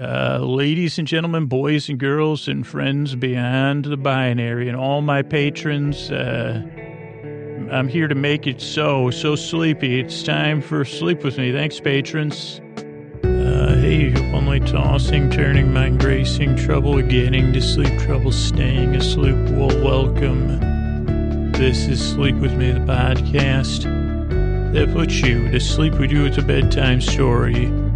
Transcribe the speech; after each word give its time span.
Uh, 0.00 0.38
ladies 0.38 0.98
and 0.98 1.06
gentlemen, 1.06 1.44
boys 1.44 1.90
and 1.90 1.98
girls, 1.98 2.48
and 2.48 2.66
friends 2.66 3.14
beyond 3.14 3.84
the 3.84 3.98
binary, 3.98 4.66
and 4.66 4.74
all 4.74 5.02
my 5.02 5.20
patrons, 5.20 6.10
uh, 6.10 6.62
I'm 7.70 7.86
here 7.86 8.08
to 8.08 8.14
make 8.14 8.46
it 8.46 8.62
so, 8.62 9.10
so 9.10 9.36
sleepy. 9.36 10.00
It's 10.00 10.22
time 10.22 10.62
for 10.62 10.86
Sleep 10.86 11.22
With 11.22 11.36
Me. 11.36 11.52
Thanks, 11.52 11.80
patrons. 11.80 12.62
Uh, 13.22 13.76
hey, 13.76 14.14
only 14.32 14.60
tossing, 14.60 15.28
turning, 15.28 15.70
migrating, 15.70 16.56
trouble 16.56 17.02
getting 17.02 17.52
to 17.52 17.60
sleep, 17.60 17.98
trouble 18.00 18.32
staying 18.32 18.96
asleep. 18.96 19.36
Well, 19.50 19.84
welcome. 19.84 21.52
This 21.52 21.88
is 21.88 22.02
Sleep 22.02 22.36
With 22.36 22.54
Me, 22.54 22.72
the 22.72 22.80
podcast 22.80 23.82
that 24.72 24.94
puts 24.94 25.20
you 25.20 25.50
to 25.50 25.60
sleep 25.60 25.92
with 25.98 26.10
you 26.10 26.22
with 26.22 26.38
a 26.38 26.42
bedtime 26.42 27.02
story. 27.02 27.89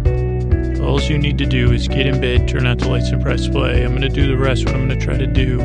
All 0.85 1.01
you 1.01 1.17
need 1.17 1.37
to 1.39 1.45
do 1.45 1.71
is 1.71 1.87
get 1.87 2.05
in 2.05 2.21
bed, 2.21 2.47
turn 2.47 2.67
out 2.67 2.77
the 2.77 2.87
lights, 2.87 3.09
and 3.09 3.21
press 3.21 3.47
play. 3.47 3.83
I'm 3.83 3.89
going 3.89 4.01
to 4.01 4.09
do 4.09 4.27
the 4.27 4.37
rest. 4.37 4.65
What 4.65 4.75
I'm 4.75 4.87
going 4.87 4.99
to 4.99 5.03
try 5.05 5.17
to 5.17 5.25
do 5.25 5.59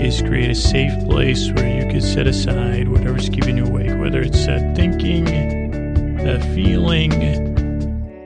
is 0.00 0.22
create 0.22 0.50
a 0.50 0.54
safe 0.54 0.92
place 1.06 1.50
where 1.52 1.68
you 1.68 1.90
can 1.90 2.00
set 2.00 2.28
aside 2.28 2.88
whatever's 2.88 3.28
keeping 3.28 3.56
you 3.56 3.66
awake, 3.66 3.98
whether 4.00 4.20
it's 4.20 4.46
uh, 4.46 4.72
thinking, 4.76 5.26
uh, 6.20 6.40
feeling, 6.54 7.12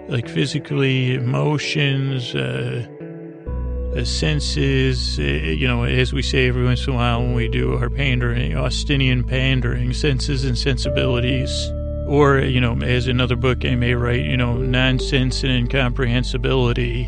like 0.08 0.28
physically, 0.28 1.14
emotions, 1.14 2.34
uh, 2.34 2.86
uh, 3.96 4.04
senses, 4.04 5.18
uh, 5.18 5.22
you 5.22 5.66
know, 5.66 5.84
as 5.84 6.12
we 6.12 6.20
say 6.20 6.46
every 6.46 6.64
once 6.64 6.86
in 6.86 6.92
a 6.92 6.96
while 6.96 7.20
when 7.20 7.32
we 7.34 7.48
do 7.48 7.74
our 7.76 7.88
pandering, 7.88 8.54
Austinian 8.54 9.24
pandering, 9.24 9.94
senses 9.94 10.44
and 10.44 10.58
sensibilities. 10.58 11.50
Or, 12.10 12.40
you 12.40 12.60
know, 12.60 12.76
as 12.82 13.06
another 13.06 13.36
book 13.36 13.64
I 13.64 13.76
may 13.76 13.94
write, 13.94 14.24
you 14.24 14.36
know, 14.36 14.56
nonsense 14.56 15.44
and 15.44 15.52
incomprehensibility. 15.52 17.06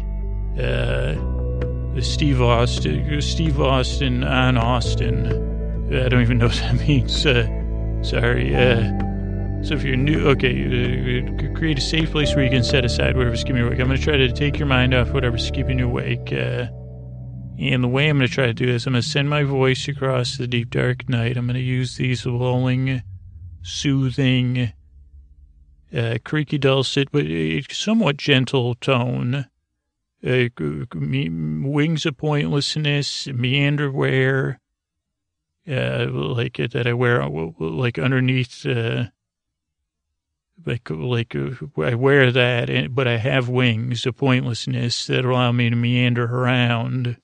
Uh, 0.57 2.01
Steve 2.01 2.41
Austin, 2.41 3.21
Steve 3.21 3.61
Austin 3.61 4.23
on 4.23 4.57
Austin. 4.57 5.27
I 5.93 6.09
don't 6.09 6.23
even 6.23 6.39
know 6.39 6.47
what 6.47 6.55
that 6.55 6.75
means. 6.89 7.27
Uh, 7.27 7.49
sorry. 8.05 8.55
Uh, 8.55 8.93
so 9.65 9.75
if 9.75 9.83
you're 9.83 9.97
new, 9.97 10.25
okay, 10.29 10.55
uh, 10.55 11.59
create 11.59 11.79
a 11.79 11.81
safe 11.81 12.13
place 12.13 12.37
where 12.37 12.45
you 12.45 12.51
can 12.51 12.63
set 12.63 12.85
aside 12.85 13.17
whatever's 13.17 13.43
keeping 13.43 13.57
you 13.57 13.67
awake. 13.67 13.81
I'm 13.81 13.89
going 13.89 13.99
to 13.99 14.05
try 14.05 14.17
to 14.17 14.33
take 14.33 14.57
your 14.57 14.69
mind 14.69 14.95
off 14.95 15.11
whatever's 15.11 15.51
keeping 15.51 15.81
you 15.81 15.87
awake. 15.87 16.33
Uh, 16.33 16.67
and 17.59 17.83
the 17.83 17.89
way 17.89 18.09
I'm 18.09 18.19
going 18.19 18.29
to 18.29 18.33
try 18.33 18.47
to 18.47 18.55
do 18.55 18.67
this, 18.67 18.87
I'm 18.87 18.93
going 18.93 19.03
to 19.03 19.09
send 19.09 19.29
my 19.29 19.43
voice 19.43 19.89
across 19.89 20.37
the 20.37 20.47
deep 20.47 20.71
dark 20.71 21.09
night. 21.09 21.37
I'm 21.37 21.47
going 21.47 21.55
to 21.55 21.61
use 21.61 21.97
these 21.97 22.25
lulling, 22.25 23.03
soothing, 23.63 24.73
uh, 25.95 26.19
creaky 26.25 26.59
dulcet, 26.59 27.09
but 27.13 27.27
somewhat 27.71 28.17
gentle 28.17 28.75
tone. 28.77 29.47
Uh, 30.25 30.45
wings 30.95 32.07
of 32.07 32.17
pointlessness, 32.17 33.27
meanderwear, 33.27 34.59
uh, 35.69 36.07
like 36.11 36.59
that 36.59 36.87
I 36.87 36.93
wear 36.93 37.27
like 37.59 37.99
underneath, 37.99 38.65
uh, 38.65 39.07
like 40.65 40.89
like 40.91 41.35
uh, 41.35 41.51
I 41.83 41.95
wear 41.97 42.31
that, 42.31 42.95
but 42.95 43.09
I 43.09 43.17
have 43.17 43.49
wings 43.49 44.07
of 44.07 44.17
pointlessness 44.17 45.07
that 45.07 45.25
allow 45.25 45.51
me 45.51 45.71
to 45.71 45.77
meander 45.77 46.25
around. 46.25 47.17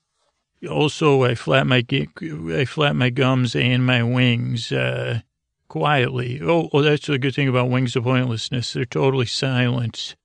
Also, 0.69 1.23
I 1.23 1.35
flap 1.35 1.67
my 1.67 1.85
I 1.89 2.65
flap 2.65 2.95
my 2.95 3.09
gums 3.09 3.55
and 3.55 3.85
my 3.85 4.03
wings. 4.03 4.73
Uh, 4.73 5.21
quietly. 5.69 6.41
Oh, 6.43 6.81
that's 6.81 7.07
the 7.07 7.17
good 7.17 7.35
thing 7.35 7.47
about 7.47 7.69
Wings 7.69 7.95
of 7.95 8.03
Pointlessness. 8.03 8.73
They're 8.73 8.85
totally 8.85 9.25
silent, 9.25 10.15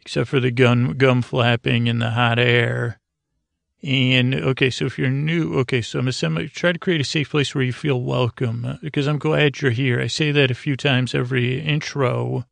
except 0.00 0.28
for 0.28 0.38
the 0.38 0.52
gun, 0.52 0.92
gum 0.92 1.22
flapping 1.22 1.88
in 1.88 1.98
the 1.98 2.10
hot 2.10 2.38
air. 2.38 3.00
And 3.82 4.34
okay, 4.34 4.70
so 4.70 4.84
if 4.84 4.96
you're 4.96 5.10
new, 5.10 5.58
okay, 5.60 5.82
so 5.82 5.98
I'm 5.98 6.04
gonna 6.08 6.46
try 6.46 6.70
to 6.70 6.78
create 6.78 7.00
a 7.00 7.04
safe 7.04 7.30
place 7.30 7.52
where 7.52 7.64
you 7.64 7.72
feel 7.72 8.00
welcome 8.00 8.64
uh, 8.64 8.76
because 8.80 9.08
I'm 9.08 9.18
glad 9.18 9.60
you're 9.60 9.72
here. 9.72 10.00
I 10.00 10.06
say 10.06 10.30
that 10.30 10.52
a 10.52 10.54
few 10.54 10.76
times 10.76 11.16
every 11.16 11.60
intro. 11.60 12.44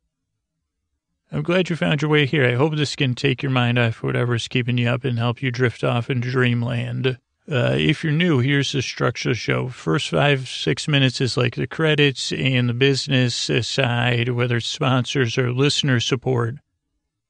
I'm 1.31 1.43
glad 1.43 1.69
you 1.69 1.77
found 1.77 2.01
your 2.01 2.11
way 2.11 2.25
here. 2.25 2.45
I 2.45 2.55
hope 2.55 2.75
this 2.75 2.97
can 2.97 3.15
take 3.15 3.41
your 3.41 3.51
mind 3.51 3.79
off 3.79 4.03
whatever's 4.03 4.49
keeping 4.49 4.77
you 4.77 4.89
up 4.89 5.05
and 5.05 5.17
help 5.17 5.41
you 5.41 5.51
drift 5.51 5.85
off 5.85 6.09
into 6.09 6.29
dreamland. 6.29 7.17
Uh, 7.51 7.75
if 7.77 8.01
you're 8.01 8.13
new, 8.13 8.39
here's 8.39 8.71
the 8.71 8.81
structure 8.81 9.31
of 9.31 9.35
the 9.35 9.39
show. 9.39 9.67
First 9.67 10.09
five, 10.09 10.47
six 10.47 10.87
minutes 10.87 11.19
is 11.19 11.35
like 11.35 11.55
the 11.55 11.67
credits 11.67 12.31
and 12.31 12.69
the 12.69 12.73
business 12.73 13.49
side, 13.67 14.29
whether 14.29 14.55
it's 14.55 14.67
sponsors 14.67 15.37
or 15.37 15.51
listener 15.51 15.99
support. 15.99 16.55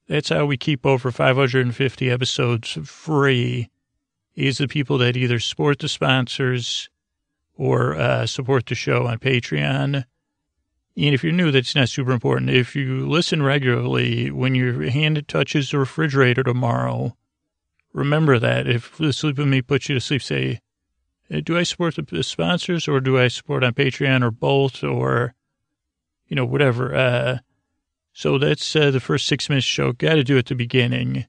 That's 0.06 0.28
how 0.28 0.46
we 0.46 0.56
keep 0.56 0.86
over 0.86 1.10
550 1.10 2.08
episodes 2.08 2.78
free, 2.84 3.68
is 4.36 4.58
the 4.58 4.68
people 4.68 4.96
that 4.98 5.16
either 5.16 5.40
support 5.40 5.80
the 5.80 5.88
sponsors 5.88 6.88
or 7.56 7.96
uh, 7.96 8.24
support 8.26 8.66
the 8.66 8.76
show 8.76 9.08
on 9.08 9.18
Patreon. 9.18 10.04
And 10.96 11.14
if 11.14 11.24
you're 11.24 11.32
new, 11.32 11.50
that's 11.50 11.74
not 11.74 11.88
super 11.88 12.12
important. 12.12 12.50
If 12.50 12.76
you 12.76 13.08
listen 13.08 13.42
regularly, 13.42 14.30
when 14.30 14.54
your 14.54 14.88
hand 14.88 15.26
touches 15.26 15.72
the 15.72 15.78
refrigerator 15.78 16.44
tomorrow, 16.44 17.16
remember 17.92 18.38
that 18.38 18.66
if 18.66 18.96
the 18.96 19.12
Sleep 19.12 19.38
With 19.38 19.48
Me 19.48 19.62
puts 19.62 19.88
you 19.88 19.94
to 19.94 20.00
sleep, 20.00 20.22
say, 20.22 20.60
do 21.44 21.56
I 21.56 21.62
support 21.62 21.96
the 21.96 22.22
sponsors 22.22 22.88
or 22.88 23.00
do 23.00 23.18
I 23.18 23.28
support 23.28 23.64
on 23.64 23.72
Patreon 23.72 24.22
or 24.22 24.30
both 24.30 24.84
or, 24.84 25.34
you 26.26 26.36
know, 26.36 26.44
whatever. 26.44 26.94
Uh, 26.94 27.38
so 28.12 28.38
that's 28.38 28.76
uh, 28.76 28.90
the 28.90 29.00
first 29.00 29.26
six 29.26 29.48
minutes 29.48 29.66
show. 29.66 29.92
Got 29.92 30.16
to 30.16 30.24
do 30.24 30.36
at 30.36 30.46
the 30.46 30.54
beginning 30.54 31.26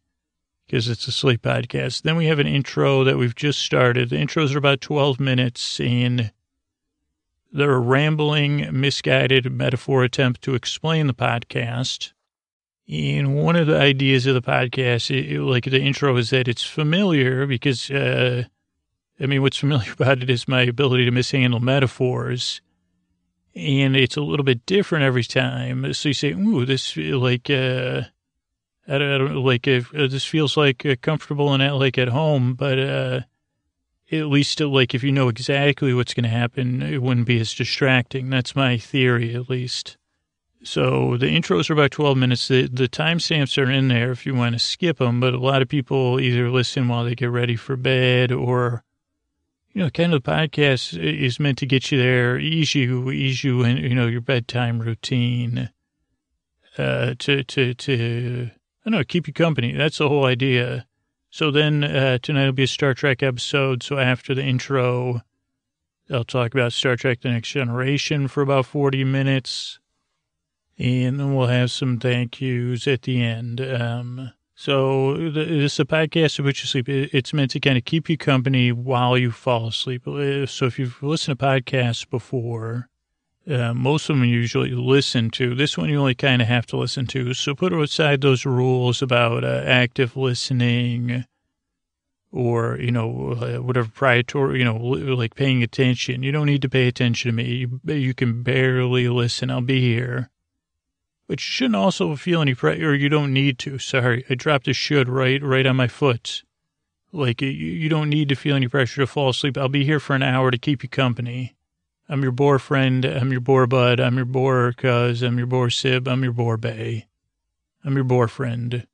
because 0.65 0.89
it's 0.89 1.07
a 1.07 1.11
sleep 1.11 1.41
podcast. 1.41 2.01
Then 2.01 2.17
we 2.17 2.25
have 2.25 2.39
an 2.39 2.47
intro 2.47 3.03
that 3.03 3.17
we've 3.17 3.35
just 3.35 3.59
started. 3.59 4.09
The 4.09 4.17
intros 4.17 4.53
are 4.53 4.57
about 4.57 4.81
12 4.81 5.19
minutes 5.19 5.79
and 5.79 6.31
they're 7.51 7.73
a 7.73 7.79
rambling, 7.79 8.67
misguided 8.71 9.51
metaphor 9.51 10.03
attempt 10.03 10.41
to 10.41 10.55
explain 10.55 11.07
the 11.07 11.13
podcast. 11.13 12.11
And 12.87 13.35
one 13.35 13.55
of 13.55 13.67
the 13.67 13.77
ideas 13.77 14.25
of 14.25 14.33
the 14.33 14.41
podcast, 14.41 15.09
it, 15.09 15.39
like 15.39 15.63
the 15.65 15.79
intro, 15.79 16.17
is 16.17 16.31
that 16.31 16.47
it's 16.47 16.63
familiar 16.63 17.45
because, 17.45 17.89
uh, 17.89 18.43
I 19.19 19.25
mean, 19.25 19.41
what's 19.41 19.57
familiar 19.57 19.91
about 19.97 20.21
it 20.21 20.29
is 20.29 20.47
my 20.47 20.61
ability 20.61 21.05
to 21.05 21.11
mishandle 21.11 21.61
metaphors. 21.61 22.61
And 23.55 23.95
it's 23.95 24.17
a 24.17 24.21
little 24.21 24.43
bit 24.43 24.65
different 24.65 25.05
every 25.05 25.23
time. 25.23 25.93
So 25.93 26.09
you 26.09 26.13
say, 26.13 26.31
ooh, 26.31 26.65
this, 26.65 26.97
like, 26.97 27.49
uh, 27.49 28.01
I 28.87 28.97
don't, 28.97 29.11
I 29.11 29.17
don't 29.17 29.35
like, 29.35 29.67
if, 29.67 29.93
uh, 29.93 30.07
this 30.07 30.25
feels 30.25 30.57
like 30.57 30.85
uh, 30.85 30.95
comfortable 31.01 31.53
and 31.53 31.63
at, 31.63 31.75
like 31.75 31.97
at 31.97 32.09
home, 32.09 32.55
but, 32.55 32.79
uh, 32.79 33.21
at 34.11 34.27
least 34.27 34.59
like 34.59 34.93
if 34.93 35.03
you 35.03 35.11
know 35.11 35.27
exactly 35.27 35.93
what's 35.93 36.13
going 36.13 36.23
to 36.23 36.29
happen, 36.29 36.81
it 36.81 37.01
wouldn't 37.01 37.25
be 37.25 37.39
as 37.39 37.53
distracting. 37.53 38.29
That's 38.29 38.55
my 38.55 38.77
theory, 38.77 39.33
at 39.33 39.49
least. 39.49 39.97
So 40.63 41.17
the 41.17 41.25
intros 41.25 41.69
are 41.69 41.73
about 41.73 41.91
12 41.91 42.17
minutes. 42.17 42.47
The, 42.47 42.67
the 42.67 42.87
timestamps 42.87 43.61
are 43.61 43.69
in 43.69 43.89
there 43.89 44.11
if 44.11 44.25
you 44.25 44.33
want 44.33 44.53
to 44.53 44.59
skip 44.59 44.97
them, 44.97 45.19
but 45.19 45.33
a 45.33 45.39
lot 45.39 45.61
of 45.61 45.67
people 45.67 46.19
either 46.19 46.49
listen 46.49 46.87
while 46.87 47.03
they 47.03 47.15
get 47.15 47.29
ready 47.29 47.57
for 47.57 47.75
bed 47.75 48.31
or, 48.31 48.83
you 49.73 49.83
know, 49.83 49.89
kind 49.89 50.13
of 50.13 50.23
the 50.23 50.31
podcast 50.31 50.97
is 50.97 51.39
meant 51.39 51.57
to 51.57 51.65
get 51.65 51.91
you 51.91 51.97
there, 51.97 52.39
ease 52.39 52.75
you, 52.75 53.11
ease 53.11 53.43
you 53.43 53.63
in, 53.63 53.77
you 53.77 53.93
know, 53.93 54.07
your 54.07 54.21
bedtime 54.21 54.79
routine, 54.79 55.69
uh, 56.77 57.13
to, 57.19 57.43
to, 57.43 57.73
to, 57.73 58.49
I 58.85 58.89
don't 58.89 58.99
know, 58.99 59.03
keep 59.03 59.27
you 59.27 59.33
company. 59.33 59.73
That's 59.73 59.97
the 59.97 60.07
whole 60.07 60.25
idea. 60.25 60.87
So 61.29 61.51
then, 61.51 61.83
uh, 61.83 62.19
tonight 62.21 62.45
will 62.45 62.53
be 62.53 62.63
a 62.63 62.67
Star 62.67 62.93
Trek 62.93 63.21
episode. 63.21 63.83
So 63.83 63.97
after 63.97 64.33
the 64.33 64.43
intro, 64.43 65.21
I'll 66.09 66.23
talk 66.23 66.53
about 66.53 66.71
Star 66.71 66.95
Trek 66.95 67.21
The 67.21 67.29
Next 67.29 67.49
Generation 67.49 68.29
for 68.29 68.41
about 68.41 68.65
40 68.65 69.03
minutes 69.03 69.79
and 70.77 71.35
we'll 71.35 71.47
have 71.47 71.71
some 71.71 71.99
thank 71.99 72.41
yous 72.41 72.87
at 72.87 73.03
the 73.03 73.21
end. 73.21 73.61
Um, 73.61 74.31
so 74.55 75.31
this 75.31 75.73
is 75.73 75.79
a 75.79 75.85
podcast 75.85 76.35
to 76.35 76.43
put 76.43 76.59
you 76.59 76.67
sleep. 76.67 76.87
It's 76.87 77.33
meant 77.33 77.51
to 77.51 77.59
kind 77.59 77.77
of 77.77 77.85
keep 77.85 78.09
you 78.09 78.17
company 78.17 78.71
while 78.71 79.17
you 79.17 79.31
fall 79.31 79.67
asleep. 79.67 80.07
Uh, 80.07 80.45
so 80.45 80.65
if 80.65 80.77
you've 80.77 81.01
listened 81.01 81.39
to 81.39 81.45
podcasts 81.45 82.09
before, 82.09 82.89
uh, 83.49 83.73
most 83.73 84.09
of 84.09 84.15
them 84.15 84.25
usually 84.25 84.71
listen 84.71 85.29
to. 85.31 85.53
This 85.55 85.77
one 85.77 85.89
you 85.89 85.99
only 85.99 86.15
kind 86.15 86.41
of 86.41 86.47
have 86.47 86.65
to 86.67 86.77
listen 86.77 87.07
to. 87.07 87.33
So 87.33 87.55
put 87.55 87.73
aside 87.73 88.21
those 88.21 88.45
rules 88.45 89.01
about 89.01 89.43
uh, 89.43 89.63
active 89.65 90.15
listening 90.15 91.25
or, 92.31 92.77
you 92.79 92.91
know, 92.91 93.31
uh, 93.33 93.61
whatever 93.61 93.89
priority, 93.89 94.59
you 94.59 94.65
know, 94.65 94.77
like 94.77 95.35
paying 95.35 95.61
attention. 95.61 96.23
You 96.23 96.31
don't 96.31 96.47
need 96.47 96.61
to 96.61 96.69
pay 96.69 96.87
attention 96.87 97.29
to 97.29 97.35
me. 97.35 97.43
You, 97.43 97.81
you 97.93 98.13
can 98.13 98.43
barely 98.43 99.09
listen. 99.09 99.51
I'll 99.51 99.61
be 99.61 99.81
here. 99.81 100.29
But 101.33 101.39
you 101.39 101.49
shouldn't 101.49 101.75
also 101.75 102.15
feel 102.15 102.43
any 102.43 102.53
pressure, 102.53 102.91
or 102.91 102.93
you 102.93 103.09
don't 103.09 103.33
need 103.33 103.57
to. 103.57 103.79
Sorry, 103.79 104.23
I 104.29 104.35
dropped 104.35 104.67
a 104.67 104.73
should 104.73 105.09
right, 105.09 105.41
right 105.41 105.65
on 105.65 105.75
my 105.75 105.87
foot. 105.87 106.43
Like, 107.11 107.41
you, 107.41 107.49
you 107.49 107.89
don't 107.89 108.11
need 108.11 108.29
to 108.29 108.35
feel 108.35 108.55
any 108.55 108.67
pressure 108.67 109.01
to 109.01 109.07
fall 109.07 109.29
asleep. 109.29 109.57
I'll 109.57 109.67
be 109.67 109.83
here 109.83 109.99
for 109.99 110.15
an 110.15 110.21
hour 110.21 110.51
to 110.51 110.59
keep 110.59 110.83
you 110.83 110.89
company. 110.89 111.55
I'm 112.07 112.21
your 112.21 112.33
boar 112.33 112.59
friend. 112.59 113.03
I'm 113.03 113.31
your 113.31 113.41
boar 113.41 113.65
bud. 113.65 113.99
I'm 113.99 114.15
your 114.15 114.25
boar 114.25 114.73
cuz. 114.73 115.23
I'm 115.23 115.39
your 115.39 115.47
boar 115.47 115.71
sib. 115.71 116.07
I'm 116.07 116.21
your 116.21 116.33
boar 116.33 116.55
bay. 116.55 117.07
I'm 117.83 117.95
your 117.95 118.03
boar 118.03 118.27
friend. 118.27 118.85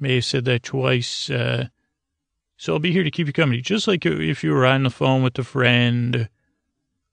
May 0.00 0.16
have 0.16 0.24
said 0.24 0.46
that 0.46 0.64
twice. 0.64 1.30
Uh, 1.30 1.68
so 2.56 2.72
I'll 2.72 2.80
be 2.80 2.90
here 2.90 3.04
to 3.04 3.10
keep 3.12 3.28
you 3.28 3.32
company, 3.32 3.60
just 3.60 3.86
like 3.86 4.04
if 4.04 4.42
you 4.42 4.50
were 4.50 4.66
on 4.66 4.82
the 4.82 4.90
phone 4.90 5.22
with 5.22 5.38
a 5.38 5.44
friend 5.44 6.28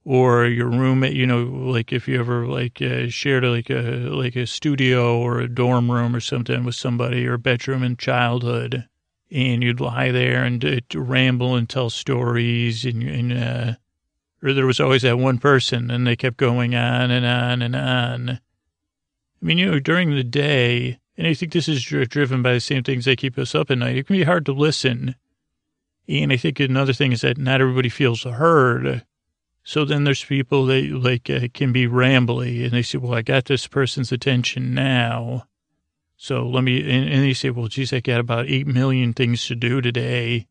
or 0.06 0.46
your 0.46 0.68
roommate, 0.68 1.14
you 1.14 1.26
know, 1.26 1.42
like 1.42 1.92
if 1.92 2.06
you 2.06 2.16
ever 2.20 2.46
like 2.46 2.80
uh, 2.80 3.08
shared 3.08 3.42
like 3.42 3.68
a 3.68 4.08
like 4.08 4.36
a 4.36 4.46
studio 4.46 5.18
or 5.18 5.40
a 5.40 5.48
dorm 5.48 5.90
room 5.90 6.14
or 6.14 6.20
something 6.20 6.62
with 6.62 6.76
somebody 6.76 7.26
or 7.26 7.34
a 7.34 7.38
bedroom 7.38 7.82
in 7.82 7.96
childhood, 7.96 8.86
and 9.32 9.64
you'd 9.64 9.80
lie 9.80 10.12
there 10.12 10.44
and 10.44 10.64
uh, 10.64 10.78
ramble 10.94 11.56
and 11.56 11.68
tell 11.68 11.90
stories, 11.90 12.84
and, 12.84 13.02
and 13.02 13.32
uh, 13.32 13.72
or 14.44 14.52
there 14.52 14.64
was 14.64 14.78
always 14.78 15.02
that 15.02 15.18
one 15.18 15.38
person, 15.38 15.90
and 15.90 16.06
they 16.06 16.14
kept 16.14 16.36
going 16.36 16.76
on 16.76 17.10
and 17.10 17.26
on 17.26 17.60
and 17.60 17.74
on. 17.74 18.30
I 18.30 19.44
mean, 19.44 19.58
you 19.58 19.72
know, 19.72 19.80
during 19.80 20.14
the 20.14 20.22
day, 20.22 21.00
and 21.18 21.26
I 21.26 21.34
think 21.34 21.52
this 21.52 21.66
is 21.66 21.82
driven 21.84 22.42
by 22.42 22.52
the 22.52 22.60
same 22.60 22.84
things 22.84 23.06
that 23.06 23.18
keep 23.18 23.36
us 23.36 23.56
up 23.56 23.72
at 23.72 23.78
night. 23.78 23.96
It 23.96 24.06
can 24.06 24.16
be 24.16 24.22
hard 24.22 24.46
to 24.46 24.52
listen 24.52 25.16
and 26.08 26.32
I 26.32 26.36
think 26.36 26.60
another 26.60 26.92
thing 26.92 27.12
is 27.12 27.22
that 27.22 27.38
not 27.38 27.60
everybody 27.60 27.88
feels 27.88 28.22
heard. 28.22 29.04
So 29.66 29.84
then 29.84 30.04
there's 30.04 30.24
people 30.24 30.66
that 30.66 30.88
like 30.92 31.28
uh, 31.28 31.48
can 31.52 31.72
be 31.72 31.88
rambly 31.88 32.62
and 32.62 32.70
they 32.70 32.82
say, 32.82 32.98
well, 32.98 33.14
I 33.14 33.22
got 33.22 33.46
this 33.46 33.66
person's 33.66 34.12
attention 34.12 34.74
now. 34.74 35.48
So 36.16 36.46
let 36.46 36.62
me, 36.62 36.80
and, 36.82 37.08
and 37.08 37.24
they 37.24 37.32
say, 37.32 37.50
well, 37.50 37.66
geez, 37.66 37.92
I 37.92 37.98
got 37.98 38.20
about 38.20 38.46
8 38.46 38.68
million 38.68 39.12
things 39.12 39.44
to 39.48 39.56
do 39.56 39.80
today. 39.80 40.46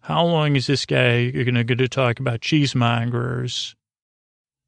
How 0.00 0.24
long 0.24 0.56
is 0.56 0.66
this 0.66 0.86
guy 0.86 1.30
going 1.30 1.64
to 1.64 1.88
talk 1.88 2.18
about 2.18 2.40
cheesemongers? 2.40 3.76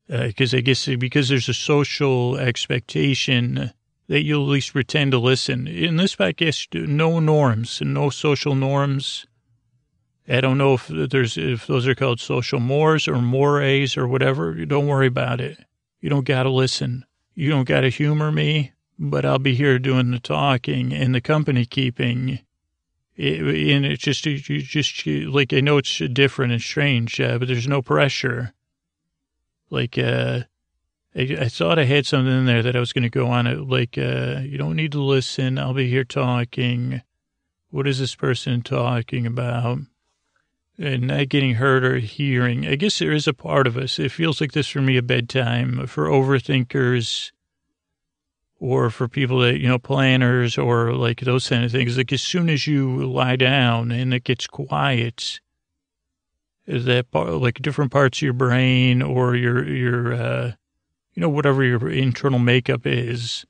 Because 0.06 0.55
uh, 0.55 0.59
I 0.59 0.61
guess 0.61 0.87
because 0.87 1.29
there's 1.29 1.49
a 1.49 1.55
social 1.55 2.37
expectation 2.37 3.73
that 4.06 4.23
you'll 4.23 4.44
at 4.44 4.53
least 4.53 4.73
pretend 4.73 5.11
to 5.12 5.19
listen. 5.19 5.67
In 5.67 5.97
this 5.97 6.15
podcast, 6.15 6.87
no 6.87 7.19
norms 7.19 7.81
and 7.81 7.93
no 7.93 8.09
social 8.09 8.55
norms. 8.55 9.27
I 10.29 10.41
don't 10.41 10.59
know 10.59 10.75
if 10.75 10.87
there's 10.87 11.37
if 11.37 11.67
those 11.67 11.87
are 11.89 11.95
called 11.95 12.21
social 12.21 12.61
mores 12.61 13.09
or 13.09 13.21
mores 13.21 13.97
or 13.97 14.07
whatever. 14.07 14.55
You 14.55 14.67
Don't 14.67 14.87
worry 14.87 15.09
about 15.09 15.41
it. 15.41 15.59
You 16.01 16.11
don't 16.11 16.27
got 16.27 16.45
to 16.45 16.51
listen. 16.51 17.05
You 17.35 17.51
don't 17.51 17.69
got 17.69 17.81
to 17.81 17.89
humor 17.89 18.31
me, 18.31 18.73
but 18.99 19.25
I'll 19.25 19.39
be 19.39 19.55
here 19.55 19.79
doing 19.79 20.11
the 20.11 20.21
talking 20.21 20.93
and 20.93 21.15
the 21.15 21.21
company 21.21 21.65
keeping. 21.65 22.41
It, 23.17 23.41
and 23.41 23.85
it's 23.85 24.03
just 24.03 24.25
you 24.25 24.39
just 24.39 25.07
like 25.07 25.53
I 25.53 25.61
know 25.61 25.79
it's 25.79 25.99
different 25.99 26.53
and 26.53 26.63
strange, 26.63 27.21
uh, 27.21 27.39
but 27.39 27.49
there's 27.49 27.69
no 27.69 27.83
pressure. 27.83 28.53
Like 29.71 29.99
uh, 29.99 30.41
I, 31.15 31.21
I 31.41 31.49
thought 31.49 31.79
I 31.79 31.85
had 31.85 32.07
something 32.07 32.33
in 32.33 32.47
there 32.47 32.63
that 32.63 32.77
I 32.77 32.81
was 32.81 32.93
going 32.93 33.03
to 33.03 33.11
go 33.11 33.27
on 33.29 33.47
it. 33.47 33.61
Like 33.61 33.99
uh, 33.99 34.41
you 34.43 34.57
don't 34.57 34.77
need 34.77 34.93
to 34.93 35.03
listen. 35.03 35.59
I'll 35.59 35.75
be 35.75 35.91
here 35.91 36.05
talking. 36.05 37.03
What 37.71 37.89
is 37.89 37.99
this 37.99 38.15
person 38.15 38.63
talking 38.63 39.27
about? 39.27 39.79
And 40.79 41.07
not 41.07 41.29
getting 41.29 41.55
hurt 41.55 41.85
or 41.85 41.99
hearing. 41.99 42.67
I 42.67 42.77
guess 42.77 42.99
there 42.99 43.13
is 43.13 43.29
a 43.29 43.35
part 43.35 43.67
of 43.67 43.77
us. 43.77 43.99
It 43.99 44.11
feels 44.13 44.41
like 44.41 44.53
this 44.53 44.69
for 44.69 44.81
me 44.81 44.97
a 44.97 45.03
bedtime 45.03 45.87
for 45.87 46.07
overthinkers 46.07 47.31
or 48.59 48.91
for 48.91 49.09
people 49.09 49.41
that, 49.41 49.61
you 49.61 49.69
know, 49.69 49.79
planners 49.79 50.57
or 50.57 50.93
like 50.95 51.21
those 51.21 51.49
kind 51.49 51.65
of 51.65 51.73
things. 51.73 51.97
Like 51.97 52.13
as 52.13 52.23
soon 52.23 52.49
as 52.49 52.67
you 52.67 53.05
lie 53.07 53.37
down 53.37 53.91
and 53.91 54.15
it 54.15 54.25
gets 54.25 54.47
quiet, 54.47 55.41
is 56.67 56.85
that 56.85 57.11
part, 57.11 57.29
like 57.33 57.61
different 57.61 57.91
parts 57.91 58.19
of 58.19 58.23
your 58.23 58.33
brain 58.33 59.03
or 59.03 59.35
your, 59.35 59.69
your, 59.69 60.15
uh, 60.15 60.53
you 61.13 61.21
know, 61.21 61.29
whatever 61.29 61.63
your 61.63 61.91
internal 61.91 62.39
makeup 62.39 62.87
is, 62.87 63.45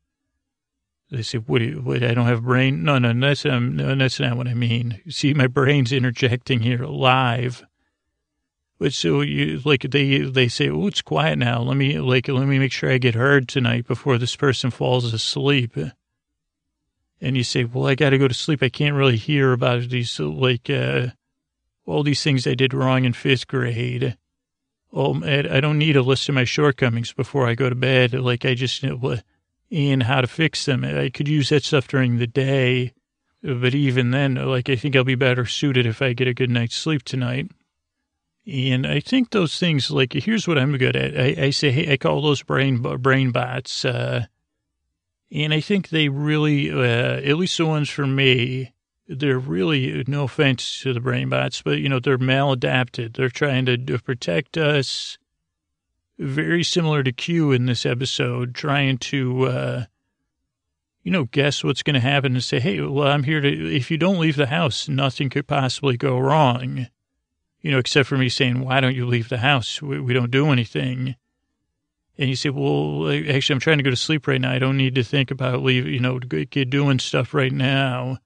they 1.13 1.23
say, 1.23 1.39
what, 1.39 1.61
you, 1.61 1.83
what, 1.83 2.03
I 2.03 2.15
don't 2.15 2.27
have 2.27 2.43
brain? 2.43 2.85
No, 2.85 2.99
no, 2.99 3.13
that's, 3.13 3.45
um, 3.45 3.77
no, 3.77 3.95
that's 3.95 4.19
not 4.19 4.37
what 4.37 4.49
I 4.49 4.55
mean. 4.55 5.01
See, 5.11 5.35
my 5.35 5.47
brain's 5.47 5.93
interjecting 5.93 6.61
here 6.61 6.87
live. 6.87 7.65
But 8.79 8.95
so 8.95 9.21
you, 9.21 9.61
like, 9.65 9.83
they, 9.83 10.21
they 10.21 10.49
say, 10.49 10.71
oh, 10.71 10.87
it's 10.87 11.03
quiet 11.03 11.39
now. 11.39 11.61
Let 11.61 11.77
me, 11.77 11.99
like, 12.01 12.29
let 12.29 12.49
me 12.49 12.59
make 12.59 12.73
sure 12.73 12.91
I 12.91 12.99
get 12.99 13.15
heard 13.15 13.47
tonight 13.47 13.87
before 13.87 14.17
this 14.17 14.35
person 14.37 14.71
falls 14.71 15.13
asleep. 15.13 15.77
And 17.21 17.37
you 17.37 17.45
say, 17.45 17.65
well, 17.65 17.87
I 17.87 17.95
got 17.95 18.11
to 18.11 18.19
go 18.19 18.27
to 18.27 18.35
sleep. 18.35 18.63
I 18.63 18.71
can't 18.71 18.97
really 18.97 19.19
hear 19.19 19.53
about 19.53 19.83
these, 19.91 20.19
like, 20.19 20.71
uh, 20.71 21.09
all 21.85 22.03
these 22.03 22.23
things 22.23 22.47
I 22.47 22.55
did 22.55 22.73
wrong 22.73 23.05
in 23.05 23.13
fifth 23.13 23.47
grade. 23.47 24.17
Oh, 24.93 25.23
I 25.25 25.61
don't 25.61 25.79
need 25.79 25.97
a 25.97 26.03
list 26.03 26.29
of 26.29 26.35
my 26.35 26.45
shortcomings 26.45 27.13
before 27.13 27.47
I 27.47 27.55
go 27.55 27.69
to 27.69 27.75
bed. 27.75 28.15
Like, 28.15 28.45
I 28.45 28.55
just, 28.55 28.83
and 29.73 30.03
how 30.03 30.21
to 30.21 30.27
fix 30.27 30.67
them. 30.67 30.85
I 30.85 31.09
could 31.09 31.29
use 31.29 31.49
that 31.49 31.65
stuff 31.65 31.89
during 31.89 32.19
the 32.19 32.27
day, 32.27 32.93
but 33.43 33.75
even 33.75 34.11
then, 34.11 34.35
like, 34.35 34.69
I 34.69 34.77
think 34.77 34.95
I'll 34.95 35.03
be 35.03 35.15
better 35.15 35.47
suited 35.47 35.87
if 35.87 36.03
I 36.03 36.13
get 36.13 36.29
a 36.29 36.35
good 36.35 36.51
night's 36.51 36.77
sleep 36.77 37.03
tonight. 37.03 37.51
And 38.47 38.87
I 38.87 39.01
think 39.01 39.31
those 39.31 39.59
things, 39.59 39.91
like, 39.91 40.13
here's 40.13 40.47
what 40.47 40.59
I'm 40.59 40.77
good 40.77 40.97
at. 40.97 41.19
I, 41.19 41.47
I 41.47 41.51
say, 41.51 41.71
hey, 41.71 41.93
I 41.93 41.97
call 41.97 42.21
those 42.21 42.43
brain 42.43 42.83
brain 42.83 43.31
bots, 43.31 43.85
uh, 43.85 44.27
and 45.31 45.55
I 45.55 45.61
think 45.61 45.89
they 45.89 46.09
really, 46.11 46.71
uh, 46.71 47.21
at 47.21 47.39
least 47.39 47.57
the 47.57 47.65
ones 47.65 47.89
for 47.89 48.07
me, 48.07 48.75
they're 49.09 49.39
really, 49.39 50.05
no 50.07 50.25
offense 50.25 50.81
to 50.83 50.93
the 50.93 51.01
brain 51.01 51.31
bots, 51.31 51.63
but, 51.63 51.79
you 51.79 51.89
know, 51.89 52.01
they're 52.01 52.19
maladapted. 52.19 53.17
They're 53.17 53.31
trying 53.31 53.65
to 53.67 53.99
protect 53.99 54.59
us 54.59 55.17
very 56.19 56.63
similar 56.63 57.03
to 57.03 57.13
Q 57.13 57.53
in 57.53 57.67
this 57.67 57.87
episode, 57.87 58.55
trying 58.55 58.99
to, 58.99 59.47
uh, 59.47 59.85
you 61.03 61.11
know, 61.11 61.25
guess 61.25 61.65
what's 61.65 61.83
going 61.83 61.95
to 61.95 62.01
happen 62.01 62.35
and 62.35 62.45
say, 62.45 62.61
hey, 62.61 62.81
well, 62.81 63.09
I'm 63.09 63.25
here 63.25 63.41
to, 63.41 63.75
if 63.75 63.91
you 63.91 63.99
don't 63.99 64.21
leave 64.21 64.37
the 64.37 64.47
house, 64.47 64.89
nothing 64.89 65.31
could 65.31 65.47
possibly 65.47 65.97
go 65.97 66.19
wrong. 66.19 66.87
You 67.61 67.71
know, 67.71 67.79
except 67.79 68.09
for 68.09 68.19
me 68.19 68.29
saying, 68.29 68.61
why 68.61 68.81
don't 68.81 68.95
you 68.95 69.07
leave 69.07 69.29
the 69.29 69.39
house? 69.39 69.81
We, 69.81 70.01
we 70.01 70.13
don't 70.13 70.31
do 70.31 70.51
anything. 70.51 71.17
And 72.19 72.29
you 72.29 72.37
say, 72.37 72.51
well, 72.51 73.11
actually, 73.11 73.55
I'm 73.55 73.61
trying 73.61 73.79
to 73.79 73.85
go 73.85 73.91
to 73.91 73.97
sleep 73.97 74.27
right 74.27 74.41
now. 74.41 74.53
I 74.53 74.59
don't 74.59 74.77
need 74.77 74.95
to 74.97 75.03
think 75.03 75.31
about 75.31 75.63
leave, 75.63 75.87
you 75.87 75.99
know, 76.01 76.19
get 76.19 76.71
doing 76.71 76.99
stuff 76.99 77.35
right 77.35 77.53
now. 77.53 78.19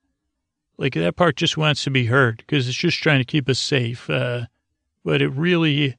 Like 0.77 0.95
that 0.95 1.17
part 1.17 1.37
just 1.37 1.57
wants 1.57 1.85
to 1.85 1.91
be 1.91 2.07
heard 2.07 2.39
because 2.39 2.69
it's 2.69 2.77
just 2.77 2.99
trying 2.99 3.21
to 3.21 3.25
keep 3.25 3.49
us 3.49 3.59
safe. 3.59 4.11
Uh, 4.11 4.47
but 5.05 5.23
it 5.23 5.29
really, 5.29 5.97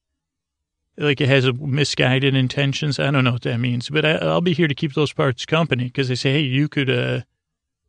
like 0.97 1.21
it 1.21 1.29
has 1.29 1.45
a 1.45 1.53
misguided 1.53 2.35
intentions. 2.35 2.99
I 2.99 3.11
don't 3.11 3.23
know 3.23 3.33
what 3.33 3.43
that 3.43 3.59
means, 3.59 3.89
but 3.89 4.05
I, 4.05 4.23
will 4.25 4.41
be 4.41 4.53
here 4.53 4.67
to 4.67 4.75
keep 4.75 4.93
those 4.93 5.13
parts 5.13 5.45
company 5.45 5.85
because 5.85 6.09
they 6.09 6.15
say, 6.15 6.33
hey, 6.33 6.41
you 6.41 6.67
could, 6.67 6.89
uh, 6.89 7.21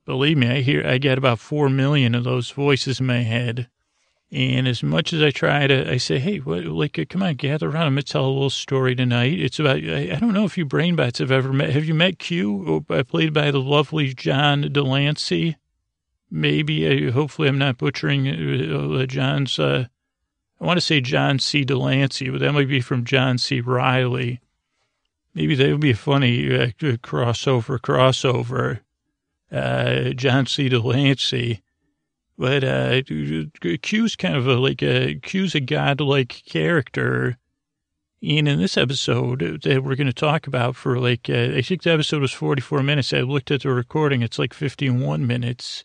believe 0.05 0.37
me, 0.37 0.49
I 0.49 0.61
hear, 0.61 0.87
I 0.87 0.99
get 0.99 1.19
about 1.19 1.39
four 1.39 1.69
million 1.69 2.15
of 2.15 2.25
those 2.25 2.51
voices 2.51 3.01
in 3.01 3.07
my 3.07 3.23
head. 3.23 3.69
And 4.31 4.69
as 4.69 4.83
much 4.83 5.15
as 5.15 5.23
I 5.23 5.31
try 5.31 5.67
to, 5.67 5.91
I 5.91 5.97
say, 5.97 6.19
hey, 6.19 6.37
what, 6.39 6.65
like, 6.65 7.03
come 7.09 7.23
on, 7.23 7.37
gather 7.37 7.69
around. 7.69 7.87
I'm 7.87 7.95
going 7.95 8.03
to 8.03 8.13
tell 8.13 8.27
a 8.27 8.29
little 8.29 8.51
story 8.51 8.95
tonight. 8.95 9.41
It's 9.41 9.59
about, 9.59 9.77
I, 9.77 10.11
I 10.13 10.19
don't 10.21 10.35
know 10.35 10.45
if 10.45 10.59
you 10.59 10.67
brain 10.67 10.97
bots 10.97 11.19
have 11.21 11.31
ever 11.31 11.51
met, 11.51 11.71
have 11.71 11.87
you 11.87 11.95
met 11.95 12.19
Q, 12.19 12.85
uh, 12.91 13.05
played 13.05 13.33
by 13.33 13.51
the 13.51 13.61
lovely 13.61 14.13
John 14.13 14.71
de 14.71 14.83
Lancie? 14.83 15.57
Maybe, 16.31 17.09
uh, 17.09 17.13
hopefully 17.13 17.49
I'm 17.49 17.57
not 17.57 17.79
butchering 17.79 18.29
uh, 18.29 19.01
uh 19.01 19.07
John's, 19.07 19.59
uh, 19.59 19.87
I 20.61 20.65
want 20.65 20.77
to 20.77 20.85
say 20.85 21.01
John 21.01 21.39
C. 21.39 21.65
de 21.65 21.77
Lancie, 21.77 22.31
but 22.31 22.41
that 22.41 22.53
might 22.53 22.69
be 22.69 22.81
from 22.81 23.05
John 23.05 23.39
C. 23.39 23.61
Reilly. 23.61 24.41
Maybe 25.35 25.55
that 25.55 25.71
would 25.71 25.81
be 25.81 25.93
a 25.93 25.97
funny 25.97 26.53
uh, 26.53 26.67
crossover, 26.79 27.79
crossover. 27.79 28.81
Uh, 29.53 30.11
John 30.11 30.47
C. 30.47 30.69
de 30.69 30.81
Lancie. 30.81 31.63
But 32.37 32.65
uh, 32.65 33.03
Q's 33.83 34.17
kind 34.17 34.37
of 34.37 34.47
a, 34.47 34.55
like 34.55 34.83
a, 34.83 35.17
Q's 35.17 35.55
a 35.55 35.61
godlike 35.61 36.43
character. 36.47 37.39
And 38.21 38.49
in 38.49 38.59
this 38.59 38.77
episode 38.77 39.61
that 39.63 39.85
we're 39.85 39.97
going 39.97 40.09
to 40.09 40.13
talk 40.13 40.47
about 40.47 40.75
for 40.75 40.99
like, 40.99 41.31
uh, 41.31 41.55
I 41.57 41.63
think 41.63 41.83
the 41.83 41.93
episode 41.93 42.21
was 42.21 42.33
44 42.33 42.83
minutes. 42.83 43.13
I 43.13 43.21
looked 43.21 43.51
at 43.51 43.63
the 43.63 43.71
recording. 43.71 44.23
It's 44.23 44.39
like 44.39 44.55
51 44.55 45.27
minutes. 45.27 45.85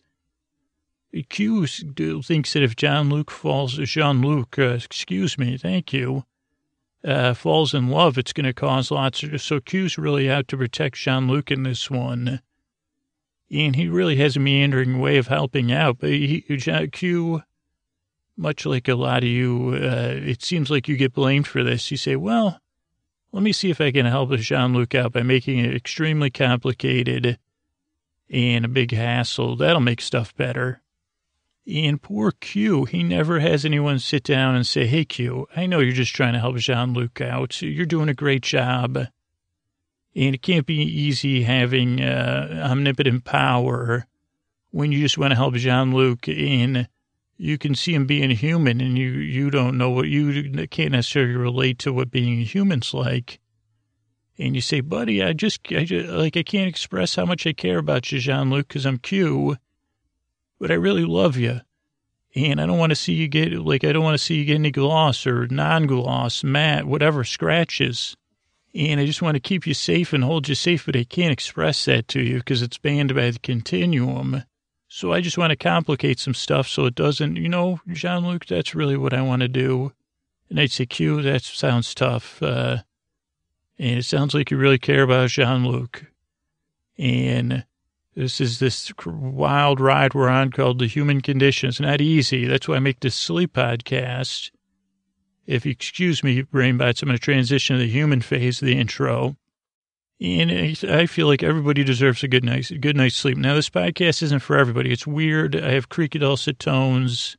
Q 1.22 1.66
thinks 1.66 2.52
that 2.52 2.62
if 2.62 2.76
John 2.76 3.08
Luke 3.08 3.30
falls, 3.30 3.74
Jean 3.74 4.20
Luc, 4.20 4.58
uh, 4.58 4.70
excuse 4.70 5.38
me, 5.38 5.56
thank 5.56 5.92
you, 5.92 6.24
uh, 7.04 7.34
falls 7.34 7.72
in 7.74 7.88
love, 7.88 8.18
it's 8.18 8.32
going 8.32 8.46
to 8.46 8.52
cause 8.52 8.90
lots 8.90 9.22
of. 9.22 9.40
So 9.40 9.60
Q's 9.60 9.98
really 9.98 10.30
out 10.30 10.48
to 10.48 10.56
protect 10.56 10.96
Jean 10.96 11.28
Luc 11.28 11.50
in 11.50 11.62
this 11.62 11.90
one. 11.90 12.40
And 13.50 13.76
he 13.76 13.88
really 13.88 14.16
has 14.16 14.36
a 14.36 14.40
meandering 14.40 14.98
way 14.98 15.16
of 15.18 15.28
helping 15.28 15.70
out. 15.70 15.98
But 15.98 16.10
he, 16.10 16.40
Q, 16.92 17.42
much 18.36 18.66
like 18.66 18.88
a 18.88 18.94
lot 18.94 19.22
of 19.22 19.28
you, 19.28 19.74
uh, 19.74 20.14
it 20.16 20.42
seems 20.42 20.70
like 20.70 20.88
you 20.88 20.96
get 20.96 21.12
blamed 21.12 21.46
for 21.46 21.62
this. 21.62 21.90
You 21.90 21.96
say, 21.96 22.16
well, 22.16 22.58
let 23.30 23.42
me 23.42 23.52
see 23.52 23.70
if 23.70 23.80
I 23.80 23.92
can 23.92 24.06
help 24.06 24.32
Jean 24.32 24.72
Luc 24.72 24.94
out 24.94 25.12
by 25.12 25.22
making 25.22 25.58
it 25.58 25.74
extremely 25.74 26.30
complicated 26.30 27.38
and 28.30 28.64
a 28.64 28.68
big 28.68 28.92
hassle. 28.92 29.56
That'll 29.56 29.80
make 29.80 30.00
stuff 30.00 30.34
better. 30.34 30.80
And 31.66 32.00
poor 32.00 32.30
Q, 32.30 32.84
he 32.84 33.02
never 33.02 33.40
has 33.40 33.64
anyone 33.64 33.98
sit 33.98 34.22
down 34.22 34.54
and 34.54 34.66
say, 34.66 34.86
Hey, 34.86 35.04
Q, 35.04 35.46
I 35.56 35.66
know 35.66 35.80
you're 35.80 35.92
just 35.92 36.14
trying 36.14 36.34
to 36.34 36.38
help 36.38 36.56
Jean 36.56 36.92
Luc 36.92 37.20
out. 37.20 37.62
You're 37.62 37.86
doing 37.86 38.10
a 38.10 38.14
great 38.14 38.42
job. 38.42 38.96
And 40.16 40.34
it 40.34 40.42
can't 40.42 40.66
be 40.66 40.76
easy 40.76 41.42
having 41.42 42.00
uh, 42.00 42.68
omnipotent 42.70 43.24
power 43.24 44.06
when 44.74 44.90
you 44.90 45.00
just 45.00 45.16
want 45.18 45.30
to 45.30 45.36
help 45.36 45.54
Jean-Luc 45.54 46.28
and 46.28 46.88
you 47.36 47.58
can 47.58 47.76
see 47.76 47.94
him 47.94 48.06
being 48.06 48.30
human 48.30 48.80
and 48.80 48.98
you, 48.98 49.08
you 49.08 49.48
don't 49.48 49.78
know 49.78 49.90
what 49.90 50.08
you 50.08 50.66
can't 50.66 50.90
necessarily 50.90 51.36
relate 51.36 51.78
to 51.80 51.92
what 51.92 52.10
being 52.10 52.40
a 52.40 52.44
human's 52.44 52.92
like. 52.92 53.38
And 54.36 54.56
you 54.56 54.60
say, 54.60 54.80
buddy, 54.80 55.22
I 55.22 55.32
just, 55.32 55.60
I 55.70 55.84
just 55.84 56.08
like, 56.08 56.36
I 56.36 56.42
can't 56.42 56.68
express 56.68 57.14
how 57.14 57.24
much 57.24 57.46
I 57.46 57.52
care 57.52 57.78
about 57.78 58.10
you, 58.10 58.18
Jean-Luc, 58.18 58.66
because 58.66 58.84
I'm 58.84 58.98
Q, 58.98 59.58
but 60.58 60.70
I 60.70 60.74
really 60.74 61.04
love 61.04 61.36
you. 61.36 61.60
And 62.36 62.60
I 62.60 62.66
don't 62.66 62.78
want 62.78 62.90
to 62.90 62.96
see 62.96 63.12
you 63.12 63.28
get, 63.28 63.52
like, 63.52 63.84
I 63.84 63.92
don't 63.92 64.02
want 64.02 64.18
to 64.18 64.24
see 64.24 64.34
you 64.36 64.44
get 64.44 64.56
any 64.56 64.72
gloss 64.72 65.26
or 65.26 65.46
non-gloss, 65.46 66.42
matte, 66.42 66.86
whatever, 66.86 67.22
scratches. 67.22 68.16
And 68.74 68.98
I 68.98 69.06
just 69.06 69.22
want 69.22 69.36
to 69.36 69.40
keep 69.40 69.68
you 69.68 69.74
safe 69.74 70.12
and 70.12 70.24
hold 70.24 70.48
you 70.48 70.56
safe, 70.56 70.86
but 70.86 70.96
I 70.96 71.04
can't 71.04 71.32
express 71.32 71.84
that 71.84 72.08
to 72.08 72.20
you 72.20 72.38
because 72.38 72.60
it's 72.60 72.78
banned 72.78 73.14
by 73.14 73.30
the 73.30 73.38
continuum. 73.38 74.42
So 74.88 75.12
I 75.12 75.20
just 75.20 75.38
want 75.38 75.50
to 75.50 75.56
complicate 75.56 76.18
some 76.18 76.34
stuff 76.34 76.66
so 76.66 76.86
it 76.86 76.96
doesn't, 76.96 77.36
you 77.36 77.48
know, 77.48 77.80
Jean-Luc, 77.92 78.46
that's 78.46 78.74
really 78.74 78.96
what 78.96 79.14
I 79.14 79.22
want 79.22 79.42
to 79.42 79.48
do. 79.48 79.92
And 80.50 80.58
I'd 80.58 80.72
say, 80.72 80.86
Q, 80.86 81.22
that 81.22 81.42
sounds 81.42 81.94
tough. 81.94 82.42
Uh, 82.42 82.78
and 83.78 83.98
it 83.98 84.04
sounds 84.04 84.34
like 84.34 84.50
you 84.50 84.56
really 84.56 84.78
care 84.78 85.02
about 85.02 85.30
Jean-Luc. 85.30 86.04
And 86.98 87.64
this 88.14 88.40
is 88.40 88.58
this 88.58 88.92
wild 89.04 89.80
ride 89.80 90.14
we're 90.14 90.28
on 90.28 90.50
called 90.50 90.78
The 90.78 90.86
Human 90.86 91.20
Condition. 91.20 91.68
It's 91.68 91.80
not 91.80 92.00
easy. 92.00 92.46
That's 92.46 92.68
why 92.68 92.76
I 92.76 92.80
make 92.80 93.00
this 93.00 93.14
sleep 93.14 93.54
podcast. 93.54 94.50
If 95.46 95.66
you 95.66 95.72
excuse 95.72 96.22
me, 96.22 96.42
brain 96.42 96.78
bites, 96.78 97.02
I'm 97.02 97.08
going 97.08 97.18
to 97.18 97.22
transition 97.22 97.76
to 97.76 97.82
the 97.82 97.90
human 97.90 98.20
phase 98.20 98.62
of 98.62 98.66
the 98.66 98.78
intro. 98.78 99.36
And 100.20 100.50
I 100.88 101.06
feel 101.06 101.26
like 101.26 101.42
everybody 101.42 101.82
deserves 101.82 102.22
a 102.22 102.28
good 102.28 102.44
night's, 102.44 102.70
good 102.70 102.96
night's 102.96 103.16
sleep. 103.16 103.36
Now, 103.36 103.54
this 103.54 103.68
podcast 103.68 104.22
isn't 104.22 104.40
for 104.40 104.56
everybody. 104.56 104.92
It's 104.92 105.06
weird. 105.06 105.56
I 105.56 105.72
have 105.72 105.88
creaky 105.88 106.20
dulcet 106.20 106.60
tones, 106.60 107.36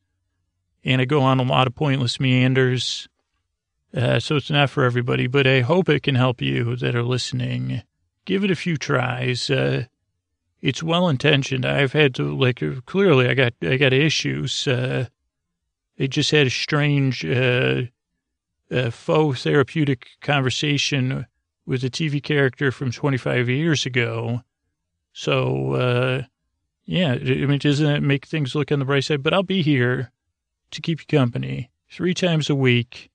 and 0.84 1.02
I 1.02 1.06
go 1.06 1.22
on 1.22 1.40
a 1.40 1.44
lot 1.44 1.68
of 1.68 1.76
pointless 1.76 2.20
meanders. 2.20 3.08
Uh, 3.96 4.20
so 4.20 4.36
it's 4.36 4.52
not 4.52 4.70
for 4.70 4.84
everybody, 4.84 5.26
but 5.26 5.48
I 5.48 5.62
hope 5.62 5.88
it 5.88 6.04
can 6.04 6.16
help 6.16 6.42
you 6.42 6.76
that 6.76 6.96
are 6.96 7.04
listening. 7.04 7.82
Give 8.26 8.44
it 8.44 8.52
a 8.52 8.56
few 8.56 8.76
tries. 8.76 9.50
Uh, 9.50 9.86
it's 10.66 10.82
well 10.82 11.10
intentioned. 11.10 11.64
I've 11.64 11.94
had 11.94 12.16
to 12.16 12.36
like 12.36 12.64
clearly 12.88 13.30
I 13.30 13.36
got 13.36 13.54
I 13.62 13.78
got 13.78 13.94
issues. 13.94 14.68
Uh, 14.68 15.06
it 15.96 16.08
just 16.08 16.32
had 16.32 16.48
a 16.48 16.50
strange 16.50 17.24
uh, 17.24 17.84
uh, 18.72 18.90
faux 18.90 19.44
therapeutic 19.44 20.08
conversation 20.22 21.28
with 21.68 21.84
a 21.84 21.90
TV 21.92 22.22
character 22.22 22.72
from 22.72 22.92
25 22.92 23.48
years 23.48 23.86
ago. 23.86 24.42
So 25.14 25.74
uh, 25.74 26.24
yeah, 26.86 27.12
I 27.12 27.46
mean, 27.46 27.60
doesn't 27.60 27.86
that 27.86 28.02
make 28.02 28.26
things 28.26 28.56
look 28.56 28.72
on 28.72 28.80
the 28.80 28.86
bright 28.86 29.04
side? 29.04 29.22
But 29.22 29.36
I'll 29.36 29.44
be 29.44 29.62
here 29.62 30.12
to 30.72 30.82
keep 30.82 31.00
you 31.00 31.18
company 31.20 31.70
three 31.92 32.16
times 32.16 32.50
a 32.50 32.56
week 32.56 33.12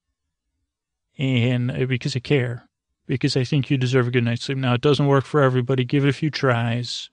and 1.19 1.73
uh, 1.73 1.85
because 1.87 2.14
I 2.14 2.21
care, 2.21 2.69
because 3.09 3.37
I 3.37 3.42
think 3.42 3.71
you 3.71 3.76
deserve 3.76 4.07
a 4.07 4.12
good 4.12 4.23
night's 4.23 4.45
sleep. 4.45 4.59
Now, 4.59 4.75
it 4.75 4.80
doesn't 4.80 5.09
work 5.09 5.25
for 5.25 5.42
everybody. 5.42 5.85
Give 5.85 6.04
it 6.04 6.11
a 6.11 6.12
few 6.12 6.30
tries. 6.30 7.11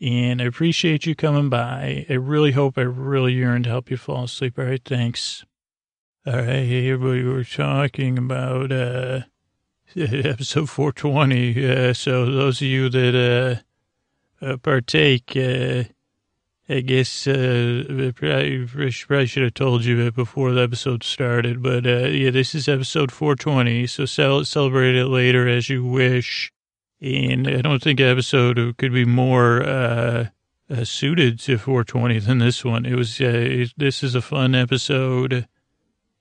And 0.00 0.42
I 0.42 0.44
appreciate 0.44 1.06
you 1.06 1.14
coming 1.14 1.48
by. 1.48 2.04
I 2.08 2.14
really 2.14 2.52
hope 2.52 2.76
I 2.76 2.82
really 2.82 3.32
yearn 3.32 3.62
to 3.62 3.70
help 3.70 3.90
you 3.90 3.96
fall 3.96 4.24
asleep. 4.24 4.58
All 4.58 4.66
right, 4.66 4.82
thanks. 4.84 5.44
All 6.26 6.34
right, 6.34 6.44
everybody, 6.46 7.24
we're 7.24 7.44
talking 7.44 8.18
about 8.18 8.72
uh, 8.72 9.20
episode 9.96 10.68
420. 10.68 11.66
Uh, 11.66 11.94
so 11.94 12.26
those 12.26 12.60
of 12.60 12.66
you 12.66 12.88
that 12.90 13.62
uh, 14.42 14.44
uh 14.44 14.56
partake, 14.58 15.34
uh, 15.34 15.84
I 16.68 16.80
guess 16.80 17.26
uh, 17.26 17.84
I 17.88 18.12
probably 18.12 19.26
should 19.26 19.44
have 19.44 19.54
told 19.54 19.84
you 19.84 20.10
before 20.10 20.52
the 20.52 20.62
episode 20.62 21.04
started, 21.04 21.62
but 21.62 21.86
uh, 21.86 22.08
yeah, 22.08 22.30
this 22.30 22.54
is 22.54 22.68
episode 22.68 23.12
420, 23.12 23.86
so 23.86 24.04
cel- 24.04 24.44
celebrate 24.44 24.96
it 24.96 25.06
later 25.06 25.48
as 25.48 25.70
you 25.70 25.86
wish. 25.86 26.52
And 27.00 27.46
I 27.46 27.60
don't 27.60 27.82
think 27.82 28.00
an 28.00 28.06
episode 28.06 28.76
could 28.78 28.92
be 28.92 29.04
more 29.04 29.62
uh, 29.62 30.28
uh, 30.70 30.84
suited 30.84 31.38
to 31.40 31.58
420 31.58 32.18
than 32.20 32.38
this 32.38 32.64
one. 32.64 32.86
It 32.86 32.96
was. 32.96 33.20
Uh, 33.20 33.66
this 33.76 34.02
is 34.02 34.14
a 34.14 34.22
fun 34.22 34.54
episode, 34.54 35.46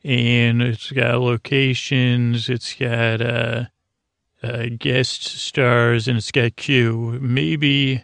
and 0.03 0.61
it's 0.61 0.91
got 0.91 1.21
locations, 1.21 2.49
it's 2.49 2.73
got 2.73 3.21
uh, 3.21 3.65
uh, 4.43 4.65
guest 4.77 5.23
stars, 5.23 6.07
and 6.07 6.17
it's 6.17 6.31
got 6.31 6.57
Q. 6.57 7.19
Maybe 7.21 8.03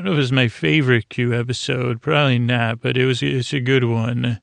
I 0.00 0.02
don't 0.02 0.04
know 0.06 0.12
if 0.12 0.18
it's 0.18 0.32
my 0.32 0.48
favorite 0.48 1.10
Q 1.10 1.34
episode. 1.34 2.00
Probably 2.00 2.38
not, 2.38 2.80
but 2.80 2.96
it 2.96 3.04
was 3.04 3.22
it's 3.22 3.52
a 3.52 3.60
good 3.60 3.84
one. 3.84 4.40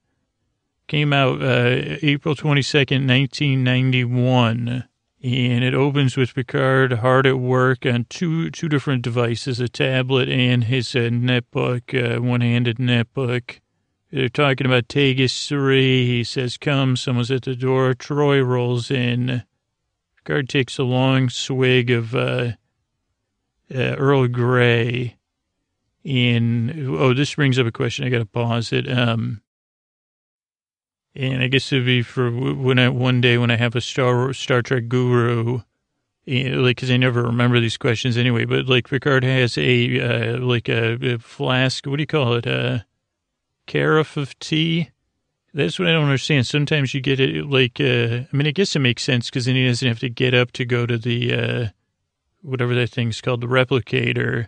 Came 0.87 1.11
out 1.11 1.41
uh, 1.41 1.97
April 2.01 2.35
22nd, 2.35 3.07
1991. 3.07 4.87
And 5.23 5.63
it 5.63 5.73
opens 5.73 6.15
with 6.15 6.35
Picard 6.35 6.93
hard 6.93 7.25
at 7.25 7.39
work 7.39 7.85
on 7.85 8.05
two 8.09 8.51
two 8.51 8.69
different 8.69 9.01
devices, 9.01 9.59
a 9.59 9.67
tablet 9.67 10.29
and 10.29 10.65
his 10.65 10.95
uh, 10.95 11.09
netbook, 11.11 11.93
uh, 11.93 12.21
one-handed 12.21 12.77
netbook. 12.77 13.59
They're 14.11 14.29
talking 14.29 14.67
about 14.67 14.87
Tagus 14.87 15.47
3. 15.47 16.05
He 16.05 16.23
says, 16.23 16.57
come, 16.57 16.95
someone's 16.95 17.31
at 17.31 17.41
the 17.41 17.55
door. 17.55 17.93
Troi 17.93 18.45
rolls 18.45 18.91
in. 18.91 19.43
Picard 20.17 20.49
takes 20.49 20.77
a 20.77 20.83
long 20.83 21.29
swig 21.29 21.89
of 21.89 22.15
uh, 22.15 22.51
uh 23.73 23.95
Earl 23.97 24.27
Grey 24.27 25.17
in 26.07 26.87
oh 26.97 27.13
this 27.13 27.35
brings 27.35 27.59
up 27.59 27.67
a 27.67 27.71
question 27.71 28.05
i 28.05 28.09
gotta 28.09 28.25
pause 28.25 28.71
it 28.71 28.89
um 28.89 29.41
and 31.17 31.41
i 31.41 31.47
guess 31.47 31.71
it'd 31.71 31.85
be 31.85 32.01
for 32.01 32.31
when 32.31 32.79
i 32.79 32.87
one 32.87 33.19
day 33.19 33.37
when 33.37 33.51
i 33.51 33.55
have 33.55 33.75
a 33.75 33.81
star 33.81 34.31
star 34.33 34.61
trek 34.61 34.87
guru 34.87 35.59
eh, 36.27 36.55
like 36.55 36.77
because 36.77 36.91
i 36.91 36.97
never 36.97 37.23
remember 37.23 37.59
these 37.59 37.77
questions 37.77 38.17
anyway 38.17 38.45
but 38.45 38.67
like 38.67 38.87
picard 38.87 39.23
has 39.23 39.57
a 39.57 39.99
uh, 39.99 40.37
like 40.39 40.69
a, 40.69 40.93
a, 41.13 41.19
flask 41.19 41.85
what 41.85 41.97
do 41.97 42.03
you 42.03 42.07
call 42.07 42.33
it 42.33 42.45
a 42.45 42.85
carafe 43.67 44.17
of 44.17 44.37
tea? 44.39 44.89
That's 45.53 45.77
what 45.77 45.87
i 45.87 45.91
don't 45.91 46.05
understand. 46.05 46.47
Sometimes 46.47 46.93
you 46.93 47.01
get 47.01 47.19
it 47.19 47.45
like 47.45 47.79
uh, 47.79 48.25
i 48.31 48.35
mean 48.35 48.47
i 48.47 48.51
guess 48.51 48.75
it 48.75 48.79
makes 48.79 49.03
sense 49.03 49.29
because 49.29 49.45
then 49.45 49.55
he 49.55 49.67
doesn't 49.67 49.87
have 49.87 49.99
to 49.99 50.09
get 50.09 50.33
up 50.33 50.51
to 50.53 50.65
go 50.65 50.85
to 50.85 50.97
the 50.97 51.33
uh 51.33 51.67
whatever 52.41 52.73
that 52.75 52.89
thing's 52.89 53.21
called 53.21 53.41
the 53.41 53.47
replicator 53.47 54.47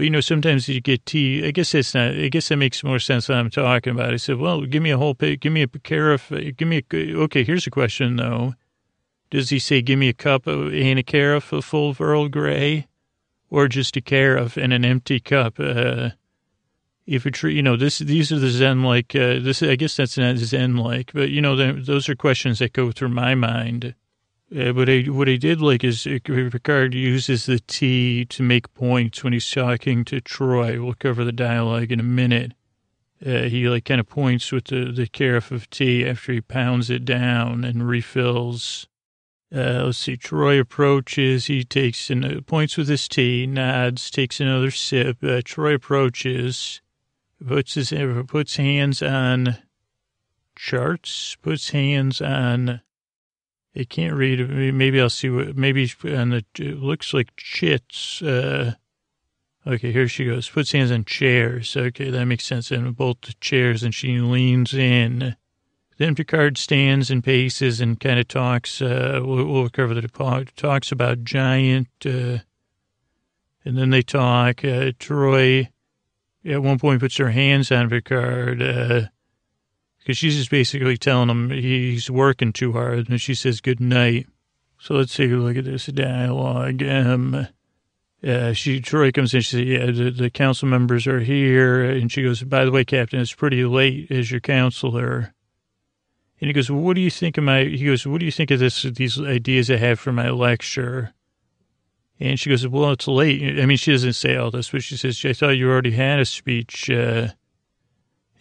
well, 0.00 0.04
you 0.04 0.10
know, 0.10 0.22
sometimes 0.22 0.66
you 0.66 0.80
get 0.80 1.04
tea. 1.04 1.46
I 1.46 1.50
guess 1.50 1.74
it's 1.74 1.94
not. 1.94 2.12
I 2.12 2.28
guess 2.28 2.48
that 2.48 2.56
makes 2.56 2.82
more 2.82 2.98
sense 2.98 3.26
than 3.26 3.36
I'm 3.36 3.50
talking 3.50 3.92
about. 3.92 4.14
I 4.14 4.16
said, 4.16 4.38
well, 4.38 4.62
give 4.62 4.82
me 4.82 4.90
a 4.90 4.96
whole, 4.96 5.12
give 5.12 5.52
me 5.52 5.60
a 5.60 5.68
carafe. 5.68 6.56
Give 6.56 6.66
me 6.66 6.82
a. 6.90 7.14
Okay, 7.16 7.44
here's 7.44 7.66
a 7.66 7.70
question 7.70 8.16
though. 8.16 8.54
Does 9.28 9.50
he 9.50 9.58
say, 9.58 9.82
give 9.82 9.98
me 9.98 10.08
a 10.08 10.14
cup 10.14 10.46
of, 10.46 10.72
and 10.72 10.98
a 10.98 11.02
carafe 11.02 11.52
of 11.52 11.66
full 11.66 11.90
of 11.90 12.00
Earl 12.00 12.28
Grey, 12.28 12.88
or 13.50 13.68
just 13.68 13.94
a 13.94 14.00
carafe 14.00 14.56
and 14.56 14.72
an 14.72 14.86
empty 14.86 15.20
cup? 15.20 15.60
Uh, 15.60 16.10
if 17.06 17.26
it, 17.26 17.42
you 17.42 17.62
know, 17.62 17.76
this, 17.76 17.98
these 17.98 18.32
are 18.32 18.38
the 18.38 18.48
Zen 18.48 18.82
like. 18.82 19.14
Uh, 19.14 19.38
this, 19.38 19.62
I 19.62 19.76
guess 19.76 19.96
that's 19.98 20.16
not 20.16 20.38
Zen 20.38 20.78
like, 20.78 21.12
but 21.12 21.28
you 21.28 21.42
know, 21.42 21.74
those 21.74 22.08
are 22.08 22.14
questions 22.14 22.60
that 22.60 22.72
go 22.72 22.90
through 22.90 23.10
my 23.10 23.34
mind. 23.34 23.94
Uh, 24.56 24.72
but 24.72 24.88
I, 24.88 25.02
what 25.02 25.28
I 25.28 25.36
did 25.36 25.60
like 25.60 25.84
is 25.84 26.06
uh, 26.06 26.18
Picard 26.24 26.92
uses 26.92 27.46
the 27.46 27.60
T 27.60 28.24
to 28.26 28.42
make 28.42 28.74
points 28.74 29.22
when 29.22 29.32
he's 29.32 29.48
talking 29.48 30.04
to 30.06 30.20
Troi. 30.20 30.82
We'll 30.82 30.94
cover 30.94 31.22
the 31.24 31.32
dialogue 31.32 31.92
in 31.92 32.00
a 32.00 32.04
minute. 32.04 32.54
Uh, 33.24 33.42
he 33.42 33.68
like 33.68 33.84
kind 33.84 34.00
of 34.00 34.08
points 34.08 34.50
with 34.50 34.64
the, 34.64 34.90
the 34.90 35.06
carafe 35.06 35.52
of 35.52 35.70
tea 35.70 36.06
after 36.06 36.32
he 36.32 36.40
pounds 36.40 36.90
it 36.90 37.04
down 37.04 37.64
and 37.64 37.86
refills. 37.86 38.88
Uh, 39.54 39.84
let's 39.84 39.98
see. 39.98 40.16
Troy 40.16 40.58
approaches. 40.58 41.46
He 41.46 41.62
takes 41.62 42.10
and 42.10 42.24
uh, 42.24 42.40
points 42.40 42.76
with 42.76 42.88
his 42.88 43.06
tea, 43.06 43.46
nods, 43.46 44.10
takes 44.10 44.40
another 44.40 44.70
sip. 44.70 45.18
Uh, 45.22 45.42
Troi 45.44 45.74
approaches, 45.74 46.80
puts 47.46 47.74
his 47.74 47.92
puts 48.26 48.56
hands 48.56 49.00
on 49.00 49.58
charts, 50.56 51.36
puts 51.40 51.70
hands 51.70 52.20
on 52.20 52.80
it 53.74 53.88
can't 53.88 54.14
read. 54.14 54.48
Maybe 54.74 55.00
I'll 55.00 55.10
see 55.10 55.30
what, 55.30 55.56
maybe 55.56 55.90
on 56.04 56.30
the, 56.30 56.44
it 56.58 56.78
looks 56.78 57.14
like 57.14 57.36
chits. 57.36 58.20
Uh, 58.20 58.74
okay, 59.66 59.92
here 59.92 60.08
she 60.08 60.24
goes. 60.26 60.48
Puts 60.48 60.72
hands 60.72 60.90
on 60.90 61.04
chairs. 61.04 61.76
Okay, 61.76 62.10
that 62.10 62.24
makes 62.24 62.44
sense. 62.44 62.70
And 62.70 62.96
both 62.96 63.20
the 63.22 63.34
chairs 63.40 63.82
and 63.82 63.94
she 63.94 64.18
leans 64.18 64.74
in. 64.74 65.36
Then 65.98 66.14
Picard 66.14 66.56
stands 66.56 67.10
and 67.10 67.22
paces 67.22 67.80
and 67.80 68.00
kind 68.00 68.18
of 68.18 68.26
talks. 68.26 68.80
Uh, 68.80 69.20
we'll, 69.22 69.46
we'll 69.46 69.68
cover 69.68 69.94
the 69.94 70.46
talks 70.56 70.90
about 70.90 71.24
giant. 71.24 71.88
Uh, 72.04 72.38
and 73.64 73.76
then 73.76 73.90
they 73.90 74.02
talk. 74.02 74.64
Uh, 74.64 74.92
Troi 74.98 75.68
at 76.44 76.62
one 76.62 76.78
point 76.78 77.00
puts 77.00 77.18
her 77.18 77.30
hands 77.30 77.70
on 77.70 77.90
Picard. 77.90 79.10
Because 80.00 80.16
she's 80.16 80.36
just 80.36 80.50
basically 80.50 80.96
telling 80.96 81.28
him 81.28 81.50
he's 81.50 82.10
working 82.10 82.52
too 82.52 82.72
hard, 82.72 83.08
and 83.08 83.20
she 83.20 83.34
says 83.34 83.60
good 83.60 83.80
night. 83.80 84.26
So 84.78 84.94
let's 84.94 85.14
take 85.14 85.30
a 85.30 85.34
look 85.34 85.56
at 85.56 85.66
this 85.66 85.86
dialogue. 85.86 86.82
Um, 86.82 87.46
uh, 88.26 88.52
she 88.52 88.80
Troi 88.80 89.12
comes 89.12 89.34
in. 89.34 89.40
She 89.42 89.56
says, 89.56 89.66
"Yeah, 89.66 89.86
the, 89.86 90.10
the 90.10 90.30
council 90.30 90.68
members 90.68 91.06
are 91.06 91.20
here." 91.20 91.84
And 91.84 92.10
she 92.10 92.22
goes, 92.22 92.42
"By 92.42 92.64
the 92.64 92.70
way, 92.70 92.84
Captain, 92.84 93.20
it's 93.20 93.34
pretty 93.34 93.64
late 93.64 94.10
as 94.10 94.30
your 94.30 94.40
counselor." 94.40 95.34
And 96.40 96.48
he 96.48 96.52
goes, 96.52 96.70
well, 96.70 96.80
"What 96.80 96.94
do 96.94 97.02
you 97.02 97.10
think 97.10 97.36
of 97.36 97.44
my?" 97.44 97.64
He 97.64 97.84
goes, 97.84 98.06
"What 98.06 98.20
do 98.20 98.26
you 98.26 98.32
think 98.32 98.50
of 98.50 98.58
this? 98.58 98.82
These 98.82 99.20
ideas 99.20 99.70
I 99.70 99.76
have 99.76 100.00
for 100.00 100.12
my 100.12 100.30
lecture?" 100.30 101.12
And 102.18 102.38
she 102.38 102.50
goes, 102.50 102.66
"Well, 102.66 102.92
it's 102.92 103.08
late." 103.08 103.58
I 103.60 103.66
mean, 103.66 103.76
she 103.76 103.92
doesn't 103.92 104.14
say 104.14 104.36
all 104.36 104.50
this, 104.50 104.70
but 104.70 104.82
she 104.82 104.96
says, 104.96 105.22
"I 105.24 105.32
thought 105.34 105.50
you 105.50 105.70
already 105.70 105.92
had 105.92 106.20
a 106.20 106.26
speech." 106.26 106.90
Uh, 106.90 107.28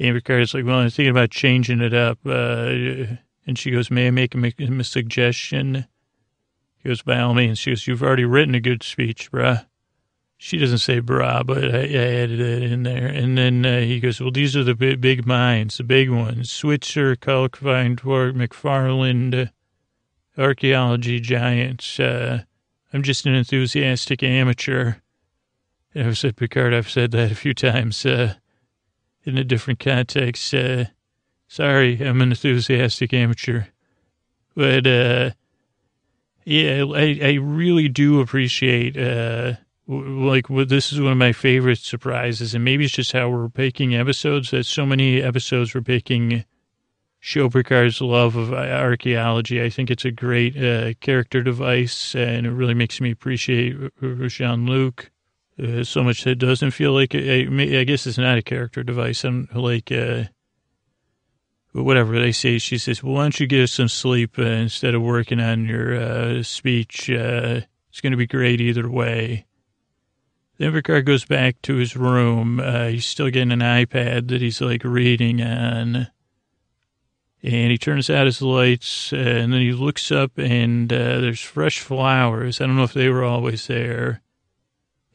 and 0.08 0.16
Picard's 0.16 0.54
like, 0.54 0.66
"Well, 0.66 0.80
I'm 0.80 0.90
thinking 0.90 1.12
about 1.12 1.32
changing 1.32 1.82
it 1.82 1.94
up." 1.94 2.20
Uh, 2.26 3.18
and 3.46 3.58
she 3.58 3.72
goes, 3.72 3.92
"May 3.92 4.08
I 4.08 4.12
make 4.12 4.36
a, 4.36 4.54
a 4.60 4.84
suggestion?" 4.84 5.86
He 6.78 6.90
goes, 6.90 7.02
"By 7.02 7.20
all 7.20 7.34
means." 7.34 7.60
She 7.60 7.72
goes, 7.72 7.88
"You've 7.88 8.04
already 8.04 8.26
written 8.26 8.56
a 8.56 8.62
good 8.62 8.84
speech, 8.84 9.32
bruh." 9.32 9.66
She 10.42 10.58
doesn't 10.58 10.78
say 10.78 11.02
bra, 11.02 11.44
but 11.44 11.66
I, 11.66 11.80
I 11.80 12.22
added 12.22 12.40
it 12.40 12.64
in 12.64 12.84
there. 12.84 13.08
And 13.08 13.38
then 13.38 13.66
uh, 13.66 13.82
he 13.82 14.00
goes, 14.00 14.22
well, 14.22 14.32
these 14.32 14.56
are 14.56 14.64
the 14.64 14.74
big, 14.74 15.02
big 15.02 15.28
minds, 15.28 15.78
the 15.78 15.84
big 15.84 16.10
ones. 16.10 16.50
Switzer, 16.50 17.18
Kalkvine, 17.18 17.98
Dwart, 17.98 18.38
McFarland, 18.38 19.52
archaeology 20.38 21.20
giants. 21.20 22.00
Uh, 22.00 22.44
I'm 22.94 23.04
just 23.04 23.26
an 23.26 23.36
enthusiastic 23.36 24.24
amateur. 24.24 24.94
I've 25.94 26.18
said, 26.18 26.38
Picard, 26.38 26.74
I've 26.74 26.90
said 26.90 27.12
that 27.12 27.34
a 27.34 27.36
few 27.36 27.54
times 27.54 28.06
uh, 28.06 28.36
in 29.26 29.38
a 29.38 29.44
different 29.44 29.80
context. 29.80 30.54
Uh, 30.54 30.86
sorry, 31.48 32.00
I'm 32.02 32.22
an 32.22 32.32
enthusiastic 32.32 33.14
amateur. 33.14 33.66
But, 34.56 34.88
uh, 34.88 35.32
yeah, 36.46 36.84
I, 36.84 37.20
I 37.22 37.34
really 37.34 37.88
do 37.88 38.20
appreciate 38.22 38.98
uh, 38.98 39.54
like 39.88 40.48
this 40.48 40.92
is 40.92 41.02
one 41.02 41.12
of 41.12 41.18
my 41.18 41.32
favorite 41.32 41.80
surprises, 41.80 42.54
and 42.54 42.64
maybe 42.64 42.86
it's 42.86 42.94
just 42.94 43.12
how 43.12 43.30
we're 43.30 43.50
picking 43.50 43.96
episodes. 43.96 44.52
That 44.52 44.66
so 44.66 44.86
many 44.86 45.22
episodes 45.22 45.74
we're 45.74 45.82
picking 45.82 46.46
show 47.20 47.50
love 48.02 48.36
of 48.36 48.54
archaeology. 48.54 49.62
I 49.62 49.70
think 49.70 49.90
it's 49.90 50.06
a 50.06 50.12
great 50.12 50.56
uh, 50.58 50.94
character 51.02 51.42
device, 51.42 52.16
and 52.16 52.46
it 52.46 52.52
really 52.52 52.76
makes 52.76 53.02
me 53.02 53.12
appreciate 53.12 53.76
Jean 54.28 54.66
Luc 54.66 55.12
uh, 55.62 55.84
so 55.84 56.04
much 56.04 56.24
that 56.24 56.32
it 56.32 56.40
doesn't 56.40 56.72
feel 56.72 56.94
like 56.94 57.14
I, 57.14 57.48
I 57.50 57.84
guess 57.84 58.08
it's 58.08 58.18
not 58.18 58.38
a 58.38 58.44
character 58.44 58.84
device. 58.84 59.24
I'm 59.24 59.48
like. 59.54 59.92
Uh, 59.92 60.26
whatever 61.72 62.20
they 62.20 62.32
say, 62.32 62.58
she 62.58 62.78
says, 62.78 63.04
well, 63.04 63.14
why 63.14 63.22
don't 63.24 63.40
you 63.40 63.48
get 63.48 63.70
some 63.70 63.88
sleep 63.88 64.40
uh, 64.40 64.44
instead 64.44 64.96
of 64.96 65.02
working 65.02 65.40
on 65.40 65.66
your 65.66 65.96
uh, 65.96 66.44
speech? 66.44 67.10
Uh, 67.10 67.62
it's 67.90 68.02
going 68.02 68.12
to 68.12 68.18
be 68.18 68.28
great 68.28 68.62
either 68.62 68.90
way. 68.90 69.46
Then 70.58 70.74
Picard 70.74 71.06
goes 71.06 71.26
back 71.26 71.62
to 71.64 71.76
his 71.76 71.96
room. 71.96 72.60
Uh, 72.60 72.88
he's 72.88 73.06
still 73.06 73.30
getting 73.30 73.52
an 73.52 73.60
iPad 73.60 74.28
that 74.30 74.42
he's 74.42 74.62
like 74.62 74.84
reading 74.84 75.42
on. 75.42 76.08
And 77.42 77.72
he 77.72 77.78
turns 77.78 78.10
out 78.10 78.26
his 78.26 78.42
lights, 78.42 79.14
and 79.14 79.54
then 79.54 79.62
he 79.62 79.72
looks 79.72 80.12
up, 80.12 80.38
and 80.38 80.90
there's 80.90 81.40
fresh 81.40 81.80
flowers. 81.80 82.60
I 82.60 82.66
don't 82.66 82.76
know 82.76 82.84
if 82.84 82.92
they 82.92 83.08
were 83.08 83.24
always 83.24 83.68
there. 83.68 84.22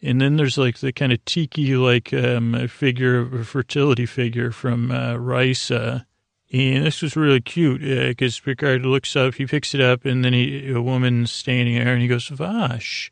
And 0.04 0.20
then 0.20 0.36
there's 0.36 0.58
like 0.58 0.78
the 0.78 0.92
kind 0.92 1.12
of 1.12 1.24
tiki 1.24 1.74
like 1.76 2.12
um, 2.12 2.68
figure, 2.68 3.42
fertility 3.42 4.04
figure 4.04 4.50
from 4.50 4.90
uh, 4.90 5.14
Risa. 5.14 6.04
And 6.52 6.84
this 6.84 7.00
was 7.00 7.16
really 7.16 7.40
cute 7.40 7.80
because 7.80 8.38
uh, 8.38 8.44
Picard 8.44 8.84
looks 8.84 9.16
up, 9.16 9.34
he 9.34 9.46
picks 9.46 9.74
it 9.74 9.80
up, 9.80 10.04
and 10.04 10.22
then 10.22 10.34
he, 10.34 10.70
a 10.70 10.82
woman 10.82 11.26
standing 11.26 11.76
there, 11.76 11.94
and 11.94 12.02
he 12.02 12.06
goes, 12.06 12.28
Vash. 12.28 13.10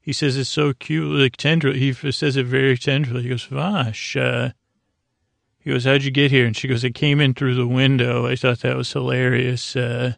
He 0.00 0.12
says 0.12 0.36
it's 0.36 0.48
so 0.48 0.72
cute, 0.72 1.18
like 1.18 1.36
tender. 1.36 1.72
He 1.72 1.92
says 1.92 2.36
it 2.36 2.46
very 2.46 2.78
tenderly. 2.78 3.22
He 3.22 3.28
goes, 3.28 3.44
Vash. 3.44 4.16
Uh, 4.16 4.50
he 5.58 5.70
goes, 5.70 5.84
how'd 5.84 6.02
you 6.02 6.10
get 6.10 6.30
here? 6.30 6.46
And 6.46 6.56
she 6.56 6.68
goes, 6.68 6.84
I 6.84 6.90
came 6.90 7.20
in 7.20 7.34
through 7.34 7.54
the 7.54 7.66
window. 7.66 8.26
I 8.26 8.36
thought 8.36 8.60
that 8.60 8.76
was 8.76 8.92
hilarious. 8.92 9.76
Uh, 9.76 10.14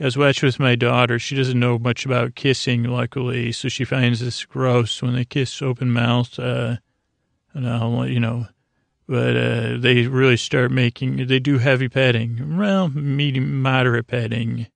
I 0.00 0.04
was 0.04 0.16
watching 0.16 0.46
with 0.46 0.58
my 0.58 0.74
daughter. 0.74 1.18
She 1.18 1.36
doesn't 1.36 1.58
know 1.58 1.78
much 1.78 2.04
about 2.04 2.34
kissing, 2.34 2.84
luckily, 2.84 3.52
so 3.52 3.68
she 3.68 3.84
finds 3.84 4.20
this 4.20 4.44
gross 4.44 5.00
when 5.02 5.14
they 5.14 5.24
kiss 5.24 5.62
open 5.62 5.90
mouth. 5.92 6.38
Uh, 6.38 6.76
and 7.54 7.68
I'll, 7.68 8.06
you 8.06 8.18
know, 8.18 8.46
but 9.06 9.36
uh, 9.36 9.76
they 9.78 10.06
really 10.06 10.36
start 10.36 10.70
making. 10.70 11.26
They 11.26 11.38
do 11.38 11.58
heavy 11.58 11.88
petting, 11.88 12.56
well, 12.56 12.88
medium, 12.88 13.60
moderate 13.60 14.06
petting. 14.06 14.68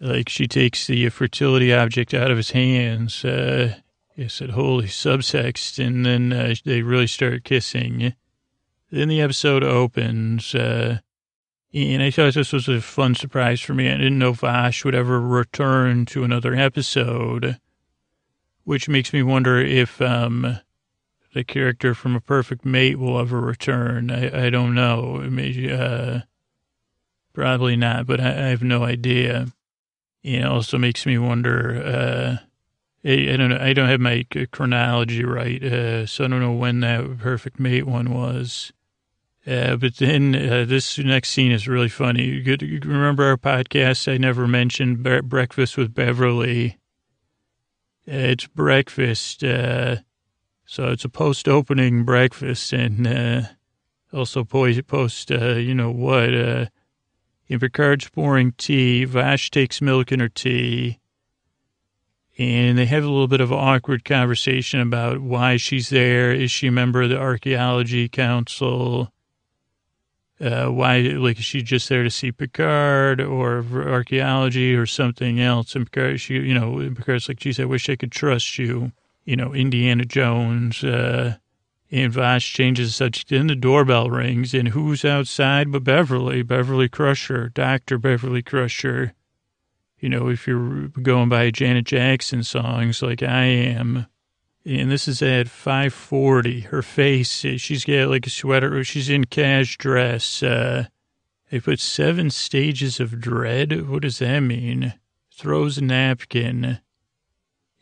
Like 0.00 0.28
she 0.28 0.46
takes 0.48 0.86
the 0.86 1.08
fertility 1.10 1.72
object 1.72 2.14
out 2.14 2.30
of 2.30 2.36
his 2.36 2.50
hands. 2.52 3.24
Uh, 3.24 3.76
I 4.18 4.26
said, 4.26 4.50
holy 4.50 4.86
subtext. 4.86 5.84
And 5.84 6.04
then 6.04 6.32
uh, 6.32 6.54
they 6.64 6.82
really 6.82 7.06
start 7.06 7.44
kissing. 7.44 8.14
Then 8.90 9.08
the 9.08 9.20
episode 9.20 9.64
opens. 9.64 10.54
Uh, 10.54 10.98
and 11.74 12.02
I 12.02 12.10
thought 12.10 12.34
this 12.34 12.52
was 12.52 12.68
a 12.68 12.80
fun 12.80 13.14
surprise 13.14 13.60
for 13.60 13.74
me. 13.74 13.88
I 13.88 13.96
didn't 13.96 14.18
know 14.18 14.32
Vash 14.32 14.84
would 14.84 14.94
ever 14.94 15.20
return 15.20 16.04
to 16.06 16.24
another 16.24 16.54
episode, 16.54 17.58
which 18.64 18.88
makes 18.88 19.12
me 19.12 19.22
wonder 19.22 19.58
if 19.58 20.00
um, 20.02 20.58
the 21.34 21.44
character 21.44 21.94
from 21.94 22.14
A 22.14 22.20
Perfect 22.20 22.64
Mate 22.64 22.98
will 22.98 23.18
ever 23.18 23.40
return. 23.40 24.10
I, 24.10 24.46
I 24.46 24.50
don't 24.50 24.74
know. 24.74 25.24
Maybe, 25.30 25.72
uh, 25.72 26.20
probably 27.32 27.76
not, 27.76 28.06
but 28.06 28.20
I, 28.20 28.28
I 28.28 28.48
have 28.48 28.62
no 28.62 28.84
idea 28.84 29.46
it 30.22 30.44
also 30.44 30.78
makes 30.78 31.04
me 31.04 31.18
wonder. 31.18 31.82
Uh, 31.84 32.36
I, 33.04 33.32
I, 33.32 33.36
don't 33.36 33.50
know. 33.50 33.58
I 33.60 33.72
don't 33.72 33.88
have 33.88 34.00
my 34.00 34.24
chronology 34.52 35.24
right, 35.24 35.62
uh, 35.62 36.06
so 36.06 36.24
I 36.24 36.28
don't 36.28 36.40
know 36.40 36.52
when 36.52 36.80
that 36.80 37.18
perfect 37.18 37.58
mate 37.58 37.86
one 37.86 38.12
was. 38.14 38.72
Uh, 39.44 39.74
but 39.74 39.96
then 39.96 40.36
uh, 40.36 40.64
this 40.64 40.98
next 40.98 41.30
scene 41.30 41.50
is 41.50 41.66
really 41.66 41.88
funny. 41.88 42.22
You, 42.22 42.56
you 42.60 42.78
remember 42.84 43.24
our 43.24 43.36
podcast? 43.36 44.12
I 44.12 44.16
never 44.16 44.46
mentioned 44.46 45.02
Bre- 45.02 45.22
breakfast 45.22 45.76
with 45.76 45.92
Beverly. 45.92 46.78
Uh, 48.06 48.34
it's 48.34 48.46
breakfast, 48.46 49.42
uh, 49.44 49.96
so 50.64 50.90
it's 50.90 51.04
a 51.04 51.08
post-opening 51.08 52.04
breakfast, 52.04 52.72
and 52.72 53.48
also 54.12 54.44
post, 54.44 55.30
you 55.30 55.74
know 55.74 55.90
what? 55.90 56.30
In 56.32 56.68
Picard's 57.60 58.08
pouring 58.08 58.52
tea, 58.52 59.04
Vash 59.04 59.50
takes 59.50 59.80
milk 59.80 60.10
in 60.10 60.20
her 60.20 60.28
tea, 60.28 60.98
and 62.38 62.78
they 62.78 62.86
have 62.86 63.04
a 63.04 63.08
little 63.08 63.28
bit 63.28 63.40
of 63.40 63.52
awkward 63.52 64.04
conversation 64.04 64.80
about 64.80 65.20
why 65.20 65.56
she's 65.56 65.90
there. 65.90 66.32
Is 66.32 66.50
she 66.50 66.68
a 66.68 66.72
member 66.72 67.02
of 67.02 67.10
the 67.10 67.18
archaeology 67.18 68.08
council? 68.08 69.11
Uh, 70.42 70.66
why, 70.66 70.98
like, 70.98 71.38
is 71.38 71.44
she 71.44 71.62
just 71.62 71.88
there 71.88 72.02
to 72.02 72.10
see 72.10 72.32
Picard 72.32 73.20
or 73.20 73.64
archaeology 73.74 74.74
or 74.74 74.86
something 74.86 75.40
else? 75.40 75.76
And 75.76 75.86
Picard, 75.86 76.20
she, 76.20 76.34
you 76.34 76.52
know, 76.52 76.78
Picard's 76.96 77.28
like, 77.28 77.38
geez, 77.38 77.60
I 77.60 77.64
wish 77.64 77.88
I 77.88 77.94
could 77.94 78.10
trust 78.10 78.58
you. 78.58 78.90
You 79.24 79.36
know, 79.36 79.54
Indiana 79.54 80.04
Jones, 80.04 80.82
uh, 80.82 81.36
and 81.92 82.12
Vash 82.12 82.52
changes 82.52 82.96
subject. 82.96 83.28
Then 83.28 83.46
the 83.46 83.54
doorbell 83.54 84.10
rings, 84.10 84.52
and 84.52 84.68
who's 84.68 85.04
outside 85.04 85.70
but 85.70 85.84
Beverly? 85.84 86.42
Beverly 86.42 86.88
Crusher, 86.88 87.50
Dr. 87.50 87.98
Beverly 87.98 88.42
Crusher. 88.42 89.14
You 90.00 90.08
know, 90.08 90.28
if 90.28 90.48
you're 90.48 90.88
going 90.88 91.28
by 91.28 91.52
Janet 91.52 91.84
Jackson 91.84 92.42
songs 92.42 93.00
like 93.00 93.22
I 93.22 93.44
am. 93.44 94.06
And 94.64 94.90
this 94.90 95.08
is 95.08 95.22
at 95.22 95.48
540. 95.48 96.60
Her 96.60 96.82
face, 96.82 97.30
she's 97.30 97.84
got 97.84 98.08
like 98.08 98.26
a 98.26 98.30
sweater. 98.30 98.84
She's 98.84 99.10
in 99.10 99.24
cash 99.24 99.76
dress. 99.76 100.42
Uh, 100.42 100.86
they 101.50 101.60
put 101.60 101.80
seven 101.80 102.30
stages 102.30 103.00
of 103.00 103.20
dread. 103.20 103.88
What 103.88 104.02
does 104.02 104.18
that 104.18 104.40
mean? 104.40 104.94
Throws 105.30 105.78
a 105.78 105.84
napkin 105.84 106.78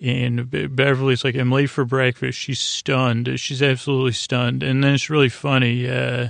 and 0.01 0.51
Beverly's 0.75 1.25
like, 1.25 1.37
I'm 1.37 1.53
late 1.53 1.69
for 1.69 1.85
breakfast. 1.85 2.39
She's 2.39 2.61
stunned. 2.61 3.39
She's 3.39 3.63
absolutely 3.63 4.13
stunned. 4.13 4.63
And 4.63 4.83
then 4.83 4.95
it's 4.95 5.11
really 5.11 5.29
funny 5.29 5.89
uh, 5.89 6.29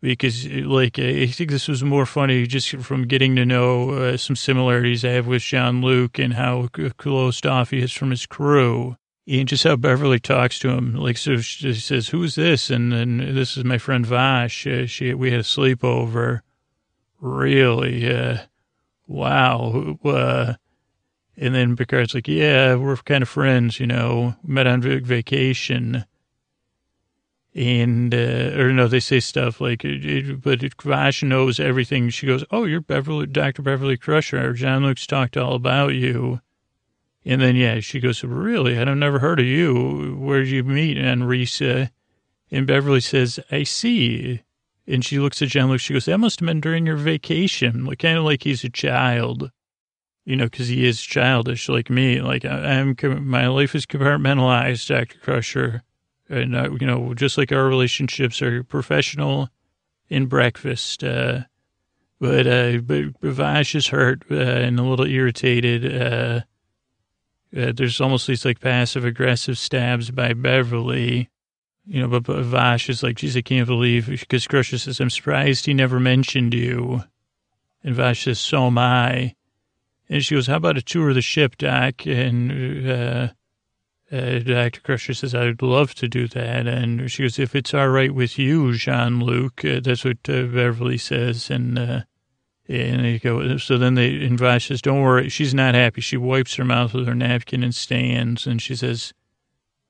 because, 0.00 0.44
like, 0.46 0.98
I 0.98 1.26
think 1.26 1.50
this 1.50 1.68
was 1.68 1.84
more 1.84 2.06
funny 2.06 2.46
just 2.46 2.70
from 2.70 3.06
getting 3.06 3.36
to 3.36 3.46
know 3.46 3.90
uh, 3.90 4.16
some 4.16 4.34
similarities 4.34 5.04
I 5.04 5.10
have 5.10 5.28
with 5.28 5.42
Jean 5.42 5.80
Luc 5.80 6.18
and 6.18 6.34
how 6.34 6.66
closed 6.96 7.46
off 7.46 7.70
he 7.70 7.78
is 7.78 7.92
from 7.92 8.10
his 8.10 8.26
crew. 8.26 8.96
And 9.28 9.46
just 9.46 9.64
how 9.64 9.76
Beverly 9.76 10.18
talks 10.18 10.58
to 10.60 10.70
him, 10.70 10.94
like, 10.94 11.18
so 11.18 11.36
she 11.38 11.74
says, 11.74 12.08
"Who's 12.08 12.34
this?" 12.34 12.70
And 12.70 12.90
then 12.90 13.34
this 13.34 13.56
is 13.56 13.64
my 13.64 13.76
friend 13.76 14.06
Vash. 14.06 14.66
Uh, 14.66 14.86
she, 14.86 15.12
we 15.12 15.30
had 15.30 15.40
a 15.40 15.44
sleepover. 15.44 16.40
Really, 17.20 18.10
uh, 18.10 18.38
wow. 19.06 19.98
Uh, 20.04 20.54
and 21.40 21.54
then 21.54 21.76
Picard's 21.76 22.14
like, 22.14 22.26
yeah, 22.26 22.74
we're 22.74 22.96
kind 22.96 23.22
of 23.22 23.28
friends, 23.28 23.78
you 23.78 23.86
know, 23.86 24.34
met 24.42 24.66
on 24.66 24.82
vacation. 24.82 26.04
And, 27.54 28.14
uh, 28.14 28.52
or 28.56 28.72
no, 28.72 28.88
they 28.88 29.00
say 29.00 29.20
stuff 29.20 29.60
like, 29.60 29.84
but 30.42 30.82
Vash 30.82 31.22
knows 31.22 31.60
everything. 31.60 32.10
She 32.10 32.26
goes, 32.26 32.44
oh, 32.50 32.64
you're 32.64 32.80
Beverly, 32.80 33.26
Dr. 33.26 33.62
Beverly 33.62 33.96
Crusher. 33.96 34.52
Jean 34.52 34.82
Luc's 34.82 35.06
talked 35.06 35.36
all 35.36 35.54
about 35.54 35.94
you. 35.94 36.40
And 37.28 37.42
then, 37.42 37.56
yeah, 37.56 37.80
she 37.80 38.00
goes, 38.00 38.24
really? 38.24 38.78
I've 38.78 38.96
never 38.96 39.18
heard 39.18 39.38
of 39.38 39.44
you. 39.44 40.16
Where 40.18 40.38
did 40.38 40.48
you 40.48 40.64
meet? 40.64 40.96
And 40.96 41.28
Reese, 41.28 41.60
uh, 41.60 41.88
and 42.50 42.66
Beverly 42.66 43.02
says, 43.02 43.38
I 43.50 43.64
see. 43.64 44.40
And 44.86 45.04
she 45.04 45.18
looks 45.18 45.42
at 45.42 45.48
John 45.48 45.68
Luke. 45.68 45.80
She 45.80 45.92
goes, 45.92 46.06
that 46.06 46.16
must 46.16 46.40
have 46.40 46.46
been 46.46 46.62
during 46.62 46.86
your 46.86 46.96
vacation. 46.96 47.84
Like, 47.84 47.98
kind 47.98 48.16
of 48.16 48.24
like 48.24 48.44
he's 48.44 48.64
a 48.64 48.70
child, 48.70 49.50
you 50.24 50.36
know, 50.36 50.46
because 50.46 50.68
he 50.68 50.86
is 50.86 51.02
childish 51.02 51.68
like 51.68 51.90
me. 51.90 52.22
Like, 52.22 52.46
I, 52.46 52.76
am 52.76 52.96
my 53.20 53.46
life 53.48 53.74
is 53.74 53.84
compartmentalized, 53.84 54.88
Dr. 54.88 55.18
Crusher. 55.18 55.82
And, 56.30 56.56
uh, 56.56 56.70
you 56.80 56.86
know, 56.86 57.12
just 57.12 57.36
like 57.36 57.52
our 57.52 57.68
relationships 57.68 58.40
are 58.40 58.64
professional 58.64 59.50
in 60.08 60.28
breakfast. 60.28 61.04
Uh, 61.04 61.40
but, 62.18 62.46
uh, 62.46 62.78
but 62.78 63.20
Vash 63.20 63.74
is 63.74 63.88
hurt 63.88 64.22
uh, 64.30 64.34
and 64.34 64.80
a 64.80 64.82
little 64.82 65.06
irritated. 65.06 66.46
Uh, 67.56 67.72
there's 67.74 68.00
almost 68.00 68.26
these 68.26 68.44
like 68.44 68.60
passive 68.60 69.04
aggressive 69.04 69.58
stabs 69.58 70.10
by 70.10 70.32
Beverly 70.32 71.30
you 71.88 72.02
know, 72.02 72.08
but, 72.08 72.24
but 72.24 72.42
Vash 72.44 72.90
is 72.90 73.02
like, 73.02 73.16
geez, 73.16 73.36
I 73.36 73.40
can't 73.40 73.66
believe, 73.66 74.08
because 74.08 74.46
Crusher 74.46 74.76
says, 74.76 75.00
I'm 75.00 75.08
surprised 75.08 75.64
he 75.64 75.72
never 75.72 75.98
mentioned 75.98 76.52
you. 76.52 77.02
And 77.82 77.94
Vash 77.94 78.24
says, 78.24 78.38
so 78.38 78.66
am 78.66 78.76
I. 78.76 79.34
And 80.10 80.22
she 80.22 80.34
goes, 80.34 80.46
how 80.46 80.56
about 80.56 80.76
a 80.76 80.82
tour 80.82 81.08
of 81.08 81.14
the 81.14 81.22
ship, 81.22 81.56
Doc? 81.56 82.06
And 82.06 82.90
uh, 82.90 83.28
uh, 84.12 84.38
Dr. 84.40 84.80
Crusher 84.82 85.14
says, 85.14 85.34
I'd 85.34 85.62
love 85.62 85.94
to 85.94 86.08
do 86.08 86.28
that. 86.28 86.66
And 86.66 87.10
she 87.10 87.22
goes, 87.22 87.38
if 87.38 87.54
it's 87.54 87.72
all 87.72 87.88
right 87.88 88.14
with 88.14 88.38
you, 88.38 88.74
Jean-Luc, 88.74 89.64
uh, 89.64 89.80
that's 89.80 90.04
what 90.04 90.18
uh, 90.28 90.44
Beverly 90.44 90.98
says. 90.98 91.48
And, 91.48 91.78
uh, 91.78 92.02
and 92.68 93.04
they 93.04 93.18
go, 93.18 93.56
so 93.56 93.78
then 93.78 93.94
they, 93.94 94.26
Vash 94.28 94.68
says, 94.68 94.82
don't 94.82 95.00
worry, 95.00 95.30
she's 95.30 95.54
not 95.54 95.74
happy. 95.74 96.02
She 96.02 96.18
wipes 96.18 96.56
her 96.56 96.64
mouth 96.64 96.92
with 96.92 97.06
her 97.06 97.14
napkin 97.14 97.62
and 97.62 97.74
stands. 97.74 98.46
And 98.46 98.60
she 98.60 98.76
says, 98.76 99.14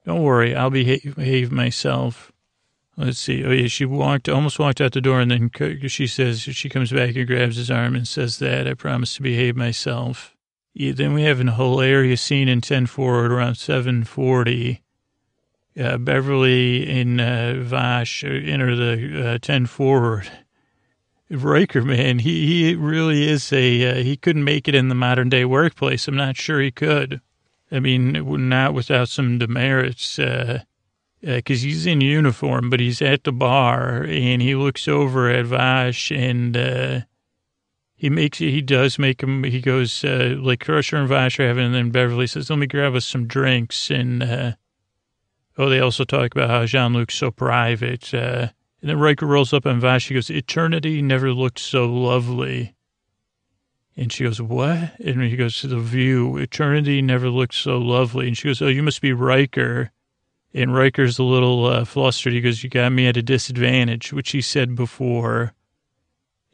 don't 0.04 0.22
worry, 0.22 0.54
I'll 0.54 0.70
behave, 0.70 1.16
behave 1.16 1.50
myself. 1.50 2.32
Let's 2.96 3.18
see. 3.18 3.44
Oh, 3.44 3.50
yeah, 3.50 3.68
she 3.68 3.84
walked, 3.84 4.28
almost 4.28 4.58
walked 4.58 4.80
out 4.80 4.92
the 4.92 5.00
door, 5.00 5.20
and 5.20 5.30
then 5.30 5.88
she 5.88 6.06
says, 6.06 6.40
she 6.40 6.68
comes 6.68 6.92
back 6.92 7.14
and 7.16 7.26
grabs 7.26 7.56
his 7.56 7.70
arm 7.70 7.94
and 7.94 8.06
says 8.06 8.38
that, 8.38 8.66
I 8.66 8.74
promise 8.74 9.14
to 9.16 9.22
behave 9.22 9.56
myself. 9.56 10.36
Yeah, 10.72 10.92
then 10.92 11.14
we 11.14 11.22
have 11.22 11.40
an 11.40 11.48
hilarious 11.48 12.22
scene 12.22 12.48
in 12.48 12.60
10 12.60 12.86
forward 12.86 13.32
around 13.32 13.56
740. 13.56 14.82
Uh, 15.78 15.96
Beverly 15.98 16.88
and 16.88 17.20
uh, 17.20 17.54
Vash 17.54 18.24
enter 18.24 18.74
the 18.74 19.34
uh, 19.34 19.38
10 19.38 19.66
forward. 19.66 20.28
Riker, 21.30 21.82
man, 21.82 22.20
he, 22.20 22.46
he 22.46 22.74
really 22.74 23.28
is 23.28 23.52
a, 23.52 23.90
uh, 23.90 24.02
he 24.02 24.16
couldn't 24.16 24.44
make 24.44 24.66
it 24.66 24.74
in 24.74 24.88
the 24.88 24.94
modern 24.94 25.28
day 25.28 25.44
workplace. 25.44 26.08
I'm 26.08 26.16
not 26.16 26.36
sure 26.36 26.60
he 26.60 26.70
could. 26.70 27.20
I 27.70 27.80
mean, 27.80 28.12
not 28.48 28.72
without 28.72 29.10
some 29.10 29.38
demerits, 29.38 30.16
because 30.16 30.62
uh, 31.22 31.28
uh, 31.28 31.40
he's 31.44 31.86
in 31.86 32.00
uniform, 32.00 32.70
but 32.70 32.80
he's 32.80 33.02
at 33.02 33.24
the 33.24 33.32
bar 33.32 34.04
and 34.04 34.40
he 34.40 34.54
looks 34.54 34.88
over 34.88 35.28
at 35.28 35.44
Vash 35.44 36.10
and 36.10 36.56
uh, 36.56 37.00
he 37.98 38.08
makes 38.08 38.38
he 38.38 38.62
does 38.62 38.98
make 38.98 39.22
him. 39.22 39.42
He 39.42 39.60
goes 39.60 40.04
uh, 40.04 40.36
like 40.38 40.60
Crusher 40.60 40.96
and 40.96 41.08
Vash 41.08 41.40
are 41.40 41.48
having, 41.48 41.66
and 41.66 41.74
then 41.74 41.90
Beverly 41.90 42.28
says, 42.28 42.48
"Let 42.48 42.60
me 42.60 42.68
grab 42.68 42.94
us 42.94 43.04
some 43.04 43.26
drinks." 43.26 43.90
And 43.90 44.22
uh, 44.22 44.52
oh, 45.58 45.68
they 45.68 45.80
also 45.80 46.04
talk 46.04 46.32
about 46.32 46.48
how 46.48 46.64
Jean 46.64 46.94
Luc's 46.94 47.16
so 47.16 47.32
private. 47.32 48.14
And 48.80 48.90
then 48.90 48.98
Riker 48.98 49.26
rolls 49.26 49.52
up 49.52 49.66
on 49.66 49.80
Vash. 49.80 50.08
He 50.08 50.14
goes, 50.14 50.30
"Eternity 50.30 51.02
never 51.02 51.32
looked 51.32 51.58
so 51.58 51.86
lovely." 51.86 52.74
And 53.98 54.12
she 54.12 54.22
goes, 54.22 54.40
what? 54.40 54.92
And 55.00 55.20
he 55.24 55.34
goes, 55.34 55.58
to 55.60 55.66
the 55.66 55.80
view, 55.80 56.36
eternity 56.36 57.02
never 57.02 57.28
looked 57.28 57.56
so 57.56 57.78
lovely. 57.78 58.28
And 58.28 58.38
she 58.38 58.46
goes, 58.46 58.62
oh, 58.62 58.68
you 58.68 58.80
must 58.80 59.02
be 59.02 59.12
Riker. 59.12 59.90
And 60.54 60.72
Riker's 60.72 61.18
a 61.18 61.24
little 61.24 61.66
uh, 61.66 61.84
flustered. 61.84 62.32
He 62.32 62.40
goes, 62.40 62.62
you 62.62 62.70
got 62.70 62.92
me 62.92 63.08
at 63.08 63.16
a 63.16 63.22
disadvantage, 63.22 64.12
which 64.12 64.30
he 64.30 64.40
said 64.40 64.76
before. 64.76 65.52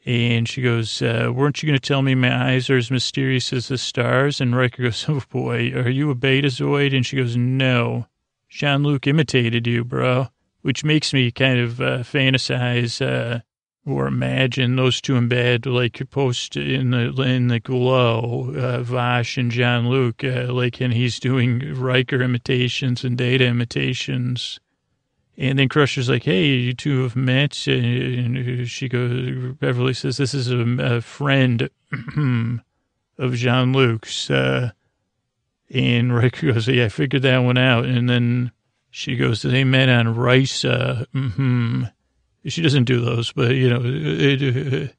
And 0.07 0.49
she 0.49 0.63
goes, 0.63 1.03
uh, 1.03 1.31
weren't 1.31 1.61
you 1.61 1.67
going 1.67 1.79
to 1.79 1.87
tell 1.87 2.01
me 2.01 2.15
my 2.15 2.53
eyes 2.53 2.67
are 2.71 2.77
as 2.77 2.89
mysterious 2.89 3.53
as 3.53 3.67
the 3.67 3.77
stars? 3.77 4.41
And 4.41 4.55
Riker 4.55 4.81
goes, 4.81 5.05
oh, 5.07 5.21
boy, 5.29 5.71
are 5.75 5.89
you 5.89 6.09
a 6.09 6.15
betazoid? 6.15 6.95
And 6.95 7.05
she 7.05 7.17
goes, 7.17 7.37
no. 7.37 8.07
Jean-Luc 8.49 9.05
imitated 9.05 9.67
you, 9.67 9.83
bro. 9.83 10.29
Which 10.65 10.83
makes 10.83 11.13
me 11.13 11.29
kind 11.29 11.59
of 11.59 11.79
uh, 11.79 11.99
fantasize 11.99 12.99
uh, 12.99 13.41
or 13.85 14.07
imagine 14.07 14.75
those 14.75 14.99
two 14.99 15.15
in 15.15 15.27
bed, 15.27 15.67
like 15.67 16.01
post 16.09 16.57
in 16.57 16.89
the 16.89 17.21
in 17.21 17.49
the 17.49 17.59
glow, 17.59 18.51
uh, 18.57 18.81
Vash 18.81 19.37
and 19.37 19.51
Jean-Luc, 19.51 20.23
uh, 20.23 20.51
like, 20.51 20.81
and 20.81 20.91
he's 20.91 21.19
doing 21.19 21.75
Riker 21.75 22.19
imitations 22.19 23.03
and 23.03 23.15
Data 23.15 23.45
imitations. 23.45 24.59
And 25.37 25.59
then 25.59 25.69
Crusher's 25.69 26.09
like, 26.09 26.23
"Hey, 26.23 26.47
you 26.47 26.73
two 26.73 27.03
have 27.03 27.15
met." 27.15 27.67
And 27.67 28.67
she 28.67 28.89
goes, 28.89 29.53
Beverly 29.59 29.93
says, 29.93 30.17
"This 30.17 30.33
is 30.33 30.49
a, 30.49 30.61
a 30.79 31.01
friend 31.01 31.69
of 33.19 33.35
Jean-Luc's." 33.35 34.31
Uh, 34.31 34.71
and 35.71 36.15
Riker 36.15 36.53
goes, 36.53 36.67
"Yeah, 36.67 36.85
I 36.85 36.89
figured 36.89 37.21
that 37.21 37.37
one 37.37 37.59
out." 37.59 37.85
And 37.85 38.09
then 38.09 38.51
she 38.95 39.15
goes, 39.15 39.41
"They 39.41 39.63
met 39.63 39.89
on 39.89 40.15
Risa." 40.15 41.05
Mm-hmm 41.13 41.85
she 42.47 42.61
doesn't 42.61 42.83
do 42.85 43.01
those, 43.01 43.31
but 43.31 43.55
you 43.55 43.69
know, 43.69 43.81
it, 43.83 44.95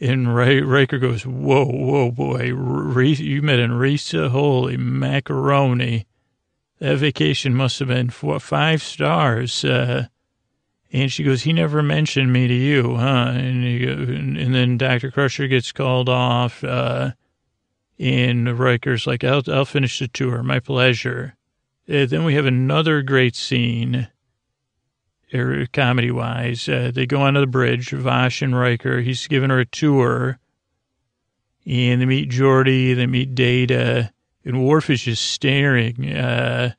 and 0.00 0.34
Riker 0.34 0.98
goes, 0.98 1.26
"Whoa, 1.26 1.64
whoa, 1.64 2.10
boy, 2.10 2.52
Reese, 2.52 3.20
you 3.20 3.42
met 3.42 3.58
Risa? 3.58 4.30
Holy 4.30 4.76
macaroni! 4.76 6.06
That 6.78 6.98
vacation 6.98 7.54
must 7.54 7.78
have 7.78 7.88
been 7.88 8.10
four, 8.10 8.38
five 8.40 8.82
stars." 8.82 9.64
Uh, 9.64 10.06
and 10.92 11.10
she 11.10 11.24
goes, 11.24 11.42
"He 11.42 11.52
never 11.52 11.82
mentioned 11.82 12.32
me 12.32 12.46
to 12.46 12.54
you, 12.54 12.96
huh?" 12.96 13.32
And, 13.34 13.64
he, 13.64 13.86
and 13.86 14.54
then 14.54 14.78
Doctor 14.78 15.10
Crusher 15.10 15.48
gets 15.48 15.72
called 15.72 16.08
off, 16.08 16.62
uh, 16.62 17.12
and 17.98 18.58
Riker's 18.58 19.06
like, 19.06 19.24
"I'll, 19.24 19.42
I'll 19.48 19.64
finish 19.64 19.98
the 19.98 20.08
tour. 20.08 20.42
My 20.42 20.60
pleasure." 20.60 21.36
Uh, 21.88 22.04
then 22.06 22.24
we 22.24 22.34
have 22.34 22.46
another 22.46 23.02
great 23.02 23.36
scene 23.36 24.08
comedy 25.72 26.10
wise. 26.10 26.68
Uh, 26.68 26.90
they 26.94 27.06
go 27.06 27.22
onto 27.22 27.40
the 27.40 27.46
bridge, 27.46 27.90
Vash 27.90 28.42
and 28.42 28.58
Riker. 28.58 29.00
He's 29.00 29.26
giving 29.26 29.50
her 29.50 29.60
a 29.60 29.66
tour. 29.66 30.38
And 31.66 32.00
they 32.00 32.06
meet 32.06 32.30
Geordi, 32.30 32.94
they 32.94 33.06
meet 33.06 33.34
Data, 33.34 34.12
and 34.44 34.64
Worf 34.64 34.88
is 34.88 35.02
just 35.02 35.24
staring. 35.24 36.12
Uh, 36.12 36.74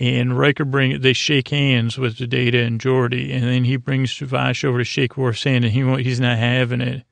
and 0.00 0.36
Riker 0.36 0.64
bring 0.64 1.00
they 1.00 1.12
shake 1.12 1.48
hands 1.48 1.96
with 1.96 2.18
the 2.18 2.26
Data 2.26 2.58
and 2.58 2.80
Geordi, 2.80 3.32
and 3.32 3.44
then 3.44 3.64
he 3.64 3.76
brings 3.76 4.16
Vash 4.16 4.64
over 4.64 4.78
to 4.78 4.84
shake 4.84 5.16
Worf's 5.16 5.44
hand, 5.44 5.64
and 5.64 5.72
he 5.72 6.02
he's 6.02 6.18
not 6.18 6.38
having 6.38 6.80
it. 6.80 7.04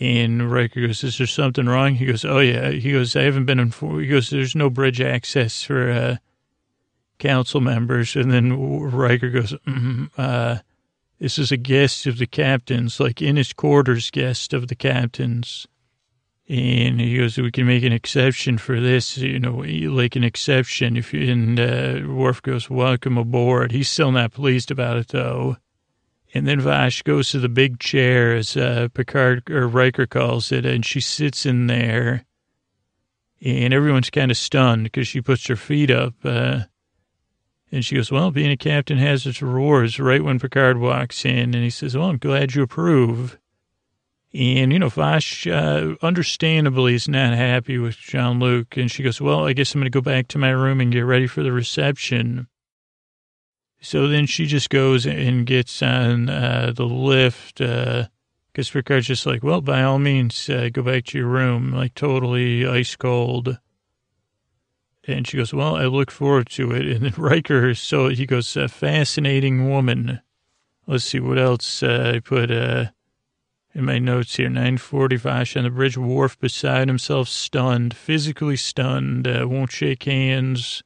And 0.00 0.50
Riker 0.50 0.86
goes, 0.86 1.04
"Is 1.04 1.18
there 1.18 1.26
something 1.26 1.66
wrong?" 1.66 1.94
He 1.94 2.06
goes, 2.06 2.24
"Oh 2.24 2.40
yeah." 2.40 2.70
He 2.70 2.92
goes, 2.92 3.14
"I 3.14 3.22
haven't 3.22 3.46
been 3.46 3.60
informed." 3.60 4.02
He 4.02 4.08
goes, 4.08 4.30
"There's 4.30 4.56
no 4.56 4.70
bridge 4.70 5.00
access 5.00 5.62
for." 5.62 5.90
Uh, 5.90 6.16
council 7.22 7.60
members. 7.60 8.16
And 8.16 8.30
then 8.30 8.80
Riker 8.90 9.30
goes, 9.30 9.54
mm, 9.66 10.10
uh, 10.18 10.58
this 11.20 11.38
is 11.38 11.52
a 11.52 11.56
guest 11.56 12.06
of 12.06 12.18
the 12.18 12.26
captain's, 12.26 12.98
like 12.98 13.22
in 13.22 13.36
his 13.36 13.52
quarters 13.52 14.10
guest 14.10 14.52
of 14.52 14.68
the 14.68 14.74
captain's. 14.74 15.66
And 16.48 17.00
he 17.00 17.16
goes, 17.16 17.38
we 17.38 17.52
can 17.52 17.66
make 17.66 17.84
an 17.84 17.92
exception 17.92 18.58
for 18.58 18.80
this, 18.80 19.16
you 19.16 19.38
know, 19.38 19.62
like 19.94 20.16
an 20.16 20.24
exception. 20.24 20.96
If 20.96 21.14
you, 21.14 21.30
and 21.30 21.60
uh, 21.60 22.00
Worf 22.12 22.42
goes, 22.42 22.68
welcome 22.68 23.16
aboard. 23.16 23.70
He's 23.70 23.88
still 23.88 24.10
not 24.10 24.32
pleased 24.32 24.72
about 24.72 24.96
it, 24.96 25.08
though. 25.08 25.56
And 26.34 26.46
then 26.46 26.60
Vash 26.60 27.02
goes 27.02 27.30
to 27.30 27.38
the 27.38 27.48
big 27.48 27.78
chair, 27.78 28.34
as 28.34 28.56
uh, 28.56 28.88
Picard 28.94 29.50
or 29.50 29.68
Riker 29.68 30.06
calls 30.06 30.50
it, 30.50 30.64
and 30.64 30.84
she 30.84 31.00
sits 31.00 31.44
in 31.44 31.66
there. 31.66 32.24
And 33.44 33.74
everyone's 33.74 34.10
kind 34.10 34.30
of 34.30 34.36
stunned 34.36 34.84
because 34.84 35.08
she 35.08 35.20
puts 35.20 35.46
her 35.48 35.56
feet 35.56 35.90
up. 35.90 36.14
Uh, 36.24 36.60
and 37.70 37.84
she 37.84 37.96
goes, 37.96 38.10
well, 38.10 38.30
being 38.30 38.50
a 38.50 38.56
captain 38.56 38.98
has 38.98 39.26
its 39.26 39.42
rewards 39.42 39.98
right 39.98 40.22
when 40.22 40.38
Picard 40.38 40.78
walks 40.78 41.24
in. 41.24 41.54
And 41.54 41.64
he 41.64 41.70
says, 41.70 41.96
well, 41.96 42.08
I'm 42.08 42.18
glad 42.18 42.54
you 42.54 42.62
approve. 42.62 43.38
And, 44.34 44.72
you 44.72 44.78
know, 44.78 44.88
Vash, 44.88 45.46
uh, 45.46 45.96
understandably, 46.00 46.94
is 46.94 47.08
not 47.08 47.34
happy 47.34 47.78
with 47.78 47.96
Jean-Luc. 47.96 48.76
And 48.76 48.90
she 48.90 49.02
goes, 49.02 49.20
well, 49.20 49.46
I 49.46 49.52
guess 49.52 49.74
I'm 49.74 49.80
going 49.80 49.90
to 49.90 49.94
go 49.94 50.00
back 50.00 50.28
to 50.28 50.38
my 50.38 50.50
room 50.50 50.80
and 50.80 50.92
get 50.92 51.00
ready 51.00 51.26
for 51.26 51.42
the 51.42 51.52
reception. 51.52 52.46
So 53.84 54.06
then 54.06 54.26
she 54.26 54.46
just 54.46 54.70
goes 54.70 55.06
and 55.06 55.44
gets 55.44 55.82
on 55.82 56.28
uh, 56.28 56.72
the 56.74 56.84
lift 56.86 57.58
because 57.58 58.06
uh, 58.06 58.72
Picard's 58.72 59.08
just 59.08 59.26
like, 59.26 59.42
well, 59.42 59.60
by 59.60 59.82
all 59.82 59.98
means, 59.98 60.48
uh, 60.48 60.68
go 60.72 60.82
back 60.82 61.04
to 61.06 61.18
your 61.18 61.26
room, 61.26 61.72
like 61.72 61.94
totally 61.94 62.64
ice 62.64 62.94
cold. 62.94 63.58
And 65.08 65.26
she 65.26 65.36
goes, 65.36 65.52
well, 65.52 65.74
I 65.74 65.86
look 65.86 66.12
forward 66.12 66.48
to 66.50 66.70
it. 66.70 66.86
And 66.86 67.04
then 67.04 67.14
Riker, 67.18 67.74
so 67.74 68.08
he 68.08 68.24
goes, 68.24 68.56
a 68.56 68.68
fascinating 68.68 69.68
woman. 69.68 70.20
Let's 70.86 71.04
see 71.04 71.18
what 71.18 71.40
else 71.40 71.82
uh, 71.82 72.12
I 72.14 72.20
put. 72.20 72.52
Uh, 72.52 72.86
In 73.74 73.84
my 73.84 73.98
notes 73.98 74.36
here, 74.36 74.48
940 74.48 75.16
Vash 75.16 75.56
on 75.56 75.64
the 75.64 75.70
bridge, 75.70 75.98
Worf 75.98 76.38
beside 76.38 76.86
himself, 76.86 77.28
stunned, 77.28 77.96
physically 77.96 78.56
stunned, 78.56 79.26
uh, 79.26 79.48
won't 79.48 79.72
shake 79.72 80.04
hands. 80.04 80.84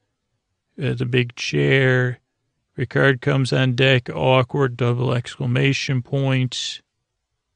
The 0.77 1.05
big 1.05 1.35
chair. 1.35 2.21
Picard 2.77 3.21
comes 3.21 3.51
on 3.51 3.73
deck, 3.73 4.07
awkward, 4.07 4.77
double 4.77 5.11
exclamation 5.11 6.03
points. 6.03 6.83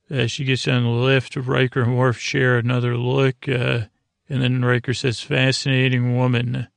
Uh, 0.10 0.26
she 0.26 0.44
gets 0.44 0.68
on 0.68 0.82
the 0.82 0.90
lift. 0.90 1.38
Of 1.38 1.48
Riker 1.48 1.84
and 1.84 1.96
Worf 1.96 2.18
share 2.18 2.58
another 2.58 2.98
look. 2.98 3.48
Uh, 3.48 3.82
and 4.28 4.42
then 4.42 4.66
Riker 4.66 4.96
says, 4.96 5.22
fascinating 5.22 6.18
woman. 6.18 6.68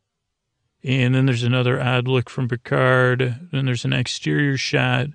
And 0.83 1.15
then 1.15 1.25
there's 1.25 1.43
another 1.43 1.81
odd 1.81 2.07
look 2.07 2.29
from 2.29 2.47
Picard. 2.47 3.49
Then 3.51 3.65
there's 3.65 3.87
an 3.87 3.95
exterior 3.95 4.59
shot. 4.59 5.07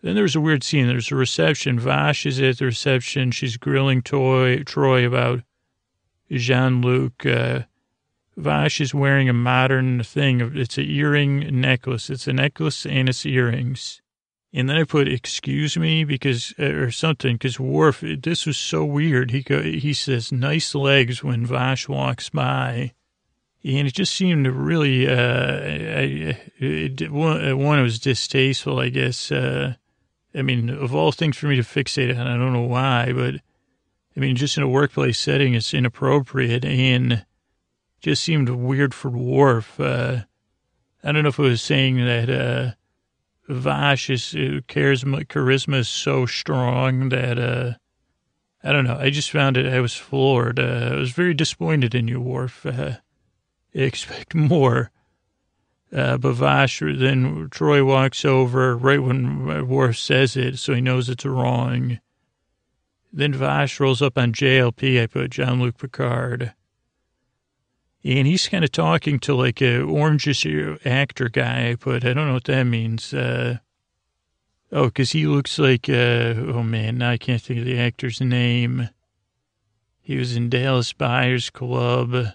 Then 0.00 0.14
there's 0.14 0.36
a 0.36 0.40
weird 0.40 0.62
scene. 0.62 0.86
There's 0.86 1.10
a 1.10 1.16
reception. 1.16 1.80
Vash 1.80 2.24
is 2.24 2.40
at 2.40 2.58
the 2.58 2.66
reception. 2.66 3.32
She's 3.32 3.56
grilling 3.56 4.00
Toy, 4.00 4.58
Troi 4.58 5.04
about 5.04 5.42
Jean 6.30 6.82
Luc. 6.82 7.26
Uh, 7.26 7.62
Vash 8.36 8.80
is 8.80 8.94
wearing 8.94 9.28
a 9.28 9.34
modern 9.34 10.02
thing. 10.02 10.40
It's 10.54 10.78
an 10.78 10.84
earring 10.84 11.60
necklace. 11.60 12.08
It's 12.10 12.26
a 12.26 12.32
necklace 12.32 12.86
and 12.86 13.08
it's 13.08 13.26
earrings. 13.26 14.00
And 14.54 14.68
then 14.68 14.76
I 14.76 14.84
put, 14.84 15.08
excuse 15.08 15.78
me, 15.78 16.04
because, 16.04 16.54
uh, 16.58 16.64
or 16.64 16.90
something, 16.90 17.36
because 17.36 17.58
Worf, 17.58 18.00
this 18.00 18.44
was 18.44 18.58
so 18.58 18.84
weird. 18.84 19.30
He 19.30 19.42
go, 19.42 19.62
he 19.62 19.94
says, 19.94 20.30
nice 20.30 20.74
legs 20.74 21.24
when 21.24 21.46
Vash 21.46 21.88
walks 21.88 22.28
by. 22.28 22.92
And 23.64 23.86
it 23.86 23.94
just 23.94 24.14
seemed 24.14 24.46
really, 24.46 25.08
uh, 25.08 25.14
I, 25.14 26.38
it, 26.58 27.10
one, 27.10 27.58
one, 27.58 27.78
it 27.78 27.82
was 27.82 27.98
distasteful, 27.98 28.78
I 28.78 28.90
guess. 28.90 29.32
Uh, 29.32 29.74
I 30.34 30.42
mean, 30.42 30.68
of 30.68 30.94
all 30.94 31.12
things 31.12 31.36
for 31.36 31.46
me 31.46 31.56
to 31.56 31.62
fixate 31.62 32.14
on, 32.18 32.26
I 32.26 32.36
don't 32.36 32.52
know 32.52 32.62
why, 32.62 33.12
but 33.12 33.36
I 34.16 34.20
mean, 34.20 34.36
just 34.36 34.56
in 34.56 34.62
a 34.62 34.68
workplace 34.68 35.18
setting, 35.18 35.54
it's 35.54 35.72
inappropriate 35.72 36.64
and 36.64 37.24
just 38.02 38.22
seemed 38.22 38.48
weird 38.48 38.92
for 38.92 39.10
Worf. 39.10 39.78
Uh, 39.80 40.22
I 41.02 41.12
don't 41.12 41.22
know 41.22 41.28
if 41.28 41.38
it 41.38 41.42
was 41.42 41.62
saying 41.62 41.96
that, 42.04 42.28
uh, 42.28 42.72
Vash's 43.48 44.34
uh, 44.34 44.60
charisma, 44.68 45.26
charisma 45.26 45.76
is 45.76 45.88
so 45.88 46.26
strong 46.26 47.08
that, 47.08 47.38
uh, 47.38 47.74
I 48.62 48.72
don't 48.72 48.84
know. 48.84 48.96
I 48.98 49.10
just 49.10 49.30
found 49.30 49.56
it, 49.56 49.72
I 49.72 49.80
was 49.80 49.94
floored. 49.94 50.58
Uh, 50.58 50.90
I 50.92 50.94
was 50.94 51.12
very 51.12 51.34
disappointed 51.34 51.94
in 51.94 52.08
you, 52.08 52.20
Worf. 52.20 52.66
Uh, 52.66 52.96
expect 53.72 54.34
more. 54.34 54.90
Uh, 55.92 56.16
but 56.16 56.32
Vash, 56.32 56.80
then 56.80 57.48
Troi 57.50 57.84
walks 57.84 58.24
over 58.24 58.76
right 58.76 59.02
when 59.02 59.68
Worf 59.68 59.98
says 59.98 60.36
it, 60.36 60.58
so 60.58 60.74
he 60.74 60.80
knows 60.80 61.08
it's 61.08 61.26
wrong. 61.26 62.00
Then 63.12 63.34
Vash 63.34 63.78
rolls 63.78 64.00
up 64.00 64.16
on 64.16 64.32
JLP. 64.32 65.02
I 65.02 65.06
put 65.06 65.32
Jean-Luc 65.32 65.76
Picard. 65.76 66.54
And 68.04 68.26
he's 68.26 68.48
kind 68.48 68.64
of 68.64 68.72
talking 68.72 69.20
to 69.20 69.34
like 69.34 69.60
a 69.60 69.80
orangish 69.80 70.86
actor 70.86 71.28
guy. 71.28 71.76
but 71.76 72.04
I 72.04 72.12
don't 72.12 72.26
know 72.26 72.34
what 72.34 72.44
that 72.44 72.64
means. 72.64 73.14
Uh, 73.14 73.58
oh, 74.72 74.86
because 74.86 75.12
he 75.12 75.26
looks 75.26 75.58
like, 75.58 75.88
uh, 75.88 76.34
oh 76.36 76.62
man, 76.62 76.98
now 76.98 77.10
I 77.10 77.18
can't 77.18 77.40
think 77.40 77.60
of 77.60 77.64
the 77.64 77.78
actor's 77.78 78.20
name. 78.20 78.88
He 80.00 80.16
was 80.16 80.34
in 80.34 80.50
Dallas 80.50 80.92
Buyers 80.92 81.48
Club. 81.48 82.32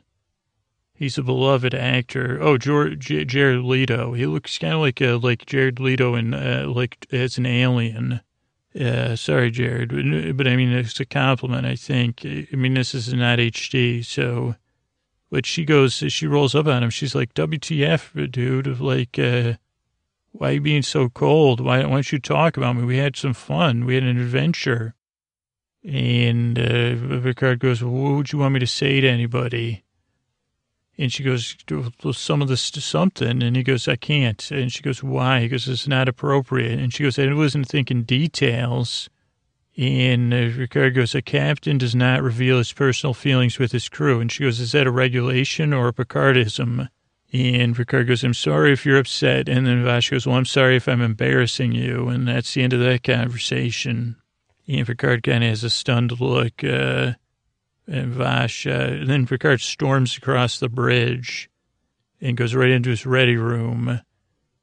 He's 0.93 1.17
a 1.17 1.23
beloved 1.23 1.75
actor. 1.75 2.39
Oh, 2.41 2.57
George, 2.57 3.07
Jared 3.27 3.63
Leto. 3.63 4.13
He 4.13 4.25
looks 4.25 4.57
kind 4.57 4.73
of 4.73 4.79
like 4.79 5.01
a, 5.01 5.17
like 5.17 5.45
Jared 5.45 5.79
Leto 5.79 6.15
and 6.15 6.33
uh, 6.33 6.71
like 6.73 7.05
as 7.11 7.37
an 7.37 7.45
alien. 7.45 8.21
Uh, 8.79 9.15
sorry, 9.15 9.51
Jared, 9.51 9.89
but, 9.89 10.37
but 10.37 10.47
I 10.47 10.55
mean 10.55 10.71
it's 10.71 10.99
a 10.99 11.05
compliment. 11.05 11.65
I 11.65 11.75
think. 11.75 12.21
I 12.25 12.55
mean 12.55 12.73
this 12.73 12.95
is 12.95 13.13
not 13.13 13.39
HD, 13.39 14.03
so 14.03 14.55
but 15.29 15.45
she 15.45 15.65
goes, 15.65 15.93
she 15.93 16.27
rolls 16.27 16.55
up 16.55 16.67
on 16.67 16.83
him. 16.83 16.89
She's 16.89 17.15
like, 17.15 17.33
WTF, 17.33 18.31
dude, 18.31 18.79
like, 18.79 19.19
uh, 19.19 19.53
why 20.31 20.49
are 20.49 20.53
you 20.53 20.61
being 20.61 20.83
so 20.83 21.09
cold? 21.09 21.59
Why, 21.59 21.83
why 21.83 21.89
don't 21.89 22.11
you 22.11 22.19
talk 22.19 22.57
about 22.57 22.75
me? 22.75 22.85
We 22.85 22.97
had 22.97 23.15
some 23.15 23.33
fun. 23.33 23.85
We 23.85 23.95
had 23.95 24.03
an 24.03 24.19
adventure. 24.19 24.93
And 25.83 26.59
uh, 26.59 27.21
Picard 27.21 27.59
goes, 27.59 27.81
well, 27.81 27.91
what 27.91 28.15
would 28.15 28.31
you 28.31 28.39
want 28.39 28.53
me 28.53 28.59
to 28.59 28.67
say 28.67 29.01
to 29.01 29.07
anybody? 29.07 29.83
And 30.97 31.13
she 31.13 31.23
goes, 31.23 31.55
some 32.13 32.41
of 32.41 32.47
this 32.47 32.61
something. 32.61 33.43
And 33.43 33.55
he 33.55 33.63
goes, 33.63 33.87
I 33.87 33.95
can't. 33.95 34.49
And 34.51 34.71
she 34.71 34.81
goes, 34.81 35.03
why? 35.03 35.41
He 35.41 35.47
goes, 35.47 35.67
it's 35.67 35.87
not 35.87 36.09
appropriate. 36.09 36.79
And 36.79 36.93
she 36.93 37.03
goes, 37.03 37.19
I 37.19 37.31
wasn't 37.33 37.67
thinking 37.67 38.03
details. 38.03 39.09
And 39.77 40.33
uh, 40.33 40.49
Picard 40.55 40.95
goes, 40.95 41.13
a 41.13 41.21
captain 41.21 41.77
does 41.77 41.93
not 41.93 42.23
reveal 42.23 42.57
his 42.57 42.73
personal 42.73 43.13
feelings 43.13 43.59
with 43.59 43.71
his 43.71 43.89
crew. 43.89 44.19
And 44.19 44.31
she 44.31 44.43
goes, 44.43 44.59
is 44.59 44.71
that 44.71 44.87
a 44.87 44.91
regulation 44.91 45.71
or 45.71 45.89
a 45.89 45.93
Picardism? 45.93 46.89
And 47.31 47.75
Picard 47.75 48.07
goes, 48.07 48.23
I'm 48.23 48.33
sorry 48.33 48.73
if 48.73 48.85
you're 48.85 48.97
upset. 48.97 49.47
And 49.47 49.67
then 49.67 49.83
Vash 49.83 50.09
goes, 50.09 50.25
well, 50.25 50.37
I'm 50.37 50.45
sorry 50.45 50.77
if 50.77 50.87
I'm 50.87 51.01
embarrassing 51.01 51.73
you. 51.73 52.07
And 52.07 52.27
that's 52.27 52.53
the 52.53 52.63
end 52.63 52.73
of 52.73 52.79
that 52.79 53.03
conversation. 53.03 54.15
And 54.67 54.87
Picard 54.87 55.21
kind 55.21 55.43
of 55.43 55.49
has 55.49 55.63
a 55.63 55.69
stunned 55.69 56.19
look. 56.19 56.63
Uh, 56.63 57.13
and 57.87 58.13
Vash, 58.13 58.65
uh, 58.65 58.71
and 58.71 59.09
then 59.09 59.27
Picard 59.27 59.61
storms 59.61 60.17
across 60.17 60.59
the 60.59 60.69
bridge 60.69 61.49
and 62.19 62.35
goes 62.35 62.55
right 62.55 62.71
into 62.71 62.89
his 62.89 63.05
ready 63.05 63.37
room. 63.37 64.01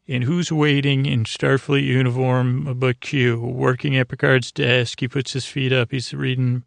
And 0.07 0.25
who's 0.25 0.53
waiting 0.53 1.07
in 1.07 1.25
Starfleet 1.25 1.85
uniform 1.85 2.79
but 2.79 3.01
Q? 3.01 3.41
Working 3.41 3.97
at 3.97 4.09
Picard's 4.09 4.53
desk, 4.53 5.01
he 5.01 5.09
puts 5.09 5.33
his 5.33 5.47
feet 5.47 5.73
up. 5.73 5.91
He's 5.93 6.13
reading 6.13 6.65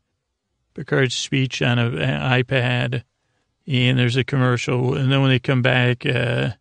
Picard's 0.73 1.15
speech 1.15 1.62
on 1.62 1.78
an 1.78 1.93
iPad. 1.95 3.04
And 3.67 4.00
there's 4.00 4.17
a 4.17 4.23
commercial. 4.23 4.95
And 4.95 5.12
then 5.12 5.21
when 5.21 5.30
they 5.30 5.39
come 5.39 5.62
back, 5.62 6.04
uh, 6.06 6.52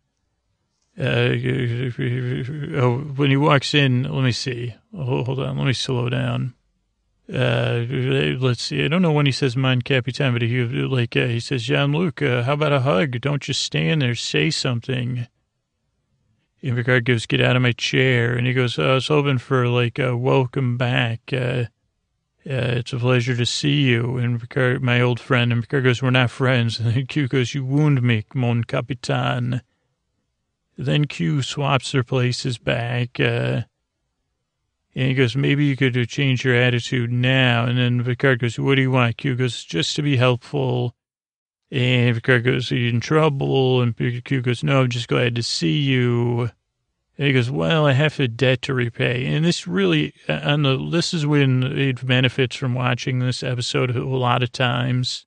uh, 0.99 1.35
oh, 2.75 3.03
when 3.15 3.29
he 3.29 3.37
walks 3.37 3.73
in, 3.73 4.03
let 4.03 4.23
me 4.23 4.31
see. 4.31 4.75
Hold 4.95 5.39
on, 5.39 5.57
let 5.57 5.65
me 5.65 5.73
slow 5.73 6.09
down. 6.09 6.53
Uh, 7.31 7.85
let's 8.39 8.63
see. 8.63 8.83
I 8.83 8.87
don't 8.87 9.01
know 9.01 9.11
when 9.11 9.25
he 9.25 9.31
says 9.31 9.57
"Mon 9.57 9.81
Capitan," 9.81 10.33
but 10.33 10.41
he 10.41 10.63
like 10.63 11.15
uh, 11.17 11.25
he 11.25 11.39
says, 11.41 11.63
"Jean 11.63 11.91
Luc, 11.91 12.21
uh, 12.21 12.43
how 12.43 12.53
about 12.53 12.71
a 12.71 12.79
hug? 12.79 13.19
Don't 13.19 13.41
just 13.41 13.61
stand 13.61 14.01
there. 14.01 14.15
Say 14.15 14.49
something." 14.49 15.27
And 16.63 16.75
Picard 16.75 17.05
goes, 17.05 17.25
get 17.25 17.41
out 17.41 17.55
of 17.55 17.61
my 17.61 17.71
chair. 17.71 18.35
And 18.35 18.47
he 18.47 18.53
goes, 18.53 18.79
oh, 18.79 18.91
I 18.91 18.93
was 18.95 19.07
hoping 19.07 19.37
for 19.37 19.67
like 19.67 19.99
a 19.99 20.17
welcome 20.17 20.77
back. 20.77 21.21
Uh, 21.31 21.65
uh, 22.49 22.79
it's 22.79 22.93
a 22.93 22.97
pleasure 22.97 23.35
to 23.35 23.45
see 23.45 23.81
you. 23.81 24.17
And 24.17 24.39
Picard, 24.39 24.81
my 24.81 25.01
old 25.01 25.19
friend, 25.19 25.51
and 25.51 25.61
Picard 25.61 25.83
goes, 25.83 26.01
we're 26.01 26.09
not 26.09 26.31
friends. 26.31 26.79
And 26.79 26.93
then 26.93 27.05
Q 27.05 27.27
goes, 27.27 27.53
you 27.53 27.65
wound 27.65 28.01
me, 28.01 28.25
mon 28.33 28.63
capitan. 28.63 29.61
Then 30.77 31.05
Q 31.05 31.41
swaps 31.41 31.91
their 31.91 32.03
places 32.03 32.57
back. 32.57 33.19
Uh, 33.19 33.63
and 34.95 35.09
he 35.09 35.13
goes, 35.13 35.35
maybe 35.35 35.65
you 35.65 35.75
could 35.75 36.09
change 36.09 36.43
your 36.43 36.55
attitude 36.55 37.11
now. 37.11 37.65
And 37.65 37.77
then 37.77 38.03
Picard 38.03 38.39
goes, 38.39 38.57
what 38.57 38.75
do 38.75 38.81
you 38.81 38.91
want? 38.91 39.17
Q 39.17 39.35
goes, 39.35 39.63
just 39.63 39.95
to 39.97 40.01
be 40.01 40.17
helpful. 40.17 40.95
And 41.69 42.15
Picard 42.15 42.45
goes, 42.45 42.71
Are 42.71 42.77
you 42.77 42.89
in 42.89 43.01
trouble? 43.01 43.81
And 43.81 43.95
Q 43.97 44.41
goes, 44.41 44.63
No, 44.63 44.81
I'm 44.81 44.89
just 44.89 45.07
glad 45.07 45.35
to 45.35 45.43
see 45.43 45.77
you. 45.77 46.49
And 47.17 47.27
he 47.27 47.33
goes, 47.33 47.51
Well, 47.51 47.85
I 47.85 47.91
have 47.93 48.19
a 48.19 48.27
debt 48.27 48.61
to 48.63 48.73
repay. 48.73 49.25
And 49.25 49.43
this 49.43 49.67
really, 49.67 50.13
on 50.29 50.63
the, 50.63 50.77
this 50.89 51.13
is 51.13 51.25
when 51.25 51.63
it 51.63 52.05
benefits 52.05 52.55
from 52.55 52.73
watching 52.73 53.19
this 53.19 53.43
episode 53.43 53.95
a 53.95 54.05
lot 54.05 54.43
of 54.43 54.51
times. 54.51 55.25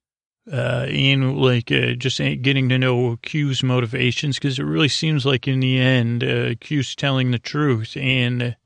Uh, 0.50 0.86
and 0.88 1.36
like, 1.36 1.70
uh, 1.70 1.92
just 1.92 2.18
getting 2.18 2.70
to 2.70 2.78
know 2.78 3.18
Q's 3.22 3.62
motivations, 3.62 4.36
because 4.36 4.58
it 4.58 4.64
really 4.64 4.88
seems 4.88 5.26
like 5.26 5.46
in 5.46 5.60
the 5.60 5.78
end, 5.78 6.24
uh, 6.24 6.54
Q's 6.60 6.96
telling 6.96 7.30
the 7.30 7.38
truth. 7.38 7.98
And 7.98 8.56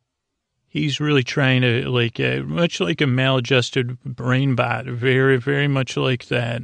he's 0.68 1.00
really 1.00 1.24
trying 1.24 1.62
to, 1.62 1.88
like, 1.90 2.20
uh, 2.20 2.42
much 2.44 2.78
like 2.78 3.00
a 3.00 3.06
maladjusted 3.08 4.00
brain 4.04 4.54
bot, 4.54 4.86
very, 4.86 5.38
very 5.38 5.66
much 5.66 5.96
like 5.96 6.26
that 6.28 6.62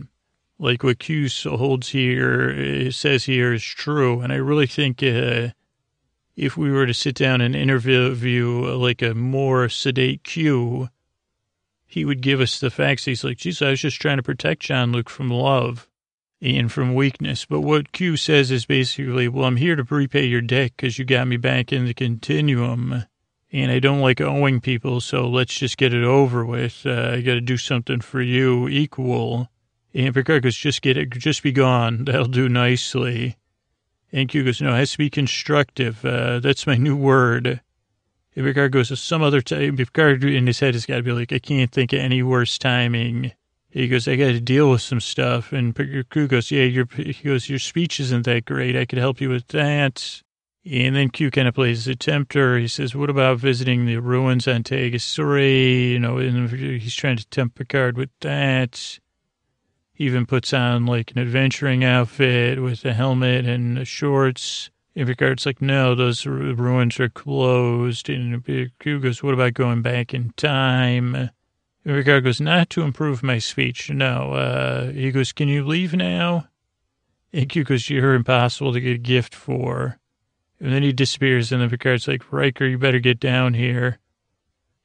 like 0.61 0.83
what 0.83 0.99
Q 0.99 1.27
holds 1.45 1.89
here, 1.89 2.91
says 2.93 3.25
here 3.25 3.53
is 3.55 3.65
true. 3.65 4.21
And 4.21 4.33
I 4.33 4.37
really 4.37 4.67
think 4.67 5.03
uh, 5.03 5.49
if 6.37 6.57
we 6.57 6.71
were 6.71 6.87
to 6.87 6.95
sit 6.95 7.15
down 7.15 7.41
and 7.41 7.57
interview 7.57 8.67
uh, 8.67 8.77
like 8.77 9.01
a 9.01 9.15
more 9.15 9.69
sedate 9.71 10.23
Q, 10.23 10.91
he 11.87 12.05
would 12.05 12.21
give 12.21 12.41
us 12.41 12.61
the 12.61 12.71
facts. 12.71 13.07
He's 13.07 13.25
like, 13.25 13.39
geez, 13.39 13.63
I 13.63 13.71
was 13.71 13.81
just 13.81 14.01
trying 14.01 14.19
to 14.19 14.23
protect 14.23 14.63
John 14.63 14.93
Luke 14.93 15.09
from 15.09 15.31
love 15.31 15.89
and 16.43 16.71
from 16.71 16.95
weakness. 16.95 17.47
But 17.47 17.63
what 17.63 17.93
Q 17.93 18.19
says 18.19 18.51
is 18.51 18.67
basically, 18.67 19.29
well, 19.29 19.47
I'm 19.47 19.57
here 19.57 19.77
to 19.77 19.83
repay 19.83 20.27
your 20.27 20.43
debt 20.43 20.73
because 20.77 20.99
you 20.99 21.07
got 21.07 21.27
me 21.27 21.39
back 21.39 21.73
in 21.73 21.87
the 21.87 21.95
continuum. 21.95 23.05
And 23.53 23.73
I 23.73 23.81
don't 23.81 24.01
like 24.01 24.21
owing 24.21 24.61
people, 24.61 25.01
so 25.01 25.27
let's 25.27 25.55
just 25.55 25.77
get 25.77 25.93
it 25.93 26.05
over 26.05 26.45
with. 26.45 26.83
Uh, 26.87 27.15
I 27.15 27.21
got 27.23 27.35
to 27.35 27.41
do 27.41 27.57
something 27.57 28.01
for 28.01 28.23
you 28.23 28.69
equal 28.69 29.49
and 29.95 30.15
Picard 30.15 30.43
goes, 30.43 30.57
just 30.57 30.83
get 30.83 30.97
it, 30.97 31.11
just 31.11 31.43
be 31.43 31.53
gone. 31.53 32.05
That'll 32.05 32.27
do 32.27 32.49
nicely. 32.49 33.37
And 34.13 34.29
Q 34.29 34.45
goes, 34.45 34.61
no, 34.61 34.75
it 34.75 34.79
has 34.79 34.93
to 34.93 34.99
be 34.99 35.11
constructive. 35.11 36.05
Uh, 36.05 36.41
that's 36.41 36.67
my 36.67 36.77
new 36.77 36.97
word. 36.97 37.61
And 38.37 38.47
Picard 38.47 38.73
goes, 38.73 38.99
some 39.01 39.23
other 39.23 39.41
time, 39.41 39.77
Picard 39.77 40.25
in 40.25 40.47
his 40.47 40.61
head 40.61 40.75
has 40.75 40.87
got 40.87 40.97
to 40.97 41.03
be 41.03 41.13
like, 41.13 41.33
I 41.33 41.39
can't 41.39 41.71
think 41.71 41.93
of 41.93 42.01
any 42.01 42.23
worse 42.23 42.59
timing. 42.59 43.33
He 43.71 43.87
goes, 43.87 44.09
I 44.09 44.17
got 44.17 44.27
to 44.27 44.41
deal 44.41 44.71
with 44.71 44.83
some 44.83 45.01
stuff. 45.01 45.53
And 45.53 45.75
Q 45.75 46.27
goes, 46.27 46.51
yeah, 46.51 46.65
your, 46.65 46.87
he 46.97 47.13
goes, 47.25 47.49
your 47.49 47.61
speech 47.61 48.01
isn't 48.01 48.25
that 48.27 48.45
great. 48.45 48.77
I 48.77 48.85
could 48.85 48.99
help 48.99 49.21
you 49.21 49.29
with 49.29 49.49
that. 49.49 50.23
And 50.65 50.95
then 50.95 51.09
Q 51.09 51.31
kind 51.31 51.49
of 51.49 51.55
plays 51.55 51.85
the 51.85 51.95
tempter. 51.95 52.59
He 52.59 52.69
says, 52.69 52.95
what 52.95 53.11
about 53.11 53.39
visiting 53.39 53.87
the 53.87 53.97
ruins 53.97 54.47
on 54.47 54.63
Tagus 54.63 55.15
3? 55.15 55.93
You 55.93 55.99
know, 55.99 56.19
and 56.19 56.51
he's 56.51 56.95
trying 56.95 57.17
to 57.17 57.27
tempt 57.29 57.57
Picard 57.57 57.97
with 57.97 58.11
that. 58.21 58.99
Even 60.01 60.25
puts 60.25 60.55
on 60.55 60.87
like 60.87 61.11
an 61.11 61.19
adventuring 61.19 61.85
outfit 61.85 62.63
with 62.63 62.87
a 62.87 62.95
helmet 62.95 63.45
and 63.45 63.87
shorts. 63.87 64.71
And 64.97 65.07
Picard's 65.07 65.45
like, 65.45 65.61
no, 65.61 65.95
those 65.95 66.25
ruins 66.25 66.99
are 66.99 67.11
closed. 67.11 68.09
And 68.09 68.43
Q 68.79 68.99
goes, 68.99 69.23
what 69.23 69.35
about 69.35 69.53
going 69.53 69.83
back 69.83 70.15
in 70.15 70.33
time? 70.39 71.15
And 71.85 72.05
goes, 72.05 72.41
not 72.41 72.71
to 72.71 72.81
improve 72.81 73.23
my 73.23 73.37
speech. 73.37 73.91
No. 73.91 74.33
Uh, 74.33 74.91
he 74.91 75.11
goes, 75.11 75.33
can 75.33 75.49
you 75.49 75.67
leave 75.67 75.93
now? 75.93 76.49
And 77.31 77.51
Q 77.51 77.65
goes, 77.65 77.91
you're 77.91 78.15
impossible 78.15 78.73
to 78.73 78.81
get 78.81 78.95
a 78.95 78.99
gift 78.99 79.35
for. 79.35 79.99
And 80.59 80.73
then 80.73 80.83
he 80.83 80.95
disappears. 80.95 81.53
And 81.53 81.61
then 81.61 81.69
Picard's 81.69 82.09
like, 82.09 82.33
Riker, 82.33 82.65
you 82.65 82.79
better 82.79 83.01
get 83.01 83.21
down 83.21 83.53
here. 83.53 83.99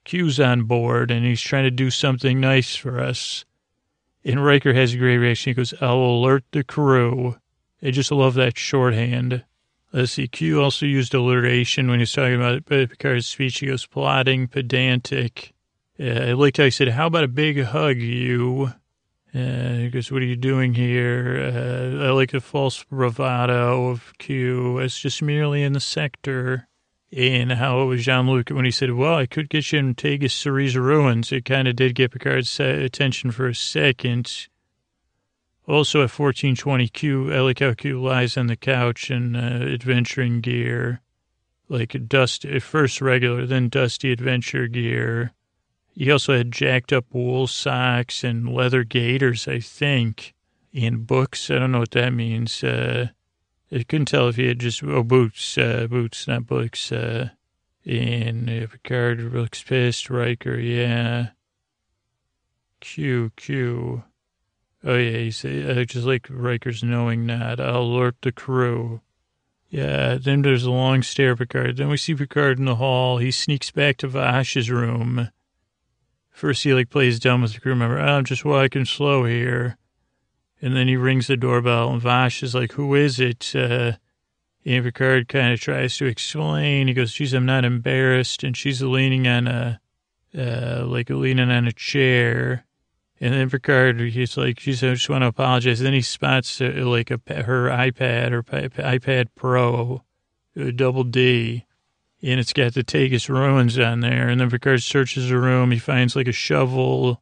Q's 0.04 0.41
on 0.41 0.63
board 0.63 1.10
and 1.10 1.25
he's 1.25 1.39
trying 1.39 1.63
to 1.63 1.71
do 1.71 1.89
something 1.89 2.41
nice 2.41 2.75
for 2.75 2.99
us. 2.99 3.45
And 4.26 4.44
Riker 4.44 4.74
has 4.74 4.94
a 4.94 4.98
great 4.98 5.18
reaction. 5.18 5.52
He 5.52 5.54
goes, 5.54 5.74
I'll 5.80 5.98
alert 5.98 6.44
the 6.52 6.64
crew. 6.64 7.38
I 7.84 7.92
just 7.92 8.12
love 8.12 8.34
that 8.34 8.58
shorthand. 8.58 9.44
Let's 9.94 10.14
see. 10.14 10.28
Q 10.28 10.62
also 10.62 10.88
used 10.88 11.14
alliteration 11.14 11.88
when 11.88 12.00
he 12.00 12.04
was 12.04 12.12
talking 12.12 12.36
about 12.36 12.66
Picard's 12.66 13.28
speech. 13.28 13.60
He 13.60 13.68
goes, 13.68 13.86
plotting, 13.86 14.48
pedantic. 14.48 15.54
Uh, 16.00 16.06
I 16.06 16.34
liked 16.34 16.58
how 16.58 16.64
he 16.64 16.72
said, 16.72 16.90
how 16.90 17.06
about 17.06 17.24
a 17.24 17.30
big 17.30 17.64
hug, 17.64 17.98
you? 17.98 18.74
Uh, 19.34 19.74
he 19.74 19.90
goes, 19.90 20.12
what 20.12 20.22
are 20.22 20.26
you 20.26 20.36
doing 20.36 20.74
here? 20.74 21.40
Uh, 21.40 22.06
I 22.06 22.10
like 22.10 22.32
the 22.32 22.42
false 22.42 22.84
bravado 22.84 23.90
of 23.90 24.14
Q. 24.18 24.80
It's 24.80 25.00
just 25.00 25.22
merely 25.22 25.62
in 25.62 25.74
the 25.74 25.80
sector. 25.80 26.68
And 27.15 27.54
how 27.54 27.82
it 27.82 27.86
was 27.86 28.04
Jean-Luc 28.04 28.49
when 28.49 28.65
he 28.65 28.71
said, 28.71 28.91
well, 28.91 29.15
I 29.15 29.25
could 29.25 29.47
get 29.47 29.71
you 29.71 29.80
in 29.80 29.95
Tagus 29.95 30.34
Ceres 30.34 30.75
ruins. 30.75 31.32
It 31.32 31.45
kind 31.45 31.65
of 31.65 31.78
did 31.78 31.95
get 31.95 32.12
Picard's 32.12 32.60
attention 32.60 33.32
for 33.32 33.47
a 33.47 33.56
second. 33.56 34.47
Also 35.65 35.99
at 35.99 36.12
1420 36.12 36.89
Q, 36.89 37.34
I 37.34 37.39
like 37.39 37.60
how 37.60 37.73
Q 37.73 38.04
lies 38.04 38.36
on 38.36 38.47
the 38.47 38.58
couch 38.58 39.10
in 39.10 39.34
uh, 39.38 39.65
adventuring 39.73 40.41
gear, 40.41 41.01
like 41.69 41.95
dust, 42.06 42.45
first 42.60 42.99
regular, 42.99 43.45
then 43.45 43.69
dusty 43.69 44.12
adventure 44.12 44.67
gear. 44.67 45.32
He 45.93 46.12
also 46.12 46.36
had 46.38 46.51
jacked 46.51 46.91
up 46.91 47.06
wool 47.13 47.47
socks 47.47 48.25
and 48.25 48.54
leather 48.54 48.84
gaiters, 48.84 49.47
I 49.47 49.62
think, 49.62 50.34
and 50.73 51.08
books. 51.08 51.49
I 51.49 51.60
don't 51.60 51.71
know 51.71 51.80
what 51.80 51.91
that 51.91 52.12
means. 52.12 52.62
Uh, 52.62 53.08
I 53.76 53.84
couldn't 53.84 54.06
tell 54.06 54.30
if 54.30 54.38
he 54.38 54.48
had 54.48 54.60
just, 54.60 54.82
oh, 54.84 55.04
boots, 55.04 55.58
uh, 55.58 55.88
boots, 55.90 56.28
not 56.30 56.48
books. 56.48 56.92
Uh, 56.94 57.30
and 57.86 58.50
uh, 58.50 58.68
Picard 58.68 59.34
looks 59.34 59.62
pissed. 59.64 60.10
Riker, 60.10 60.58
yeah. 60.58 61.30
Q, 62.80 63.32
Q. 63.36 64.04
Oh, 64.84 64.96
yeah, 64.96 65.18
he's 65.18 65.44
uh, 65.44 65.84
just 65.88 66.06
like 66.06 66.28
Riker's 66.30 66.84
knowing 66.84 67.28
that. 67.28 67.60
I'll 67.60 67.82
alert 67.82 68.16
the 68.22 68.32
crew. 68.32 69.02
Yeah, 69.68 70.16
then 70.16 70.42
there's 70.42 70.64
a 70.64 70.72
long 70.72 71.04
stare 71.04 71.36
Picard. 71.36 71.76
Then 71.76 71.90
we 71.90 71.98
see 71.98 72.16
Picard 72.16 72.60
in 72.60 72.66
the 72.66 72.76
hall. 72.76 73.18
He 73.18 73.32
sneaks 73.32 73.72
back 73.72 73.98
to 73.98 74.08
Vash's 74.08 74.72
room. 74.72 75.32
First, 76.30 76.64
he 76.64 76.74
like 76.74 76.90
plays 76.90 77.20
dumb 77.20 77.42
with 77.42 77.54
the 77.54 77.60
crew 77.60 77.76
member. 77.76 78.00
Oh, 78.00 78.04
I'm 78.04 78.26
just 78.26 78.46
walking 78.46 78.86
slow 78.86 79.26
here. 79.26 79.78
And 80.62 80.76
then 80.76 80.88
he 80.88 80.96
rings 80.96 81.28
the 81.28 81.38
doorbell, 81.38 81.91
and 81.91 82.02
Vash 82.02 82.41
is 82.41 82.56
like, 82.56 82.74
Who 82.74 82.96
is 82.96 83.20
it? 83.20 83.56
Uh, 83.56 83.94
and 84.65 84.84
Picard 84.84 85.28
kind 85.28 85.54
of 85.54 85.60
tries 85.60 85.96
to 85.98 86.06
explain. 86.06 86.88
He 86.88 86.94
goes, 86.94 87.13
Geez, 87.13 87.34
I'm 87.34 87.46
not 87.46 87.65
embarrassed. 87.65 88.44
And 88.44 88.58
she's 88.58 88.82
leaning 88.82 89.28
on 89.28 89.48
a, 89.48 89.80
uh, 90.36 90.86
like 90.86 91.10
leaning 91.10 91.52
on 91.52 91.68
a 91.68 91.72
chair. 91.72 92.65
And 93.22 93.34
then 93.34 93.50
Picard, 93.50 94.00
he's 94.00 94.36
like, 94.36 94.58
geez, 94.58 94.84
I 94.84 94.94
just 94.94 95.10
want 95.10 95.22
to 95.22 95.28
apologize. 95.28 95.80
And 95.80 95.88
then 95.88 95.94
he 95.94 96.02
spots 96.02 96.60
uh, 96.60 96.72
like 96.76 97.12
a, 97.12 97.20
her 97.44 97.70
iPad 97.70 98.32
or 98.32 98.44
iPad 98.44 99.28
Pro, 99.36 100.04
a 100.56 100.72
double 100.72 101.06
D, 101.06 101.65
and 102.22 102.39
it's 102.39 102.54
got 102.54 102.74
the 102.74 102.84
Tagus 102.84 103.30
ruins 103.30 103.80
on 103.80 104.02
there. 104.02 104.28
And 104.28 104.41
then 104.41 104.50
Picard 104.50 104.84
searches 104.84 105.30
the 105.30 105.38
room. 105.38 105.72
He 105.72 105.80
finds 105.80 106.15
like 106.15 106.28
a 106.28 106.34
shovel. 106.34 107.22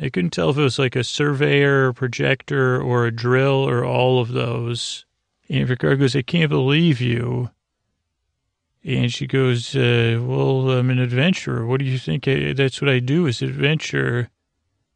I 0.00 0.10
couldn't 0.10 0.30
tell 0.30 0.50
if 0.50 0.58
it 0.58 0.62
was 0.62 0.78
like 0.78 0.94
a 0.94 1.04
surveyor, 1.04 1.92
projector, 1.94 2.80
or 2.80 3.06
a 3.06 3.10
drill, 3.10 3.66
or 3.68 3.84
all 3.84 4.20
of 4.20 4.32
those. 4.32 5.06
And 5.48 5.66
Picard 5.66 6.00
goes, 6.00 6.14
I 6.14 6.22
can't 6.22 6.50
believe 6.50 7.00
you. 7.00 7.50
And 8.84 9.12
she 9.12 9.26
goes, 9.26 9.74
uh, 9.74 10.20
well, 10.22 10.70
I'm 10.70 10.90
an 10.90 10.98
adventurer. 10.98 11.66
What 11.66 11.80
do 11.80 11.86
you 11.86 11.98
think? 11.98 12.28
I, 12.28 12.52
that's 12.52 12.80
what 12.80 12.90
I 12.90 12.98
do 12.98 13.26
is 13.26 13.42
adventure. 13.42 14.28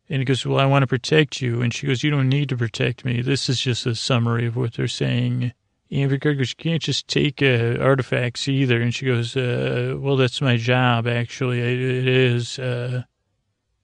And 0.08 0.18
he 0.18 0.24
goes, 0.24 0.44
well, 0.44 0.60
I 0.60 0.66
want 0.66 0.82
to 0.82 0.86
protect 0.86 1.40
you. 1.40 1.62
And 1.62 1.72
she 1.72 1.86
goes, 1.86 2.02
you 2.02 2.10
don't 2.10 2.28
need 2.28 2.48
to 2.50 2.56
protect 2.56 3.04
me. 3.04 3.22
This 3.22 3.48
is 3.48 3.60
just 3.60 3.86
a 3.86 3.94
summary 3.94 4.46
of 4.46 4.56
what 4.56 4.74
they're 4.74 4.86
saying. 4.86 5.52
And 5.90 6.10
Picard 6.10 6.38
goes, 6.38 6.50
you 6.50 6.56
can't 6.56 6.82
just 6.82 7.08
take 7.08 7.42
uh, 7.42 7.78
artifacts 7.80 8.46
either. 8.48 8.80
And 8.80 8.94
she 8.94 9.06
goes, 9.06 9.36
uh, 9.36 9.96
well, 9.98 10.16
that's 10.16 10.40
my 10.40 10.56
job, 10.56 11.08
actually. 11.08 11.60
It 11.60 12.06
is. 12.06 12.58
Uh, 12.58 13.04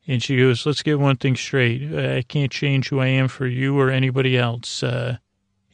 and 0.06 0.22
she 0.22 0.36
goes, 0.36 0.64
let's 0.64 0.82
get 0.82 1.00
one 1.00 1.16
thing 1.16 1.36
straight. 1.36 1.94
I 1.94 2.22
can't 2.22 2.52
change 2.52 2.88
who 2.88 3.00
I 3.00 3.08
am 3.08 3.28
for 3.28 3.46
you 3.46 3.78
or 3.78 3.90
anybody 3.90 4.38
else. 4.38 4.82
Uh, 4.82 5.18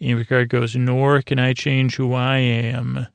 and 0.01 0.19
Picard 0.19 0.49
goes, 0.49 0.75
nor 0.75 1.23
can 1.23 1.39
I 1.39 1.53
change 1.53 1.97
who 1.97 2.15
I 2.15 2.39
am. 2.39 3.07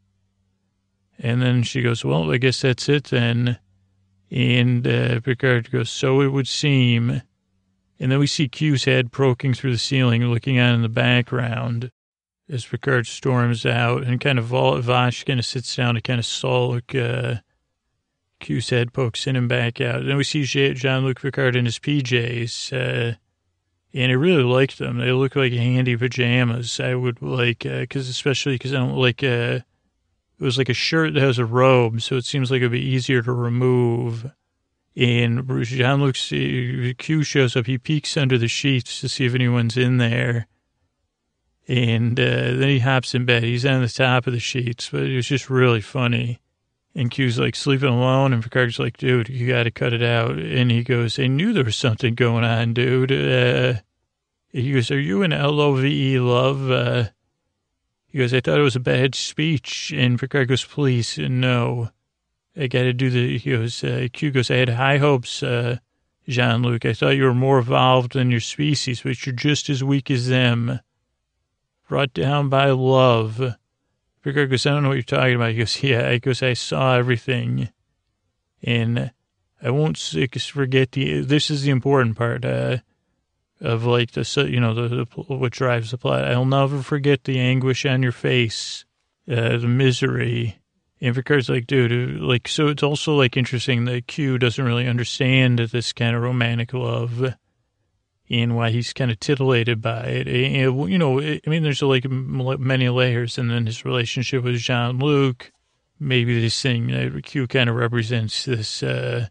And 1.19 1.41
then 1.41 1.63
she 1.63 1.81
goes, 1.81 2.05
well, 2.05 2.31
I 2.31 2.37
guess 2.37 2.61
that's 2.61 2.87
it 2.87 3.05
then. 3.05 3.57
And 4.29 4.87
uh, 4.87 5.19
Picard 5.21 5.71
goes, 5.71 5.89
so 5.89 6.21
it 6.21 6.27
would 6.27 6.47
seem. 6.47 7.21
And 7.99 8.11
then 8.11 8.19
we 8.19 8.27
see 8.27 8.47
Q's 8.47 8.85
head 8.85 9.11
poking 9.11 9.53
through 9.53 9.71
the 9.71 9.77
ceiling, 9.79 10.23
looking 10.25 10.59
out 10.59 10.75
in 10.75 10.83
the 10.83 10.89
background 10.89 11.91
as 12.49 12.65
Picard 12.65 13.07
storms 13.07 13.65
out 13.65 14.03
and 14.03 14.21
kind 14.21 14.39
of 14.39 14.45
Vash 14.83 15.23
kind 15.23 15.39
of 15.39 15.45
sits 15.45 15.75
down 15.75 15.95
to 15.95 16.01
kind 16.01 16.19
of 16.19 16.25
sulk. 16.25 16.93
Uh, 16.93 17.35
Q's 18.39 18.69
head 18.69 18.93
pokes 18.93 19.27
in 19.27 19.35
and 19.35 19.49
back 19.49 19.81
out. 19.81 20.05
Then 20.05 20.17
we 20.17 20.23
see 20.23 20.43
Jean-Luc 20.43 21.21
Picard 21.21 21.55
in 21.55 21.65
his 21.65 21.79
PJs. 21.79 22.73
Uh, 22.73 23.15
and 23.93 24.11
I 24.11 24.15
really 24.15 24.43
liked 24.43 24.77
them. 24.77 24.97
They 24.97 25.11
look 25.11 25.35
like 25.35 25.53
handy 25.53 25.95
pajamas. 25.95 26.79
I 26.79 26.95
would 26.95 27.21
like, 27.21 27.59
because 27.59 28.07
uh, 28.07 28.11
especially 28.11 28.55
because 28.55 28.73
I 28.73 28.77
don't 28.77 28.95
like, 28.95 29.23
uh, 29.23 29.59
it 30.39 30.43
was 30.43 30.57
like 30.57 30.69
a 30.69 30.73
shirt 30.73 31.13
that 31.13 31.23
has 31.23 31.39
a 31.39 31.45
robe, 31.45 32.01
so 32.01 32.15
it 32.15 32.25
seems 32.25 32.51
like 32.51 32.57
it'd 32.57 32.71
be 32.71 32.79
easier 32.79 33.21
to 33.21 33.31
remove. 33.31 34.29
And 34.95 35.47
Jean 35.63 36.01
Luc 36.01 36.15
Q 36.15 37.23
shows 37.23 37.55
up. 37.55 37.65
He 37.65 37.77
peeks 37.77 38.17
under 38.17 38.37
the 38.37 38.47
sheets 38.47 38.99
to 39.01 39.09
see 39.09 39.25
if 39.25 39.35
anyone's 39.35 39.77
in 39.77 39.97
there. 39.97 40.47
And 41.67 42.19
uh, 42.19 42.23
then 42.53 42.69
he 42.69 42.79
hops 42.79 43.13
in 43.13 43.25
bed. 43.25 43.43
He's 43.43 43.65
on 43.65 43.81
the 43.81 43.89
top 43.89 44.25
of 44.25 44.33
the 44.33 44.39
sheets, 44.39 44.89
but 44.89 45.03
it 45.03 45.15
was 45.15 45.27
just 45.27 45.49
really 45.49 45.81
funny. 45.81 46.39
And 46.97 47.11
Q's 47.11 47.37
like 47.37 47.55
sleeping 47.55 47.89
alone, 47.89 48.33
and 48.33 48.41
Picard's 48.41 48.79
like, 48.79 48.97
dude, 48.97 49.29
you 49.29 49.47
got 49.47 49.63
to 49.63 49.71
cut 49.71 49.93
it 49.93 50.01
out. 50.01 50.31
And 50.31 50.71
he 50.71 50.83
goes, 50.83 51.19
I 51.19 51.27
knew 51.27 51.53
there 51.53 51.63
was 51.63 51.75
something 51.75 52.15
going 52.15 52.43
on, 52.43 52.73
dude. 52.73 53.11
Uh, 53.11 53.81
he 54.51 54.73
goes, 54.73 54.89
are 54.89 54.99
you 54.99 55.21
an 55.21 55.31
L-O-V-E 55.31 56.19
love? 56.19 56.71
Uh, 56.71 57.09
he 58.07 58.17
goes, 58.17 58.33
I 58.33 58.39
thought 58.39 58.57
it 58.57 58.63
was 58.63 58.75
a 58.75 58.79
bad 58.79 59.13
speech. 59.13 59.93
And 59.95 60.19
Picard 60.19 60.47
goes, 60.47 60.65
please, 60.65 61.19
no. 61.19 61.91
I 62.59 62.65
got 62.65 62.81
to 62.81 62.93
do 62.93 63.11
the, 63.11 63.37
he 63.37 63.51
goes, 63.51 63.83
uh, 63.83 64.07
Q 64.11 64.31
goes, 64.31 64.49
I 64.49 64.55
had 64.55 64.69
high 64.69 64.97
hopes, 64.97 65.43
uh, 65.43 65.77
Jean-Luc. 66.27 66.83
I 66.83 66.93
thought 66.93 67.15
you 67.15 67.25
were 67.25 67.35
more 67.35 67.59
evolved 67.59 68.13
than 68.13 68.31
your 68.31 68.39
species, 68.39 69.01
but 69.03 69.23
you're 69.23 69.35
just 69.35 69.69
as 69.69 69.83
weak 69.83 70.09
as 70.09 70.29
them. 70.29 70.79
Brought 71.87 72.13
down 72.13 72.49
by 72.49 72.71
love. 72.71 73.55
Picard 74.27 74.49
goes, 74.49 74.65
I 74.65 74.71
don't 74.71 74.83
know 74.83 74.89
what 74.89 74.95
you're 74.95 75.03
talking 75.03 75.35
about. 75.35 75.51
He 75.51 75.57
goes, 75.59 75.81
yeah. 75.83 76.11
He 76.11 76.19
goes, 76.19 76.43
I 76.43 76.51
saw 76.51 76.95
everything. 76.95 77.69
And 78.61 79.11
I 79.63 79.69
won't 79.69 79.97
forget 79.97 80.91
the, 80.91 81.21
this 81.21 81.49
is 81.49 81.61
the 81.61 81.69
important 81.69 82.17
part, 82.17 82.43
uh, 82.43 82.79
of 83.61 83.85
like 83.85 84.11
the, 84.11 84.47
you 84.51 84.59
know, 84.59 84.73
the, 84.73 84.89
the, 84.89 85.05
what 85.33 85.53
drives 85.53 85.91
the 85.91 85.97
plot. 85.97 86.25
I'll 86.25 86.43
never 86.43 86.83
forget 86.83 87.23
the 87.23 87.39
anguish 87.39 87.85
on 87.85 88.03
your 88.03 88.11
face, 88.11 88.83
uh, 89.31 89.59
the 89.59 89.67
misery. 89.69 90.59
And 90.99 91.15
Picard's 91.15 91.47
like, 91.47 91.65
dude, 91.65 92.19
like, 92.19 92.49
so 92.49 92.67
it's 92.67 92.83
also 92.83 93.15
like 93.15 93.37
interesting 93.37 93.85
that 93.85 94.07
Q 94.07 94.37
doesn't 94.37 94.63
really 94.63 94.89
understand 94.89 95.59
this 95.59 95.93
kind 95.93 96.17
of 96.17 96.21
romantic 96.21 96.73
love 96.73 97.33
and 98.29 98.55
why 98.55 98.69
he's 98.71 98.93
kind 98.93 99.11
of 99.11 99.19
titillated 99.19 99.81
by 99.81 100.03
it. 100.03 100.27
And, 100.27 100.91
you 100.91 100.97
know, 100.97 101.19
I 101.21 101.41
mean, 101.47 101.63
there's 101.63 101.81
like 101.81 102.05
many 102.09 102.89
layers 102.89 103.37
and 103.37 103.49
then 103.49 103.65
his 103.65 103.85
relationship 103.85 104.43
with 104.43 104.57
Jean-Luc 104.57 105.51
maybe 105.99 106.39
this 106.39 106.61
thing, 106.61 106.93
uh, 106.93 107.19
Q 107.23 107.47
kind 107.47 107.69
of 107.69 107.75
represents 107.75 108.45
this 108.45 108.83
uh, 108.83 109.27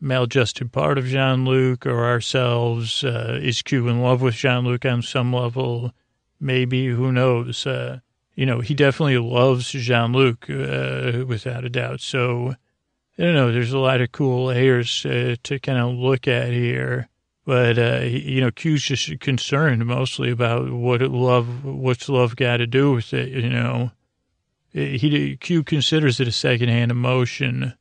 maladjusted 0.00 0.72
part 0.72 0.98
of 0.98 1.06
Jean 1.06 1.44
Luc 1.44 1.86
or 1.86 2.04
ourselves. 2.04 3.04
Uh, 3.04 3.38
is 3.42 3.62
Q 3.62 3.88
in 3.88 4.02
love 4.02 4.22
with 4.22 4.34
Jean 4.34 4.64
Luc 4.64 4.84
on 4.84 5.02
some 5.02 5.32
level? 5.32 5.92
Maybe, 6.40 6.88
who 6.88 7.12
knows? 7.12 7.66
Uh, 7.66 8.00
you 8.34 8.46
know, 8.46 8.60
he 8.60 8.74
definitely 8.74 9.18
loves 9.18 9.70
Jean 9.70 10.12
Luc 10.12 10.48
uh, 10.50 11.24
without 11.26 11.64
a 11.64 11.70
doubt. 11.70 12.00
So, 12.00 12.54
I 13.18 13.22
don't 13.22 13.34
know, 13.34 13.52
there's 13.52 13.72
a 13.72 13.78
lot 13.78 14.00
of 14.00 14.12
cool 14.12 14.46
layers 14.46 15.04
uh, 15.06 15.36
to 15.42 15.58
kind 15.58 15.78
of 15.78 15.94
look 15.94 16.28
at 16.28 16.50
here. 16.50 17.08
But, 17.46 17.78
uh, 17.78 18.00
you 18.02 18.40
know, 18.40 18.50
Q's 18.50 18.82
just 18.82 19.20
concerned 19.20 19.86
mostly 19.86 20.32
about 20.32 20.68
what 20.72 21.00
love, 21.00 21.64
what's 21.64 22.08
love 22.08 22.34
got 22.34 22.56
to 22.56 22.66
do 22.66 22.92
with 22.92 23.14
it, 23.14 23.28
you 23.28 23.48
know. 23.48 23.92
He, 24.72 25.36
Q 25.36 25.62
considers 25.62 26.18
it 26.18 26.26
a 26.26 26.32
secondhand 26.32 26.90
emotion. 26.90 27.74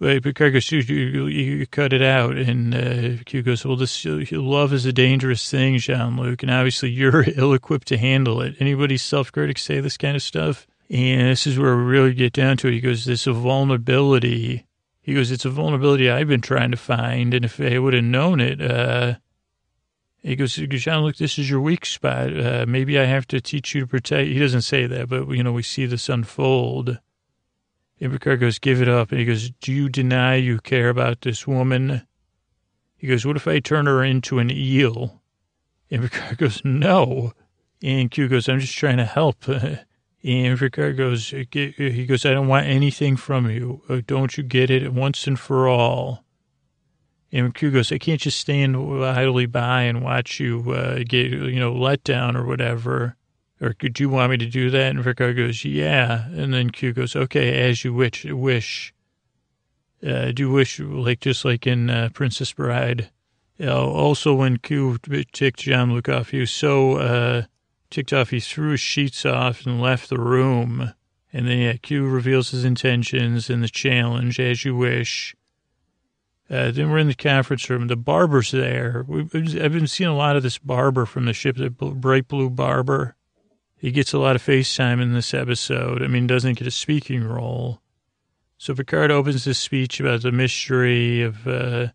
But 0.00 0.22
Picard 0.22 0.54
goes, 0.54 0.72
you, 0.72 0.80
you, 0.80 1.26
you 1.26 1.66
cut 1.66 1.92
it 1.92 2.00
out. 2.00 2.36
And 2.38 2.74
uh, 2.74 3.22
Q 3.26 3.42
goes, 3.42 3.64
well, 3.66 3.76
this 3.76 4.06
love 4.32 4.72
is 4.72 4.86
a 4.86 4.92
dangerous 4.92 5.48
thing, 5.50 5.76
Jean-Luc. 5.76 6.42
And 6.42 6.50
obviously 6.50 6.88
you're 6.88 7.26
ill-equipped 7.36 7.86
to 7.88 7.98
handle 7.98 8.40
it. 8.40 8.56
Anybody 8.58 8.96
self-critics 8.96 9.62
say 9.62 9.80
this 9.80 9.98
kind 9.98 10.16
of 10.16 10.22
stuff? 10.22 10.66
And 10.88 11.28
this 11.28 11.46
is 11.46 11.58
where 11.58 11.76
we 11.76 11.82
really 11.82 12.14
get 12.14 12.32
down 12.32 12.56
to 12.56 12.68
it. 12.68 12.72
He 12.72 12.80
goes, 12.80 13.04
this 13.04 13.26
vulnerability 13.26 14.64
he 15.04 15.12
goes, 15.12 15.30
it's 15.30 15.44
a 15.44 15.50
vulnerability 15.50 16.08
I've 16.08 16.28
been 16.28 16.40
trying 16.40 16.70
to 16.70 16.78
find, 16.78 17.34
and 17.34 17.44
if 17.44 17.60
I 17.60 17.78
would 17.78 17.92
have 17.92 18.02
known 18.02 18.40
it, 18.40 18.58
uh, 18.58 19.16
he 20.22 20.34
goes, 20.34 20.54
Jean, 20.54 21.02
look, 21.02 21.16
this 21.16 21.38
is 21.38 21.50
your 21.50 21.60
weak 21.60 21.84
spot. 21.84 22.34
Uh, 22.34 22.64
maybe 22.66 22.98
I 22.98 23.04
have 23.04 23.26
to 23.28 23.40
teach 23.42 23.74
you 23.74 23.82
to 23.82 23.86
protect. 23.86 24.28
He 24.28 24.38
doesn't 24.38 24.62
say 24.62 24.86
that, 24.86 25.10
but, 25.10 25.28
you 25.28 25.42
know, 25.42 25.52
we 25.52 25.62
see 25.62 25.84
this 25.84 26.08
unfold. 26.08 26.98
And 28.00 28.20
goes, 28.20 28.58
give 28.58 28.80
it 28.80 28.88
up. 28.88 29.10
And 29.10 29.20
he 29.20 29.26
goes, 29.26 29.50
do 29.60 29.70
you 29.70 29.90
deny 29.90 30.36
you 30.36 30.58
care 30.60 30.88
about 30.88 31.20
this 31.20 31.46
woman? 31.46 32.06
He 32.96 33.06
goes, 33.06 33.26
what 33.26 33.36
if 33.36 33.46
I 33.46 33.58
turn 33.58 33.84
her 33.84 34.02
into 34.02 34.38
an 34.38 34.50
eel? 34.50 35.20
And 35.90 36.10
goes, 36.38 36.62
no. 36.64 37.34
And 37.82 38.10
Q 38.10 38.28
goes, 38.28 38.48
I'm 38.48 38.60
just 38.60 38.78
trying 38.78 38.96
to 38.96 39.04
help. 39.04 39.44
And 40.24 40.58
Picard 40.58 40.96
goes, 40.96 41.28
he 41.28 42.06
goes, 42.06 42.24
I 42.24 42.32
don't 42.32 42.48
want 42.48 42.66
anything 42.66 43.16
from 43.16 43.50
you. 43.50 43.82
Uh, 43.90 44.00
don't 44.06 44.38
you 44.38 44.42
get 44.42 44.70
it 44.70 44.90
once 44.90 45.26
and 45.26 45.38
for 45.38 45.68
all? 45.68 46.24
And 47.30 47.54
Q 47.54 47.70
goes, 47.70 47.92
I 47.92 47.98
can't 47.98 48.20
just 48.20 48.38
stand 48.38 48.74
idly 48.74 49.44
by 49.44 49.82
and 49.82 50.02
watch 50.02 50.40
you 50.40 50.72
uh, 50.72 51.00
get, 51.06 51.32
you 51.32 51.60
know, 51.60 51.74
let 51.74 52.04
down 52.04 52.36
or 52.36 52.46
whatever. 52.46 53.16
Or 53.60 53.74
could 53.74 54.00
you 54.00 54.08
want 54.08 54.30
me 54.30 54.38
to 54.38 54.46
do 54.46 54.70
that? 54.70 54.94
And 54.94 55.04
Picard 55.04 55.36
goes, 55.36 55.64
yeah. 55.64 56.26
And 56.28 56.54
then 56.54 56.70
Q 56.70 56.92
goes, 56.94 57.14
okay, 57.14 57.68
as 57.68 57.84
you 57.84 57.92
wish. 57.92 58.24
wish. 58.24 58.94
Uh, 60.06 60.32
do 60.32 60.50
wish, 60.50 60.80
like, 60.80 61.20
just 61.20 61.44
like 61.44 61.66
in 61.66 61.90
uh, 61.90 62.08
Princess 62.14 62.52
Bride. 62.52 63.10
Uh, 63.58 63.74
also, 63.74 64.34
when 64.34 64.58
Q 64.58 64.98
ticked 65.32 65.60
Jean-Luc 65.60 66.08
off, 66.08 66.30
he 66.30 66.40
was 66.40 66.50
so, 66.50 66.96
uh, 66.96 67.42
ticked 67.94 68.12
off. 68.12 68.30
He 68.30 68.40
threw 68.40 68.72
his 68.72 68.80
sheets 68.80 69.24
off 69.24 69.66
and 69.66 69.80
left 69.80 70.08
the 70.08 70.18
room. 70.18 70.92
And 71.32 71.48
then, 71.48 71.58
yeah, 71.58 71.72
Q 71.74 72.06
reveals 72.06 72.50
his 72.50 72.64
intentions 72.64 73.48
and 73.48 73.62
the 73.62 73.68
challenge, 73.68 74.38
as 74.40 74.64
you 74.64 74.76
wish. 74.76 75.34
Uh, 76.50 76.70
then 76.70 76.90
we're 76.90 76.98
in 76.98 77.08
the 77.08 77.14
conference 77.14 77.70
room. 77.70 77.86
The 77.86 77.96
barber's 77.96 78.50
there. 78.50 79.04
We've, 79.08 79.34
I've 79.34 79.72
been 79.72 79.86
seeing 79.86 80.10
a 80.10 80.16
lot 80.16 80.36
of 80.36 80.42
this 80.42 80.58
barber 80.58 81.06
from 81.06 81.24
the 81.24 81.32
ship, 81.32 81.56
the 81.56 81.70
bright 81.70 82.28
blue 82.28 82.50
barber. 82.50 83.16
He 83.76 83.90
gets 83.90 84.12
a 84.12 84.18
lot 84.18 84.36
of 84.36 84.42
FaceTime 84.42 85.00
in 85.00 85.12
this 85.12 85.32
episode. 85.32 86.02
I 86.02 86.06
mean, 86.06 86.26
doesn't 86.26 86.58
get 86.58 86.66
a 86.66 86.72
speaking 86.72 87.24
role. 87.24 87.80
So 88.58 88.74
Picard 88.74 89.10
opens 89.10 89.44
his 89.44 89.58
speech 89.58 90.00
about 90.00 90.22
the 90.22 90.32
mystery 90.32 91.22
of 91.22 91.46
uh, 91.46 91.88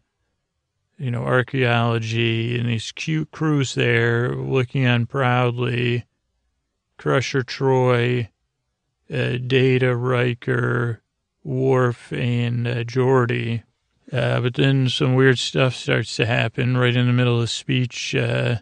you 1.00 1.10
know, 1.10 1.24
archaeology 1.24 2.60
and 2.60 2.68
these 2.68 2.92
cute 2.92 3.32
crews 3.32 3.74
there 3.74 4.36
looking 4.36 4.86
on 4.86 5.06
proudly. 5.06 6.06
Crusher 6.98 7.42
Troi, 7.42 8.28
uh, 9.12 9.38
Data, 9.48 9.96
Riker, 9.96 11.02
Worf, 11.44 12.12
and 12.12 12.68
uh, 12.68 12.84
Geordi. 12.84 13.64
Uh, 14.12 14.42
but 14.42 14.56
then 14.56 14.90
some 14.90 15.16
weird 15.16 15.40
stuff 15.40 15.74
starts 15.74 16.18
to 16.18 16.26
happen 16.26 16.76
right 16.76 16.96
in 16.96 17.08
the 17.08 17.14
middle 17.14 17.42
of 17.42 17.50
speech. 17.50 18.14
Uh, 18.14 18.58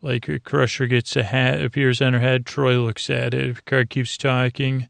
like 0.00 0.44
Crusher 0.44 0.86
gets 0.86 1.16
a 1.16 1.24
hat, 1.24 1.60
appears 1.60 2.00
on 2.00 2.12
her 2.12 2.20
head. 2.20 2.44
Troi 2.44 2.84
looks 2.84 3.10
at 3.10 3.34
it. 3.34 3.56
Picard 3.56 3.90
keeps 3.90 4.16
talking. 4.16 4.88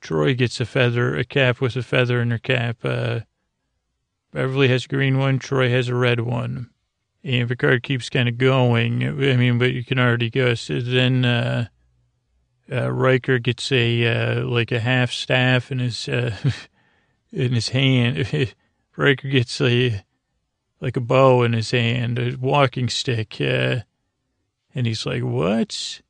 Troi 0.00 0.36
gets 0.36 0.60
a 0.60 0.66
feather, 0.66 1.16
a 1.16 1.24
cap 1.24 1.60
with 1.60 1.74
a 1.74 1.82
feather 1.82 2.20
in 2.20 2.30
her 2.30 2.38
cap. 2.38 2.84
Uh, 4.36 4.42
Beverly 4.42 4.68
has 4.68 4.84
a 4.84 4.88
green 4.88 5.18
one. 5.18 5.38
Troi 5.38 5.70
has 5.70 5.88
a 5.88 5.94
red 5.94 6.20
one. 6.20 6.70
And 7.24 7.48
Picard 7.48 7.82
keeps 7.82 8.08
kind 8.08 8.28
of 8.28 8.38
going. 8.38 9.02
I 9.02 9.36
mean, 9.36 9.58
but 9.58 9.72
you 9.72 9.82
can 9.82 9.98
already 9.98 10.30
guess. 10.30 10.68
Then 10.68 11.24
uh, 11.24 11.68
uh, 12.70 12.92
Riker 12.92 13.38
gets 13.38 13.72
a 13.72 14.06
uh, 14.06 14.44
like 14.44 14.70
a 14.70 14.78
half 14.78 15.10
staff 15.10 15.72
in 15.72 15.80
his 15.80 16.08
uh, 16.08 16.36
in 17.32 17.52
his 17.52 17.70
hand. 17.70 18.54
Riker 18.96 19.28
gets 19.28 19.60
a 19.60 20.04
like 20.80 20.96
a 20.96 21.00
bow 21.00 21.42
in 21.42 21.52
his 21.52 21.72
hand, 21.72 22.18
a 22.18 22.36
walking 22.36 22.88
stick. 22.88 23.40
Uh, 23.40 23.80
and 24.74 24.86
he's 24.86 25.04
like, 25.04 25.22
"What?" 25.22 26.02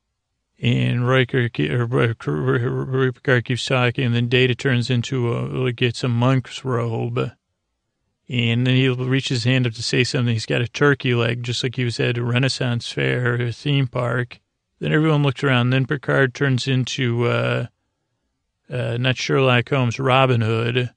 And 0.59 1.07
Riker 1.07 1.49
or 1.55 3.11
Picard 3.13 3.45
keeps 3.45 3.65
talking, 3.65 4.05
and 4.05 4.13
then 4.13 4.27
Data 4.27 4.53
turns 4.53 4.91
into 4.91 5.33
a 5.33 5.71
gets 5.71 6.03
a 6.03 6.09
monk's 6.09 6.63
robe 6.63 7.31
and 8.29 8.67
then 8.67 8.75
he'll 8.75 8.95
reach 8.95 9.29
his 9.29 9.45
hand 9.45 9.65
up 9.65 9.73
to 9.73 9.83
say 9.83 10.03
something. 10.03 10.33
He's 10.33 10.45
got 10.45 10.61
a 10.61 10.67
turkey 10.67 11.13
leg, 11.13 11.43
just 11.43 11.63
like 11.63 11.75
he 11.75 11.85
was 11.85 11.99
at 11.99 12.17
a 12.17 12.23
Renaissance 12.23 12.91
fair 12.91 13.33
or 13.33 13.41
a 13.41 13.51
theme 13.51 13.87
park. 13.87 14.39
Then 14.79 14.91
everyone 14.91 15.23
looks 15.23 15.43
around. 15.43 15.69
Then 15.69 15.85
Picard 15.85 16.33
turns 16.33 16.67
into, 16.67 17.25
uh, 17.25 17.67
uh, 18.69 18.97
not 18.97 19.17
Sherlock 19.17 19.69
Holmes, 19.69 19.99
Robin 19.99 20.41
Hood. 20.41 20.91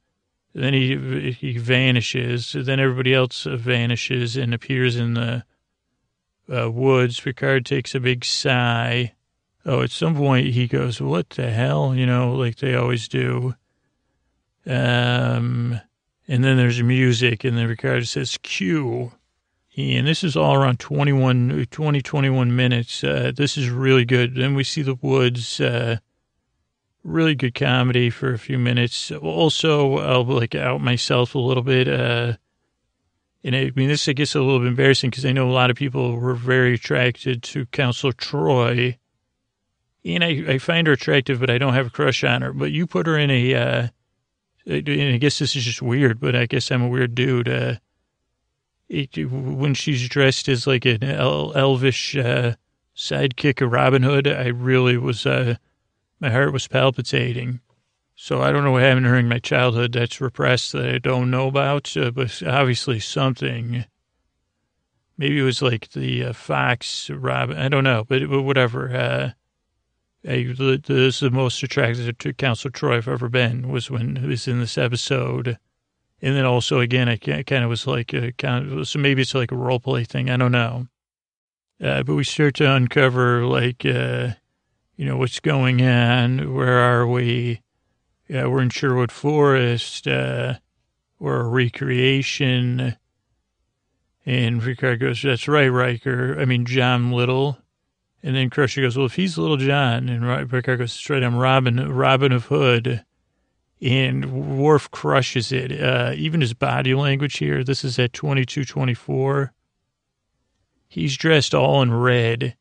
Then 0.55 0.75
he 0.75 1.31
he 1.31 1.57
vanishes. 1.59 2.53
Then 2.53 2.81
everybody 2.81 3.15
else 3.15 3.45
vanishes 3.45 4.37
and 4.37 4.53
appears 4.53 4.97
in 4.97 5.15
the 5.15 5.45
uh, 6.53 6.71
woods. 6.71 7.21
Picard 7.21 7.65
takes 7.65 7.95
a 7.95 8.01
big 8.01 8.25
sigh. 8.25 9.15
Oh, 9.65 9.83
at 9.83 9.93
some 9.93 10.17
point 10.17 10.49
he 10.49 10.67
goes, 10.67 11.01
"What 11.01 11.31
the 11.31 11.51
hell?" 11.51 11.95
You 11.95 12.07
know, 12.07 12.35
like 12.35 12.57
they 12.57 12.75
always 12.75 13.07
do. 13.07 13.55
Um, 14.67 15.81
and 16.31 16.45
then 16.45 16.57
there's 16.57 16.81
music, 16.81 17.43
and 17.43 17.59
then 17.59 17.67
Ricardo 17.67 18.05
says 18.05 18.39
Q. 18.43 19.11
And 19.77 20.07
this 20.07 20.23
is 20.23 20.37
all 20.37 20.55
around 20.55 20.79
21, 20.79 21.67
20, 21.69 22.01
21 22.01 22.55
minutes. 22.55 23.03
Uh, 23.03 23.33
this 23.35 23.59
is 23.59 23.69
really 23.69 24.05
good. 24.05 24.37
Then 24.37 24.55
we 24.55 24.63
see 24.63 24.83
the 24.83 24.95
woods. 24.95 25.61
Uh, 25.61 25.97
really 27.03 27.35
good 27.35 27.57
comedy 27.57 28.11
for 28.11 28.33
a 28.33 28.39
few 28.39 28.59
minutes. 28.59 29.11
Also, 29.11 29.99
I'll 29.99 30.25
like 30.25 30.55
out 30.55 30.81
myself 30.81 31.35
a 31.35 31.41
little 31.41 31.65
bit. 31.65 31.89
Uh, 31.89 32.35
and 33.43 33.57
I 33.57 33.73
mean, 33.75 33.89
this 33.89 34.09
I 34.09 34.13
guess 34.13 34.37
a 34.37 34.41
little 34.41 34.61
bit 34.61 34.69
embarrassing 34.69 35.11
because 35.11 35.27
I 35.27 35.33
know 35.33 35.51
a 35.51 35.53
lot 35.53 35.71
of 35.71 35.77
people 35.77 36.17
were 36.17 36.37
very 36.37 36.75
attracted 36.75 37.43
to 37.45 37.67
Counselor 37.67 38.13
Troi, 38.13 38.99
And 40.05 40.23
I, 40.23 40.45
I 40.47 40.59
find 40.59 40.87
her 40.87 40.93
attractive, 40.93 41.41
but 41.41 41.51
I 41.51 41.59
don't 41.59 41.75
have 41.75 41.89
a 41.89 41.91
crush 41.91 42.23
on 42.23 42.43
her. 42.43 42.53
But 42.53 42.71
you 42.71 42.87
put 42.87 43.09
her 43.09 43.19
in 43.19 43.33
a, 43.33 43.55
uh, 43.55 43.89
I 44.71 45.17
guess 45.17 45.39
this 45.39 45.57
is 45.57 45.65
just 45.65 45.83
weird, 45.83 46.21
but 46.21 46.37
I 46.37 46.47
guess 46.47 46.71
I'm 46.71 46.83
a 46.83 46.89
weird 46.89 47.15
dude. 47.15 47.49
Uh, 47.49 47.77
it, 48.89 49.17
when 49.31 49.75
she's 49.75 50.09
dressed 50.09 50.49
as 50.49 50.67
like 50.67 50.85
an 50.85 51.03
el- 51.03 51.53
elvish 51.57 52.17
uh, 52.17 52.55
sidekick 52.97 53.61
of 53.61 53.73
Robin 53.73 54.03
Hood, 54.03 54.29
I 54.29 54.49
really 54.49 54.97
was, 54.97 55.27
uh, 55.27 55.57
my 56.21 56.31
heart 56.31 56.53
was 56.53 56.69
palpitating. 56.69 57.61
So 58.15 58.43
I 58.43 58.53
don't 58.53 58.65
know 58.65 58.73
what 58.73 58.83
happened 58.83 59.07
during 59.07 59.29
my 59.29 59.39
childhood 59.39 59.93
that's 59.93 60.21
repressed 60.21 60.73
that 60.73 60.95
I 60.95 60.99
don't 60.99 61.31
know 61.31 61.49
about, 61.49 61.97
uh, 61.97 62.11
but 62.11 62.43
obviously 62.47 63.01
something. 63.01 63.87
Maybe 65.17 65.39
it 65.39 65.43
was 65.43 65.63
like 65.63 65.91
the 65.93 66.27
uh, 66.27 66.33
Fox 66.33 67.11
Robin. 67.11 67.57
I 67.57 67.69
don't 67.69 67.85
know, 67.85 68.05
but, 68.07 68.29
but 68.29 68.43
whatever. 68.43 69.35
Uh, 70.27 70.53
this 70.57 70.89
is 70.89 71.21
the 71.21 71.31
most 71.31 71.63
attracted 71.63 72.19
to 72.19 72.33
Counselor 72.35 72.73
Troi 72.73 72.97
I've 72.97 73.09
ever 73.09 73.29
been 73.29 73.69
was 73.69 73.91
when 73.91 74.17
he 74.17 74.27
was 74.27 74.47
in 74.47 74.61
this 74.61 74.77
episode. 74.77 75.59
And 76.23 76.37
then 76.37 76.45
also, 76.45 76.81
again, 76.81 77.09
I 77.09 77.17
kind 77.17 77.65
of 77.65 77.71
was 77.71 77.87
like, 77.87 78.13
a, 78.13 78.33
kind 78.33 78.71
of, 78.71 78.89
so 78.89 78.99
maybe 78.99 79.23
it's 79.23 79.35
like 79.35 79.53
a 79.53 79.57
role 79.57 79.81
play 79.81 80.05
thing. 80.05 80.29
I 80.29 80.37
don't 80.37 80.53
know. 80.53 80.87
Uh, 81.83 82.03
but 82.03 82.15
we 82.15 82.25
start 82.25 82.57
to 82.57 82.71
uncover, 82.71 83.47
like, 83.47 83.87
uh, 83.87 84.29
you 84.97 85.07
know, 85.07 85.17
what's 85.17 85.41
going 85.41 85.81
on? 85.81 86.53
Where 86.53 86.79
are 86.79 87.07
we? 87.07 87.63
Yeah, 88.29 88.47
we're 88.47 88.61
in 88.61 88.69
Sherwood 88.69 89.11
Forest. 89.11 90.07
Uh, 90.07 90.57
we're 91.19 91.41
a 91.41 91.49
recreation. 91.49 92.99
And 94.27 94.63
Picard 94.63 95.01
goes, 95.01 95.23
that's 95.23 95.49
right, 95.49 95.69
Riker. 95.69 96.39
I 96.39 96.45
mean, 96.45 96.67
John 96.67 97.13
Little. 97.13 97.57
And 98.23 98.37
then 98.37 98.51
Crusher 98.51 98.83
goes, 98.83 98.97
well, 98.97 99.07
if 99.07 99.15
he's 99.15 99.39
Little 99.39 99.57
John, 99.57 100.09
and 100.09 100.51
Picard 100.51 100.79
goes, 100.79 100.93
straight, 100.93 101.23
I'm 101.23 101.37
Robin, 101.37 101.91
Robin 101.91 102.33
of 102.33 102.45
Hood. 102.47 103.05
and 103.83 104.59
Worf 104.59 104.91
crushes 104.91 105.53
it. 105.53 105.81
Uh, 105.81 106.13
even 106.17 106.41
his 106.41 106.55
body 106.55 106.95
language 106.95 107.39
here. 107.39 107.65
This 107.65 107.85
is 107.85 107.99
at 107.99 108.13
twenty 108.13 108.45
two 108.45 108.65
twenty 108.65 108.95
four. 108.95 109.53
He's 110.89 111.17
dressed 111.17 111.55
all 111.55 111.83
in 111.83 111.93
red, 111.93 112.57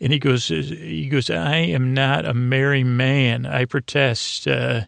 and 0.00 0.12
he 0.12 0.18
goes, 0.18 0.48
he 0.48 1.08
goes, 1.08 1.30
I 1.30 1.56
am 1.56 1.94
not 1.94 2.26
a 2.26 2.34
merry 2.34 2.84
man. 2.84 3.46
I 3.46 3.64
protest. 3.64 4.46
Uh, 4.46 4.82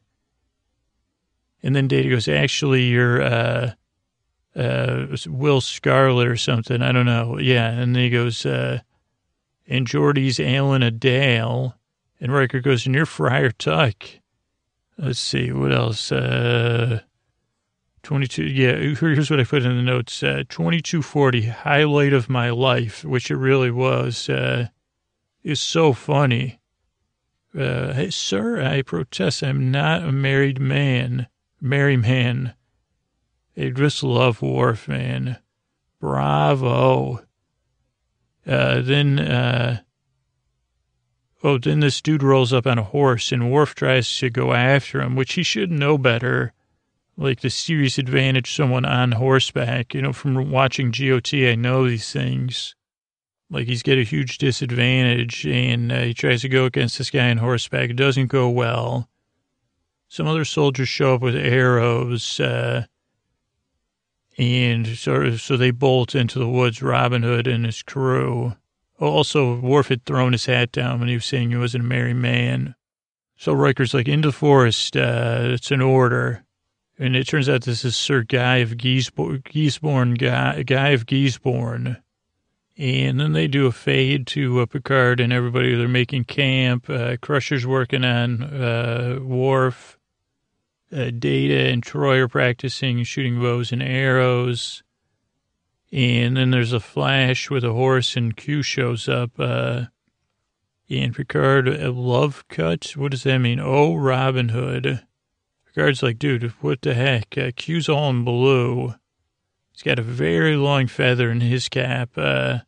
and 1.62 1.74
then 1.74 1.88
Data 1.88 2.08
goes, 2.10 2.28
actually, 2.28 2.84
you're 2.84 3.22
uh, 3.22 3.72
uh, 4.54 5.06
Will 5.26 5.60
Scarlet 5.60 6.28
or 6.28 6.36
something. 6.36 6.82
I 6.82 6.92
don't 6.92 7.06
know. 7.06 7.38
Yeah. 7.38 7.70
And 7.70 7.96
then 7.96 8.02
he 8.02 8.10
goes, 8.10 8.44
uh, 8.44 8.80
and 9.66 9.86
Geordi's 9.86 10.40
Alan-a-Dale. 10.40 11.76
And 12.20 12.32
Riker 12.32 12.60
goes, 12.60 12.86
and 12.86 12.94
you're 12.94 13.06
Friar 13.06 13.50
Tuck. 13.50 14.04
Let's 14.98 15.18
see, 15.18 15.50
what 15.50 15.72
else? 15.72 16.12
Uh, 16.12 17.00
22, 18.02 18.44
yeah, 18.44 18.76
here's 18.94 19.30
what 19.30 19.40
I 19.40 19.44
put 19.44 19.64
in 19.64 19.76
the 19.76 19.82
notes. 19.82 20.22
Uh, 20.22 20.44
2240, 20.48 21.42
highlight 21.42 22.12
of 22.12 22.28
my 22.28 22.50
life, 22.50 23.04
which 23.04 23.30
it 23.30 23.36
really 23.36 23.70
was, 23.70 24.28
uh, 24.28 24.68
is 25.42 25.60
so 25.60 25.92
funny. 25.92 26.60
Uh, 27.56 27.92
hey, 27.92 28.10
sir, 28.10 28.62
I 28.62 28.82
protest. 28.82 29.42
I'm 29.42 29.70
not 29.70 30.02
a 30.02 30.12
married 30.12 30.60
man, 30.60 31.26
merry 31.60 31.96
man. 31.96 32.54
I 33.56 33.68
just 33.68 34.02
love 34.02 34.40
Worf, 34.40 34.88
man. 34.88 35.38
Bravo. 36.00 37.24
Uh, 38.46 38.80
then, 38.80 39.18
uh, 39.18 39.80
oh, 41.42 41.58
then 41.58 41.80
this 41.80 42.00
dude 42.00 42.22
rolls 42.22 42.52
up 42.52 42.66
on 42.66 42.78
a 42.78 42.82
horse 42.82 43.32
and 43.32 43.50
Worf 43.50 43.74
tries 43.74 44.16
to 44.18 44.30
go 44.30 44.52
after 44.52 45.00
him, 45.00 45.16
which 45.16 45.34
he 45.34 45.42
should 45.42 45.70
know 45.70 45.98
better. 45.98 46.52
Like 47.16 47.40
the 47.40 47.50
serious 47.50 47.98
advantage 47.98 48.54
someone 48.54 48.84
on 48.84 49.12
horseback, 49.12 49.94
you 49.94 50.00
know, 50.00 50.12
from 50.12 50.50
watching 50.50 50.90
GOT, 50.90 51.34
I 51.34 51.54
know 51.54 51.86
these 51.86 52.10
things. 52.10 52.74
Like 53.50 53.66
he's 53.66 53.82
got 53.82 53.98
a 53.98 54.02
huge 54.02 54.38
disadvantage 54.38 55.46
and 55.46 55.92
uh, 55.92 56.00
he 56.00 56.14
tries 56.14 56.40
to 56.40 56.48
go 56.48 56.64
against 56.64 56.96
this 56.96 57.10
guy 57.10 57.30
on 57.30 57.36
horseback. 57.36 57.90
It 57.90 57.96
doesn't 57.96 58.28
go 58.28 58.48
well. 58.48 59.10
Some 60.08 60.26
other 60.26 60.44
soldiers 60.44 60.88
show 60.88 61.14
up 61.14 61.20
with 61.20 61.36
arrows, 61.36 62.40
uh, 62.40 62.86
and 64.42 64.86
so, 64.98 65.36
so 65.36 65.56
they 65.56 65.70
bolt 65.70 66.14
into 66.14 66.38
the 66.38 66.48
woods, 66.48 66.82
Robin 66.82 67.22
Hood 67.22 67.46
and 67.46 67.64
his 67.64 67.82
crew. 67.82 68.54
Also, 68.98 69.60
Worf 69.60 69.88
had 69.88 70.04
thrown 70.04 70.32
his 70.32 70.46
hat 70.46 70.72
down 70.72 70.98
when 70.98 71.08
he 71.08 71.14
was 71.14 71.24
saying 71.24 71.50
he 71.50 71.56
wasn't 71.56 71.84
a 71.84 71.86
merry 71.86 72.14
man. 72.14 72.74
So 73.36 73.52
Riker's 73.52 73.94
like, 73.94 74.08
into 74.08 74.28
the 74.28 74.32
forest, 74.32 74.96
uh, 74.96 75.40
it's 75.42 75.70
an 75.70 75.80
order. 75.80 76.44
And 76.98 77.16
it 77.16 77.26
turns 77.26 77.48
out 77.48 77.62
this 77.62 77.84
is 77.84 77.96
Sir 77.96 78.22
Guy 78.22 78.58
of 78.58 78.76
Gisborne 78.76 80.14
Guy, 80.14 80.62
Guy 80.62 80.88
of 80.88 81.06
Gisborne. 81.06 81.96
And 82.76 83.20
then 83.20 83.32
they 83.32 83.48
do 83.48 83.66
a 83.66 83.72
fade 83.72 84.26
to 84.28 84.60
uh, 84.60 84.66
Picard 84.66 85.20
and 85.20 85.32
everybody. 85.32 85.74
They're 85.74 85.88
making 85.88 86.24
camp. 86.24 86.88
Uh, 86.88 87.16
Crusher's 87.16 87.66
working 87.66 88.04
on 88.04 88.42
uh, 88.42 89.18
Worf 89.20 89.98
uh, 90.92 91.10
Data 91.10 91.70
and 91.70 91.82
Troi 91.82 92.18
are 92.18 92.28
practicing 92.28 93.02
shooting 93.04 93.40
bows 93.40 93.72
and 93.72 93.82
arrows. 93.82 94.82
And 95.90 96.36
then 96.36 96.50
there's 96.50 96.72
a 96.72 96.80
flash 96.80 97.50
with 97.50 97.64
a 97.64 97.72
horse 97.72 98.16
and 98.16 98.36
Q 98.36 98.62
shows 98.62 99.08
up. 99.08 99.32
Uh, 99.38 99.84
and 100.88 101.14
Picard, 101.14 101.68
a 101.68 101.90
love 101.90 102.44
cut? 102.48 102.92
What 102.96 103.12
does 103.12 103.22
that 103.22 103.38
mean? 103.38 103.60
Oh, 103.60 103.96
Robin 103.96 104.50
Hood. 104.50 105.02
Picard's 105.66 106.02
like, 106.02 106.18
dude, 106.18 106.50
what 106.60 106.82
the 106.82 106.94
heck? 106.94 107.36
Uh, 107.38 107.50
Q's 107.56 107.88
all 107.88 108.10
in 108.10 108.24
blue. 108.24 108.94
He's 109.72 109.82
got 109.82 109.98
a 109.98 110.02
very 110.02 110.56
long 110.56 110.86
feather 110.86 111.30
in 111.30 111.40
his 111.40 111.68
cap. 111.68 112.10
Uh, 112.16 112.58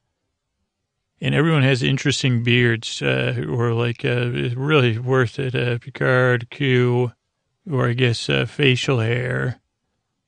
and 1.20 1.34
everyone 1.34 1.62
has 1.62 1.82
interesting 1.82 2.42
beards, 2.42 3.02
uh, 3.02 3.44
or 3.48 3.72
like, 3.72 4.04
uh, 4.04 4.30
really 4.56 4.98
worth 4.98 5.38
it. 5.38 5.54
Uh, 5.54 5.78
Picard, 5.78 6.48
Q, 6.50 7.12
or 7.70 7.88
I 7.88 7.92
guess 7.92 8.28
uh, 8.28 8.46
facial 8.46 9.00
hair. 9.00 9.60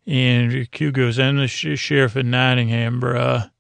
And 0.07 0.71
Q 0.71 0.93
goes, 0.93 1.19
I'm 1.19 1.37
the 1.37 1.49
sh- 1.49 1.79
sheriff 1.79 2.17
of 2.17 2.27
Nottingham, 2.27 3.01
bruh. 3.01 3.51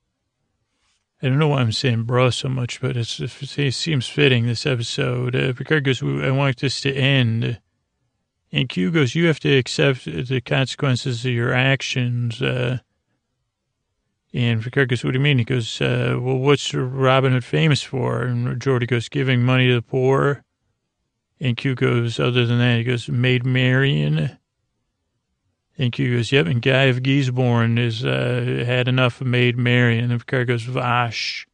I 1.23 1.29
don't 1.29 1.39
know 1.39 1.49
why 1.49 1.61
I'm 1.61 1.73
saying 1.73 2.05
bruh 2.05 2.33
so 2.33 2.49
much, 2.49 2.81
but 2.81 2.97
it 2.97 3.73
seems 3.73 4.07
fitting 4.07 4.47
this 4.47 4.67
episode. 4.67 5.35
Uh, 5.35 5.53
Picard 5.55 5.85
goes, 5.85 6.03
I 6.03 6.31
want 6.31 6.59
this 6.59 6.81
to 6.83 6.95
end. 6.95 7.59
And 8.53 8.69
Q 8.69 8.91
goes, 8.91 9.15
you 9.15 9.27
have 9.27 9.41
to 9.41 9.57
accept 9.57 10.05
the 10.05 10.41
consequences 10.41 11.25
of 11.25 11.33
your 11.33 11.53
actions. 11.53 12.41
Uh, 12.41 12.79
and 14.33 14.63
Picard 14.63 14.91
goes, 14.91 15.03
what 15.03 15.13
do 15.13 15.19
you 15.19 15.23
mean? 15.23 15.39
He 15.39 15.45
goes, 15.45 15.81
uh, 15.81 16.19
well, 16.21 16.39
what's 16.39 16.73
Robin 16.73 17.33
Hood 17.33 17.45
famous 17.45 17.83
for? 17.83 18.23
And 18.23 18.61
Geordi 18.61 18.87
goes, 18.87 19.09
giving 19.09 19.43
money 19.43 19.69
to 19.69 19.75
the 19.75 19.83
poor. 19.83 20.45
And 21.41 21.57
Q 21.57 21.75
goes, 21.75 22.19
other 22.19 22.47
than 22.47 22.59
that, 22.59 22.79
he 22.79 22.85
goes, 22.85 23.09
Maid 23.09 23.45
Marian. 23.45 24.39
And 25.79 25.93
Q 25.93 26.17
goes, 26.17 26.33
yep, 26.33 26.47
and 26.47 26.63
Guy 26.63 26.85
of 26.85 27.03
Gisborne 27.03 27.77
has 27.77 28.05
uh, 28.05 28.65
had 28.67 28.89
enough 28.89 29.21
of 29.21 29.27
Maid 29.27 29.59
Marian. 29.59 30.11
And 30.11 30.21
Picard 30.21 30.49
goes, 30.49 30.63
Vash. 30.63 31.47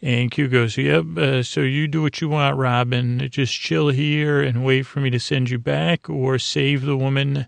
And 0.00 0.30
Q 0.30 0.48
goes, 0.48 0.76
yep, 0.78 1.04
uh, 1.16 1.42
so 1.42 1.60
you 1.60 1.86
do 1.86 2.00
what 2.02 2.20
you 2.20 2.28
want, 2.28 2.56
Robin. 2.56 3.28
Just 3.30 3.54
chill 3.54 3.88
here 3.88 4.40
and 4.40 4.64
wait 4.64 4.82
for 4.84 5.00
me 5.00 5.10
to 5.10 5.20
send 5.20 5.50
you 5.50 5.58
back 5.58 6.08
or 6.08 6.38
save 6.38 6.82
the 6.82 6.96
woman 6.96 7.46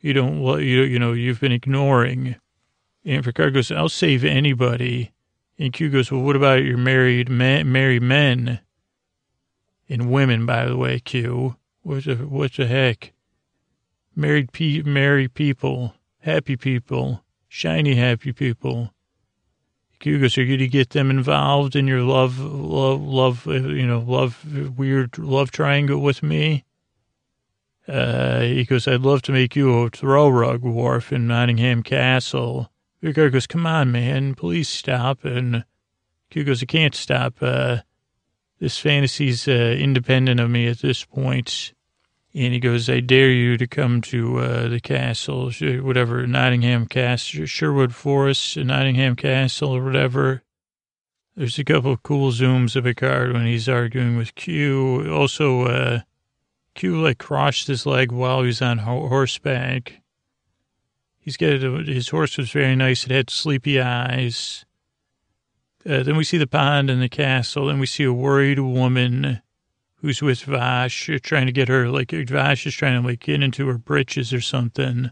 you 0.00 0.12
don't, 0.12 0.40
you, 0.60 0.82
you 0.82 0.98
know, 0.98 1.12
you've 1.12 1.40
been 1.40 1.52
ignoring. 1.52 2.36
And 3.04 3.24
Picard 3.24 3.54
goes, 3.54 3.70
I'll 3.70 3.88
save 3.88 4.24
anybody. 4.24 5.12
And 5.58 5.72
Q 5.72 5.90
goes, 5.90 6.10
well, 6.10 6.22
what 6.22 6.34
about 6.34 6.64
your 6.64 6.76
married 6.76 7.28
men, 7.28 7.70
married 7.70 8.02
men? 8.02 8.60
And 9.92 10.10
women, 10.10 10.46
by 10.46 10.64
the 10.64 10.76
way, 10.78 11.00
Q. 11.00 11.56
What 11.82 12.04
the, 12.04 12.14
what 12.14 12.54
the 12.54 12.66
heck? 12.66 13.12
Married, 14.16 14.50
pe- 14.50 14.80
married 14.80 15.34
people, 15.34 15.92
happy 16.20 16.56
people, 16.56 17.22
shiny 17.46 17.94
happy 17.96 18.32
people. 18.32 18.94
Q 19.98 20.18
goes, 20.18 20.38
are 20.38 20.44
you 20.44 20.56
to 20.56 20.66
get 20.66 20.90
them 20.90 21.10
involved 21.10 21.76
in 21.76 21.86
your 21.86 22.00
love, 22.00 22.38
love, 22.38 23.02
love, 23.02 23.46
you 23.46 23.86
know, 23.86 23.98
love, 24.00 24.78
weird 24.78 25.18
love 25.18 25.50
triangle 25.50 25.98
with 25.98 26.22
me? 26.22 26.64
Uh, 27.86 28.40
he 28.40 28.64
goes, 28.64 28.88
I'd 28.88 29.02
love 29.02 29.20
to 29.22 29.32
make 29.32 29.54
you 29.54 29.74
a 29.74 29.90
throw 29.90 30.30
rug 30.30 30.62
Worf 30.62 31.12
in 31.12 31.26
Nottingham 31.26 31.82
Castle. 31.82 32.72
Picard 33.02 33.34
goes, 33.34 33.46
come 33.46 33.66
on, 33.66 33.92
man, 33.92 34.36
please 34.36 34.70
stop. 34.70 35.22
And 35.26 35.66
Q 36.30 36.44
goes, 36.44 36.62
I 36.62 36.66
can't 36.66 36.94
stop. 36.94 37.34
Uh, 37.42 37.80
this 38.62 38.78
fantasy's 38.78 39.48
uh, 39.48 39.76
independent 39.76 40.38
of 40.38 40.48
me 40.48 40.68
at 40.68 40.78
this 40.78 41.04
point. 41.04 41.72
And 42.32 42.52
he 42.52 42.60
goes, 42.60 42.88
I 42.88 43.00
dare 43.00 43.28
you 43.28 43.56
to 43.56 43.66
come 43.66 44.00
to 44.02 44.38
uh, 44.38 44.68
the 44.68 44.78
castle, 44.78 45.50
whatever, 45.50 46.24
Nottingham 46.28 46.86
Castle, 46.86 47.44
Sherwood 47.44 47.92
Forest, 47.92 48.56
Nottingham 48.56 49.16
Castle, 49.16 49.74
or 49.74 49.82
whatever. 49.82 50.44
There's 51.34 51.58
a 51.58 51.64
couple 51.64 51.90
of 51.90 52.04
cool 52.04 52.30
zooms 52.30 52.76
of 52.76 52.84
Picard 52.84 53.32
when 53.32 53.46
he's 53.46 53.68
arguing 53.68 54.16
with 54.16 54.36
Q. 54.36 55.12
Also, 55.12 55.62
uh, 55.62 56.00
Q 56.76 57.02
like 57.02 57.18
crossed 57.18 57.66
his 57.66 57.84
leg 57.84 58.12
while 58.12 58.42
he 58.42 58.46
was 58.46 58.62
on 58.62 58.78
horseback. 58.78 60.02
He's 61.18 61.36
got 61.36 61.60
his 61.60 62.10
horse 62.10 62.38
was 62.38 62.52
very 62.52 62.76
nice. 62.76 63.06
It 63.06 63.10
had 63.10 63.28
sleepy 63.28 63.80
eyes. 63.80 64.64
Uh, 65.84 66.02
then 66.02 66.16
we 66.16 66.24
see 66.24 66.38
the 66.38 66.46
pond 66.46 66.90
and 66.90 67.02
the 67.02 67.08
castle. 67.08 67.66
Then 67.66 67.78
we 67.78 67.86
see 67.86 68.04
a 68.04 68.12
worried 68.12 68.58
woman 68.58 69.42
who's 69.96 70.22
with 70.22 70.42
Vash, 70.42 71.10
trying 71.22 71.46
to 71.46 71.52
get 71.52 71.68
her, 71.68 71.88
like, 71.88 72.10
Vash 72.10 72.66
is 72.66 72.74
trying 72.74 73.00
to, 73.00 73.06
like, 73.06 73.20
get 73.20 73.42
into 73.42 73.66
her 73.68 73.78
britches 73.78 74.32
or 74.32 74.40
something. 74.40 75.10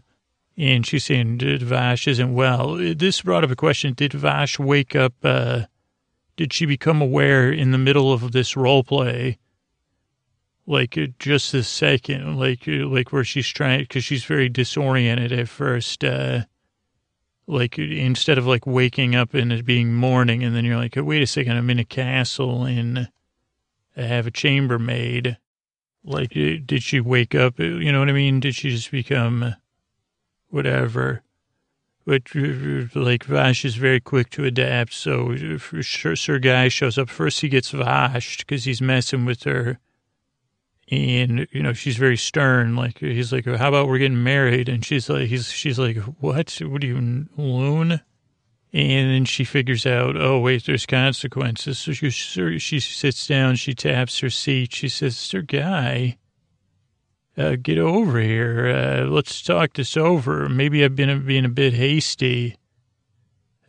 And 0.57 0.85
she's 0.85 1.05
saying 1.05 1.39
Vash 1.39 2.07
isn't 2.07 2.33
well. 2.33 2.75
This 2.75 3.21
brought 3.21 3.43
up 3.43 3.51
a 3.51 3.55
question. 3.55 3.93
Did 3.93 4.13
Vash 4.13 4.59
wake 4.59 4.95
up? 4.95 5.13
Uh, 5.23 5.61
did 6.35 6.53
she 6.53 6.65
become 6.65 7.01
aware 7.01 7.51
in 7.51 7.71
the 7.71 7.77
middle 7.77 8.11
of 8.11 8.31
this 8.31 8.57
role 8.57 8.83
play? 8.83 9.37
Like 10.67 10.97
just 11.19 11.53
a 11.53 11.63
second, 11.63 12.37
like, 12.37 12.63
like 12.67 13.11
where 13.11 13.23
she's 13.23 13.47
trying, 13.47 13.81
because 13.81 14.03
she's 14.03 14.25
very 14.25 14.49
disoriented 14.49 15.31
at 15.31 15.49
first. 15.49 16.03
Uh, 16.03 16.41
like 17.51 17.77
instead 17.77 18.37
of 18.37 18.47
like 18.47 18.65
waking 18.65 19.13
up 19.13 19.33
and 19.33 19.51
it 19.51 19.65
being 19.65 19.93
morning 19.93 20.43
and 20.43 20.55
then 20.55 20.63
you're 20.63 20.77
like, 20.77 20.97
oh, 20.97 21.03
wait 21.03 21.21
a 21.21 21.27
second, 21.27 21.57
I'm 21.57 21.69
in 21.69 21.79
a 21.79 21.85
castle 21.85 22.63
and 22.63 23.09
I 23.95 24.01
have 24.01 24.25
a 24.25 24.31
chambermaid. 24.31 25.37
Like, 26.03 26.35
eh, 26.35 26.57
did 26.65 26.81
she 26.81 27.01
wake 27.01 27.35
up? 27.35 27.59
Eh, 27.59 27.65
you 27.65 27.91
know 27.91 27.99
what 27.99 28.09
I 28.09 28.13
mean? 28.13 28.39
Did 28.39 28.55
she 28.55 28.69
just 28.69 28.89
become 28.89 29.43
eh, 29.43 29.51
whatever? 30.49 31.23
But 32.05 32.33
like 32.95 33.25
Vash 33.25 33.63
is 33.65 33.75
very 33.75 33.99
quick 33.99 34.29
to 34.31 34.45
adapt. 34.45 34.93
So 34.93 35.35
Sir 35.81 36.39
Guy 36.39 36.69
shows 36.69 36.97
up 36.97 37.09
first. 37.09 37.41
He 37.41 37.49
gets 37.49 37.71
Vashed 37.71 38.39
because 38.39 38.63
he's 38.63 38.81
messing 38.81 39.25
with 39.25 39.43
her. 39.43 39.77
And 40.91 41.47
you 41.51 41.63
know 41.63 41.73
she's 41.73 41.95
very 41.95 42.17
stern. 42.17 42.75
Like 42.75 42.99
he's 42.99 43.31
like, 43.31 43.45
"How 43.45 43.69
about 43.69 43.87
we're 43.87 43.97
getting 43.97 44.23
married?" 44.23 44.67
And 44.67 44.85
she's 44.85 45.09
like, 45.09 45.27
"He's 45.27 45.49
she's 45.49 45.79
like, 45.79 45.97
what? 45.97 46.59
What 46.61 46.83
are 46.83 46.87
you 46.87 47.27
loon?" 47.37 48.01
And 48.73 49.11
then 49.11 49.25
she 49.25 49.43
figures 49.43 49.85
out, 49.85 50.15
oh 50.15 50.39
wait, 50.39 50.65
there's 50.65 50.85
consequences. 50.85 51.79
So 51.79 51.91
she 51.91 52.09
she 52.09 52.79
sits 52.79 53.27
down, 53.27 53.55
she 53.55 53.73
taps 53.73 54.19
her 54.19 54.29
seat, 54.29 54.73
she 54.73 54.87
says, 54.89 55.17
"Sir 55.17 55.41
Guy, 55.41 56.17
uh, 57.37 57.55
get 57.61 57.77
over 57.77 58.19
here. 58.19 58.67
Uh, 58.67 59.05
let's 59.07 59.41
talk 59.41 59.73
this 59.73 59.97
over. 59.97 60.47
Maybe 60.47 60.83
I've 60.83 60.95
been 60.95 61.25
being 61.25 61.45
a 61.45 61.49
bit 61.49 61.73
hasty." 61.73 62.57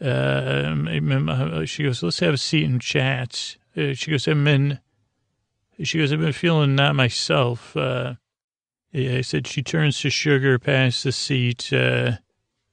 Uh, 0.00 1.64
she 1.64 1.84
goes, 1.84 2.02
"Let's 2.02 2.20
have 2.20 2.34
a 2.34 2.38
seat 2.38 2.64
and 2.64 2.80
chat." 2.80 3.56
Uh, 3.76 3.94
she 3.94 4.10
goes, 4.10 4.26
"I'm 4.26 4.46
in." 4.48 4.80
She 5.82 5.98
goes, 5.98 6.12
I've 6.12 6.20
been 6.20 6.32
feeling 6.32 6.74
not 6.74 6.94
myself. 6.94 7.76
Uh, 7.76 8.14
I 8.94 9.22
said 9.22 9.46
she 9.46 9.62
turns 9.62 10.00
to 10.00 10.10
Sugar 10.10 10.58
past 10.58 11.02
the 11.02 11.12
seat. 11.12 11.72
Uh, 11.72 12.12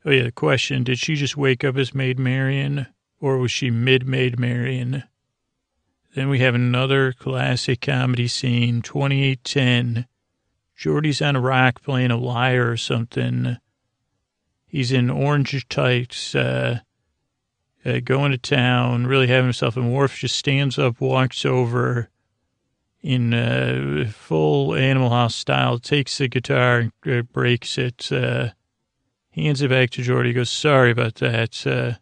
oh, 0.05 0.11
yeah, 0.11 0.23
the 0.23 0.31
question 0.31 0.83
Did 0.83 0.99
she 0.99 1.15
just 1.15 1.37
wake 1.37 1.63
up 1.63 1.77
as 1.77 1.93
Maid 1.93 2.19
Marian, 2.19 2.87
or 3.19 3.37
was 3.37 3.51
she 3.51 3.71
mid 3.71 4.07
Maid 4.07 4.37
Marian? 4.37 5.03
Then 6.15 6.29
we 6.29 6.39
have 6.39 6.55
another 6.55 7.13
classic 7.13 7.81
comedy 7.81 8.27
scene, 8.27 8.81
2810. 8.81 10.07
Geordi's 10.75 11.21
on 11.21 11.35
a 11.35 11.41
rock 11.41 11.81
playing 11.81 12.11
a 12.11 12.17
lyre 12.17 12.71
or 12.71 12.77
something. 12.77 13.57
He's 14.65 14.91
in 14.91 15.09
orange 15.09 15.67
tights, 15.67 16.35
uh, 16.35 16.79
uh, 17.85 17.99
going 18.03 18.31
to 18.31 18.37
town, 18.37 19.07
really 19.07 19.27
having 19.27 19.45
himself. 19.45 19.77
And 19.77 19.93
Worf 19.93 20.17
just 20.17 20.35
stands 20.35 20.77
up, 20.77 20.99
walks 20.99 21.45
over, 21.45 22.09
in 23.01 23.33
uh, 23.33 24.09
full 24.11 24.75
Animal 24.75 25.09
House 25.09 25.35
style, 25.35 25.79
takes 25.79 26.17
the 26.17 26.27
guitar 26.27 26.79
and 26.79 26.91
uh, 27.05 27.21
breaks 27.21 27.77
it, 27.77 28.11
uh, 28.11 28.49
hands 29.31 29.61
it 29.61 29.69
back 29.69 29.89
to 29.91 30.01
Geordi, 30.01 30.33
goes, 30.33 30.49
sorry 30.49 30.91
about 30.91 31.15
that. 31.15 31.65
Uh, 31.65 31.93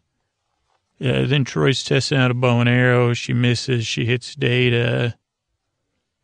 then 1.00 1.44
Troi's 1.44 1.84
testing 1.84 2.18
out 2.18 2.32
a 2.32 2.34
bow 2.34 2.58
and 2.60 2.68
arrow. 2.68 3.14
She 3.14 3.32
misses. 3.32 3.86
She 3.86 4.04
hits 4.04 4.34
Data. 4.34 5.16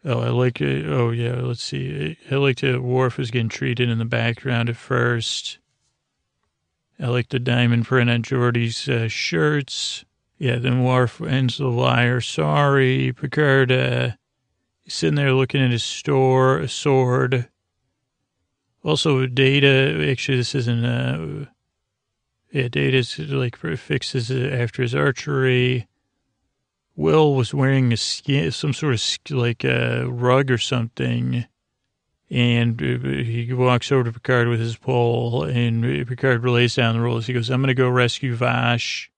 Oh, 0.04 0.20
I 0.20 0.30
like 0.30 0.60
it. 0.60 0.86
Oh, 0.86 1.10
yeah, 1.10 1.36
let's 1.36 1.62
see. 1.62 2.18
I 2.30 2.34
like 2.34 2.58
the 2.58 2.78
Worf 2.78 3.18
is 3.18 3.30
getting 3.30 3.48
treated 3.48 3.88
in 3.88 3.98
the 3.98 4.04
background 4.04 4.68
at 4.68 4.76
first. 4.76 5.58
I 6.98 7.06
like 7.06 7.28
the 7.28 7.38
diamond 7.38 7.86
print 7.86 8.10
on 8.10 8.22
Geordi's 8.22 8.88
uh, 8.88 9.08
shirts. 9.08 10.04
Yeah, 10.38 10.56
then 10.56 10.82
Worf 10.82 11.20
ends 11.20 11.58
the 11.58 11.68
lyre. 11.68 12.20
Sorry, 12.20 13.12
Picard. 13.12 13.70
Uh, 14.86 14.90
sitting 14.90 15.14
there 15.14 15.32
looking 15.32 15.62
at 15.62 15.70
his 15.70 15.84
store, 15.84 16.58
a 16.58 16.68
sword. 16.68 17.48
Also, 18.82 19.26
Data, 19.26 20.08
actually, 20.10 20.38
this 20.38 20.54
isn't, 20.54 20.84
uh, 20.84 21.46
yeah, 22.52 22.68
Data's 22.68 23.18
like 23.18 23.56
fixes 23.56 24.30
after 24.30 24.82
his 24.82 24.94
archery. 24.94 25.88
Will 26.96 27.34
was 27.34 27.52
wearing 27.52 27.92
a 27.92 27.96
skin, 27.96 28.52
some 28.52 28.72
sort 28.72 28.94
of 28.94 29.36
like 29.36 29.64
a 29.64 30.04
rug 30.04 30.50
or 30.50 30.58
something. 30.58 31.46
And 32.30 32.80
he 32.80 33.52
walks 33.52 33.90
over 33.90 34.04
to 34.04 34.12
Picard 34.12 34.48
with 34.48 34.60
his 34.60 34.76
pole, 34.76 35.44
and 35.44 36.06
Picard 36.06 36.44
lays 36.44 36.74
down 36.74 36.94
the 36.94 37.00
rules. 37.00 37.26
He 37.26 37.32
goes, 37.32 37.50
I'm 37.50 37.60
going 37.60 37.68
to 37.68 37.74
go 37.74 37.88
rescue 37.88 38.34
Vash. 38.34 39.10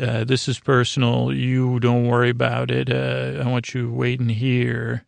Uh, 0.00 0.24
this 0.24 0.48
is 0.48 0.58
personal. 0.58 1.32
You 1.32 1.78
don't 1.78 2.08
worry 2.08 2.30
about 2.30 2.70
it. 2.70 2.90
Uh, 2.90 3.42
I 3.44 3.48
want 3.48 3.74
you 3.74 3.92
waiting 3.92 4.28
here. 4.28 5.06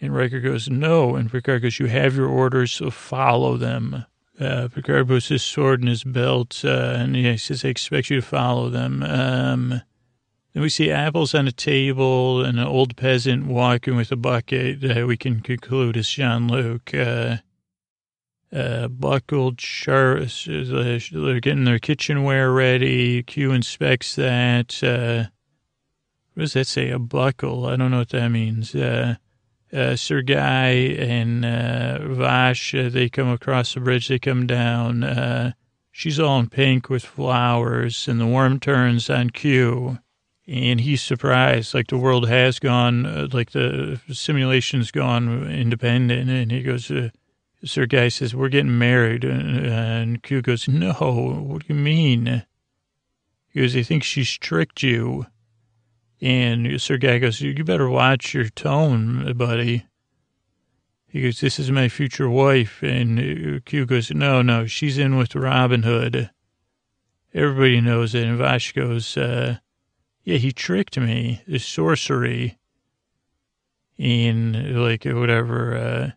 And 0.00 0.14
Riker 0.14 0.40
goes, 0.40 0.68
no. 0.68 1.16
And 1.16 1.30
Picard 1.30 1.62
goes, 1.62 1.78
you 1.78 1.86
have 1.86 2.16
your 2.16 2.28
orders, 2.28 2.72
so 2.72 2.90
follow 2.90 3.56
them. 3.56 4.04
Uh, 4.38 4.68
Picard 4.68 5.08
puts 5.08 5.28
his 5.28 5.42
sword 5.42 5.80
in 5.80 5.86
his 5.86 6.04
belt, 6.04 6.60
uh, 6.64 6.94
and 6.96 7.16
he 7.16 7.36
says, 7.38 7.64
I 7.64 7.68
expect 7.68 8.10
you 8.10 8.20
to 8.20 8.26
follow 8.26 8.68
them. 8.68 9.02
Um, 9.02 9.82
then 10.52 10.62
we 10.62 10.68
see 10.68 10.90
apples 10.90 11.34
on 11.34 11.48
a 11.48 11.52
table 11.52 12.44
and 12.44 12.58
an 12.60 12.66
old 12.66 12.96
peasant 12.96 13.46
walking 13.46 13.96
with 13.96 14.12
a 14.12 14.16
bucket 14.16 14.80
that 14.82 15.06
we 15.06 15.16
can 15.16 15.40
conclude 15.40 15.96
is 15.96 16.08
Jean-Luc. 16.08 16.94
Uh, 18.56 18.66
uh, 18.66 18.88
buckled 18.88 19.60
sharp. 19.60 20.28
They're 20.46 21.40
getting 21.40 21.64
their 21.64 21.78
kitchenware 21.78 22.50
ready. 22.50 23.22
Q 23.22 23.52
inspects 23.52 24.16
that. 24.16 24.82
Uh, 24.82 25.30
what 26.34 26.42
does 26.42 26.52
that 26.54 26.66
say? 26.66 26.90
A 26.90 26.98
buckle. 26.98 27.66
I 27.66 27.76
don't 27.76 27.90
know 27.90 27.98
what 27.98 28.10
that 28.10 28.28
means. 28.28 28.74
Uh, 28.74 29.16
uh, 29.72 29.96
Sir 29.96 30.22
Guy 30.22 30.68
and 30.98 31.44
uh, 31.44 31.98
Vash, 32.08 32.74
uh, 32.74 32.88
they 32.88 33.08
come 33.08 33.28
across 33.28 33.74
the 33.74 33.80
bridge. 33.80 34.08
They 34.08 34.18
come 34.18 34.46
down. 34.46 35.04
Uh, 35.04 35.52
she's 35.90 36.20
all 36.20 36.38
in 36.38 36.48
pink 36.48 36.88
with 36.88 37.04
flowers, 37.04 38.08
and 38.08 38.20
the 38.20 38.26
worm 38.26 38.60
turns 38.60 39.10
on 39.10 39.30
Q. 39.30 39.98
And 40.48 40.80
he's 40.80 41.02
surprised, 41.02 41.74
like 41.74 41.88
the 41.88 41.98
world 41.98 42.28
has 42.28 42.60
gone, 42.60 43.04
uh, 43.04 43.28
like 43.32 43.50
the 43.50 44.00
simulation's 44.12 44.92
gone 44.92 45.50
independent. 45.50 46.30
And 46.30 46.52
he 46.52 46.62
goes, 46.62 46.92
uh, 47.62 47.66
Sir 47.66 47.86
Guy 47.86 48.08
says, 48.08 48.34
We're 48.34 48.48
getting 48.48 48.78
married. 48.78 49.24
And, 49.24 49.66
and 49.66 50.22
Q 50.22 50.42
goes, 50.42 50.68
No, 50.68 50.92
what 50.92 51.66
do 51.66 51.74
you 51.74 51.80
mean? 51.80 52.44
He 53.48 53.60
goes, 53.60 53.76
I 53.76 53.82
think 53.82 54.04
she's 54.04 54.36
tricked 54.36 54.82
you. 54.82 55.26
And 56.20 56.80
Sir 56.80 56.96
Guy 56.96 57.18
goes, 57.18 57.40
You 57.40 57.64
better 57.64 57.88
watch 57.88 58.34
your 58.34 58.48
tone, 58.48 59.32
buddy. 59.36 59.86
He 61.08 61.22
goes, 61.22 61.40
This 61.40 61.58
is 61.58 61.70
my 61.70 61.88
future 61.88 62.28
wife. 62.28 62.82
And 62.82 63.64
Q 63.64 63.86
goes, 63.86 64.10
No, 64.10 64.42
no, 64.42 64.66
she's 64.66 64.98
in 64.98 65.16
with 65.16 65.34
Robin 65.34 65.82
Hood. 65.82 66.30
Everybody 67.32 67.80
knows 67.80 68.14
it. 68.14 68.24
And 68.24 68.38
Vash 68.38 68.72
goes, 68.72 69.16
uh, 69.16 69.58
Yeah, 70.24 70.36
he 70.36 70.52
tricked 70.52 70.98
me. 70.98 71.42
The 71.46 71.58
sorcery. 71.58 72.58
And, 73.98 74.82
like, 74.82 75.04
whatever. 75.04 75.76
Uh, 75.76 76.10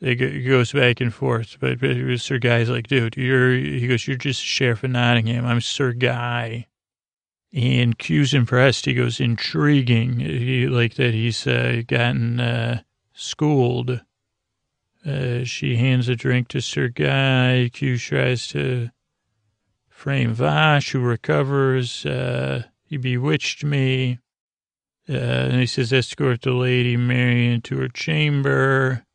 it 0.00 0.46
goes 0.46 0.72
back 0.72 1.00
and 1.00 1.12
forth, 1.12 1.56
but, 1.60 1.78
Sir 2.18 2.38
Guy's 2.38 2.70
like, 2.70 2.86
dude, 2.86 3.16
you're, 3.16 3.52
he 3.52 3.86
goes, 3.88 4.06
you're 4.06 4.16
just 4.16 4.42
Sheriff 4.42 4.84
of 4.84 4.90
Nottingham. 4.90 5.44
I'm 5.44 5.60
Sir 5.60 5.92
Guy. 5.92 6.66
And 7.52 7.98
Q's 7.98 8.34
impressed. 8.34 8.84
He 8.84 8.94
goes, 8.94 9.20
intriguing. 9.20 10.20
He, 10.20 10.68
like 10.68 10.94
that 10.94 11.14
he's 11.14 11.46
uh, 11.46 11.82
gotten 11.86 12.38
uh, 12.38 12.82
schooled. 13.12 14.02
Uh, 15.04 15.44
she 15.44 15.76
hands 15.76 16.08
a 16.08 16.14
drink 16.14 16.48
to 16.48 16.60
Sir 16.60 16.88
Guy. 16.88 17.70
Q 17.72 17.96
tries 17.96 18.46
to 18.48 18.90
frame 19.88 20.34
Vash, 20.34 20.90
who 20.90 21.00
recovers. 21.00 22.04
Uh, 22.04 22.64
he 22.84 22.98
bewitched 22.98 23.64
me. 23.64 24.18
Uh, 25.08 25.14
and 25.14 25.60
he 25.60 25.66
says, 25.66 25.92
escort 25.92 26.42
the 26.42 26.52
lady 26.52 26.96
Marian 26.96 27.62
to 27.62 27.78
her 27.78 27.88
chamber. 27.88 29.06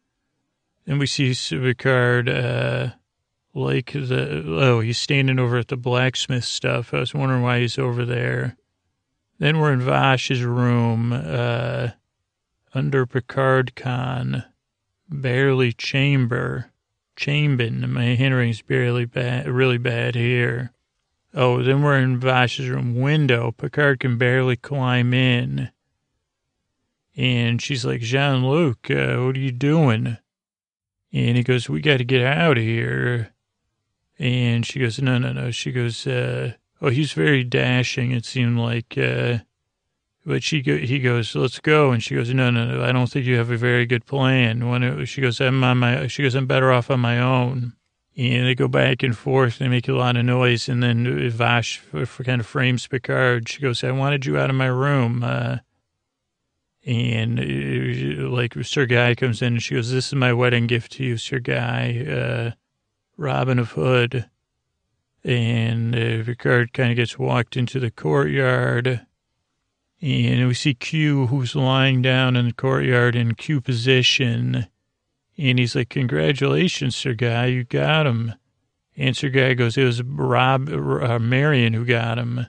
Then 0.86 1.00
we 1.00 1.06
see 1.06 1.34
Picard, 1.34 2.28
uh, 2.28 2.90
like 3.54 3.94
the, 3.94 4.44
oh, 4.46 4.82
he's 4.82 4.98
standing 4.98 5.40
over 5.40 5.58
at 5.58 5.70
the 5.70 5.78
blacksmith 5.78 6.44
stuff. 6.44 6.94
I 6.94 7.00
was 7.00 7.14
wondering 7.14 7.42
why 7.42 7.60
he's 7.60 7.78
over 7.78 8.04
there. 8.06 8.58
Then 9.40 9.60
we're 9.60 9.74
in 9.74 9.82
Vash's 9.82 10.44
room, 10.44 11.14
uh, 11.14 11.90
under 12.74 13.06
Picard 13.06 13.76
Con, 13.76 14.44
barely 15.10 15.72
chamber, 15.72 16.72
chambin. 17.16 17.88
My 17.90 18.16
handwriting's 18.16 18.62
barely 18.62 19.06
bad, 19.06 19.48
really 19.48 19.78
bad 19.78 20.16
here. 20.16 20.72
Oh, 21.34 21.64
then 21.64 21.82
we're 21.82 21.98
in 21.98 22.20
Vash's 22.20 22.70
room 22.70 22.96
window. 22.96 23.52
Picard 23.52 24.00
can 24.00 24.18
barely 24.18 24.56
climb 24.56 25.14
in. 25.14 25.72
And 27.16 27.62
she's 27.62 27.86
like, 27.86 28.02
Jean 28.02 28.46
Luc, 28.46 28.90
uh, 28.90 29.18
what 29.18 29.36
are 29.36 29.40
you 29.40 29.52
doing? 29.52 30.18
And 31.14 31.38
he 31.38 31.44
goes, 31.44 31.70
we 31.70 31.80
got 31.80 31.98
to 31.98 32.04
get 32.04 32.26
out 32.26 32.58
of 32.58 32.64
here. 32.64 33.30
And 34.18 34.66
she 34.66 34.80
goes, 34.80 35.00
no, 35.00 35.20
no, 35.20 35.32
no. 35.32 35.52
She 35.52 35.72
goes, 35.72 36.08
uh, 36.08 36.54
oh, 36.82 36.90
he's 36.90 37.14
very 37.14 37.44
dashing. 37.44 38.12
It 38.12 38.26
seemed 38.26 38.58
like, 38.58 38.98
uh, 38.98 39.40
but 40.26 40.42
she 40.42 40.62
go, 40.62 40.78
he 40.78 41.00
goes, 41.00 41.36
let's 41.36 41.60
go. 41.60 41.92
And 41.92 42.02
she 42.02 42.16
goes, 42.16 42.34
no, 42.34 42.50
no, 42.50 42.66
no. 42.66 42.84
I 42.84 42.92
don't 42.92 43.08
think 43.08 43.26
you 43.26 43.38
have 43.38 43.52
a 43.52 43.58
very 43.58 43.86
good 43.86 44.06
plan. 44.06 44.70
When 44.70 44.82
it, 44.82 45.06
she 45.06 45.22
goes, 45.22 45.40
I'm 45.40 45.64
on 45.64 45.78
my, 45.78 46.08
she 46.08 46.24
goes, 46.24 46.34
I'm 46.34 46.48
better 46.48 46.72
off 46.72 46.90
on 46.90 47.00
my 47.00 47.20
own. 47.20 47.74
And 48.16 48.48
they 48.48 48.56
go 48.56 48.68
back 48.68 49.04
and 49.04 49.18
forth. 49.18 49.60
They 49.60 49.68
make 49.68 49.88
a 49.88 49.94
lot 49.94 50.18
of 50.18 50.26
noise. 50.26 50.70
And 50.70 50.82
then 50.82 51.30
Vash 51.30 51.82
kind 52.24 52.40
of 52.40 52.48
frames 52.48 52.88
Picard. 52.88 53.50
She 53.50 53.62
goes, 53.62 53.84
I 53.84 53.92
wanted 53.92 54.26
you 54.26 54.38
out 54.38 54.50
of 54.50 54.56
my 54.56 54.68
room. 54.68 55.24
Uh, 55.24 55.58
and 56.86 57.40
uh, 57.40 58.30
like 58.30 58.54
Sir 58.64 58.86
Guy 58.86 59.16
comes 59.16 59.42
in 59.42 59.54
and 59.54 59.64
she 59.64 59.76
goes, 59.76 59.92
"This 59.92 60.08
is 60.08 60.16
my 60.16 60.34
wedding 60.34 60.68
gift 60.68 60.94
to 60.94 61.04
you, 61.04 61.18
Sir 61.18 61.40
Guy, 61.40 62.06
uh, 62.06 62.52
Robin 63.18 63.60
of 63.60 63.72
Hood." 63.72 64.30
And 65.24 65.96
uh, 65.96 66.24
Picard 66.26 66.74
kind 66.74 66.92
of 66.92 66.98
gets 66.98 67.18
walked 67.18 67.56
into 67.56 67.80
the 67.80 67.92
courtyard, 67.92 69.06
And 70.02 70.48
we 70.48 70.54
see 70.54 70.74
Q, 70.74 71.28
who's 71.28 71.56
lying 71.56 72.02
down 72.02 72.36
in 72.36 72.48
the 72.48 72.54
courtyard 72.54 73.16
in 73.16 73.36
Q 73.36 73.62
position. 73.62 74.68
And 75.38 75.60
he's 75.60 75.76
like, 75.76 75.90
Congratulations, 75.90 76.96
Sir 76.96 77.14
Guy, 77.14 77.46
you 77.48 77.64
got 77.64 78.06
him. 78.06 78.34
And 78.98 79.16
Sir 79.16 79.30
Guy 79.30 79.54
goes, 79.54 79.78
It 79.78 79.86
was 79.86 80.04
Rob, 80.04 80.68
uh, 80.70 81.20
Marion 81.20 81.74
who 81.74 81.86
got 81.86 82.20
him. 82.20 82.48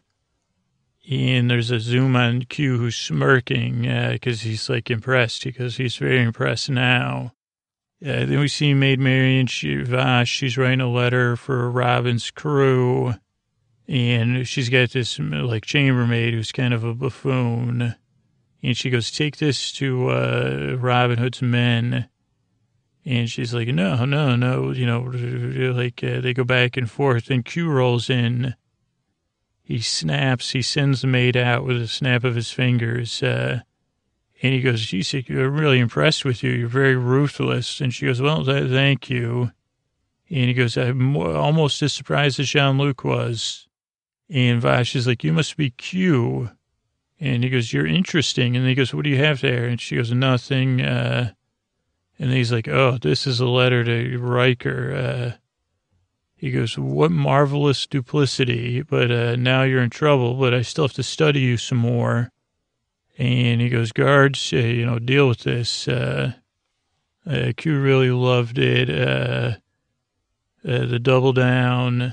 And 1.10 1.50
there's 1.50 1.70
a 1.70 1.80
zoom 1.80 2.16
on 2.16 2.42
Q 2.42 2.78
who's 2.78 2.96
smirking 2.96 3.82
because 3.82 4.40
uh, 4.40 4.44
he's 4.44 4.70
like 4.70 4.90
impressed 4.90 5.44
because 5.44 5.76
he's 5.76 5.96
very 5.96 6.22
impressed 6.22 6.70
now. 6.70 7.32
Uh, 8.02 8.24
then 8.26 8.38
we 8.38 8.48
see 8.48 8.74
Maid 8.74 9.00
Marian. 9.00 9.46
She's 9.46 10.58
writing 10.58 10.80
a 10.80 10.90
letter 10.90 11.36
for 11.36 11.70
Robin's 11.70 12.30
crew. 12.30 13.14
And 13.86 14.48
she's 14.48 14.70
got 14.70 14.90
this 14.90 15.18
like 15.18 15.66
chambermaid 15.66 16.32
who's 16.32 16.52
kind 16.52 16.72
of 16.72 16.84
a 16.84 16.94
buffoon. 16.94 17.94
And 18.62 18.76
she 18.76 18.88
goes, 18.88 19.10
Take 19.10 19.36
this 19.36 19.72
to 19.72 20.08
uh, 20.08 20.76
Robin 20.80 21.18
Hood's 21.18 21.42
men. 21.42 22.08
And 23.04 23.28
she's 23.28 23.52
like, 23.52 23.68
No, 23.68 24.06
no, 24.06 24.36
no. 24.36 24.70
You 24.70 24.86
know, 24.86 25.00
like 25.74 26.02
uh, 26.02 26.20
they 26.20 26.32
go 26.32 26.44
back 26.44 26.78
and 26.78 26.90
forth. 26.90 27.30
And 27.30 27.44
Q 27.44 27.70
rolls 27.70 28.08
in 28.08 28.54
he 29.64 29.80
snaps, 29.80 30.50
he 30.50 30.60
sends 30.60 31.00
the 31.00 31.06
maid 31.06 31.38
out 31.38 31.64
with 31.64 31.80
a 31.80 31.88
snap 31.88 32.22
of 32.22 32.34
his 32.34 32.50
fingers. 32.50 33.22
Uh, 33.22 33.62
and 34.42 34.52
he 34.52 34.60
goes, 34.60 34.84
geez, 34.84 35.14
I'm 35.14 35.56
really 35.56 35.78
impressed 35.78 36.22
with 36.22 36.42
you. 36.42 36.50
You're 36.50 36.68
very 36.68 36.96
ruthless. 36.96 37.80
And 37.80 37.92
she 37.92 38.04
goes, 38.04 38.20
well, 38.20 38.44
th- 38.44 38.70
thank 38.70 39.08
you. 39.08 39.52
And 40.28 40.48
he 40.48 40.52
goes, 40.52 40.76
I'm 40.76 41.16
almost 41.16 41.82
as 41.82 41.94
surprised 41.94 42.38
as 42.38 42.48
Jean-Luc 42.48 43.04
was. 43.04 43.66
And 44.28 44.60
Vash 44.60 44.94
is 44.94 45.06
like, 45.06 45.24
you 45.24 45.32
must 45.32 45.56
be 45.56 45.70
Q. 45.70 46.50
And 47.18 47.42
he 47.42 47.48
goes, 47.48 47.72
you're 47.72 47.86
interesting. 47.86 48.56
And 48.56 48.66
he 48.66 48.74
goes, 48.74 48.92
what 48.92 49.04
do 49.04 49.10
you 49.10 49.24
have 49.24 49.40
there? 49.40 49.64
And 49.64 49.80
she 49.80 49.96
goes, 49.96 50.12
nothing. 50.12 50.82
Uh, 50.82 51.32
and 52.18 52.30
he's 52.32 52.52
like, 52.52 52.68
oh, 52.68 52.98
this 53.00 53.26
is 53.26 53.40
a 53.40 53.48
letter 53.48 53.82
to 53.82 54.18
Riker. 54.18 54.92
Uh, 54.94 55.38
he 56.44 56.50
goes, 56.50 56.76
What 56.76 57.10
marvelous 57.10 57.86
duplicity, 57.86 58.82
but 58.82 59.10
uh, 59.10 59.34
now 59.34 59.62
you're 59.62 59.82
in 59.82 59.88
trouble, 59.88 60.34
but 60.34 60.52
I 60.52 60.60
still 60.60 60.84
have 60.84 60.92
to 60.92 61.02
study 61.02 61.40
you 61.40 61.56
some 61.56 61.78
more. 61.78 62.32
And 63.16 63.62
he 63.62 63.70
goes, 63.70 63.92
Guards, 63.92 64.52
uh, 64.52 64.56
you 64.56 64.84
know, 64.84 64.98
deal 64.98 65.26
with 65.26 65.38
this. 65.38 65.88
Uh, 65.88 66.34
uh 67.26 67.52
Q 67.56 67.80
really 67.80 68.10
loved 68.10 68.58
it. 68.58 68.90
Uh, 68.90 69.54
uh, 70.68 70.84
the 70.84 70.98
double 70.98 71.32
down. 71.32 72.12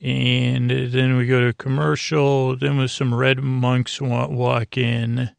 And 0.00 0.70
then 0.70 1.16
we 1.16 1.26
go 1.26 1.44
to 1.44 1.52
commercial. 1.52 2.56
Then 2.56 2.78
with 2.78 2.92
some 2.92 3.12
red 3.12 3.40
monks 3.40 4.00
walk 4.00 4.78
in. 4.78 5.30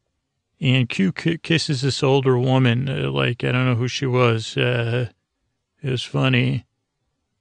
And 0.60 0.90
Q 0.90 1.10
kisses 1.10 1.80
this 1.80 2.02
older 2.02 2.38
woman, 2.38 2.84
like, 3.14 3.44
I 3.44 3.52
don't 3.52 3.64
know 3.64 3.76
who 3.76 3.88
she 3.88 4.04
was. 4.04 4.58
it 4.58 5.08
was 5.82 6.02
funny. 6.02 6.65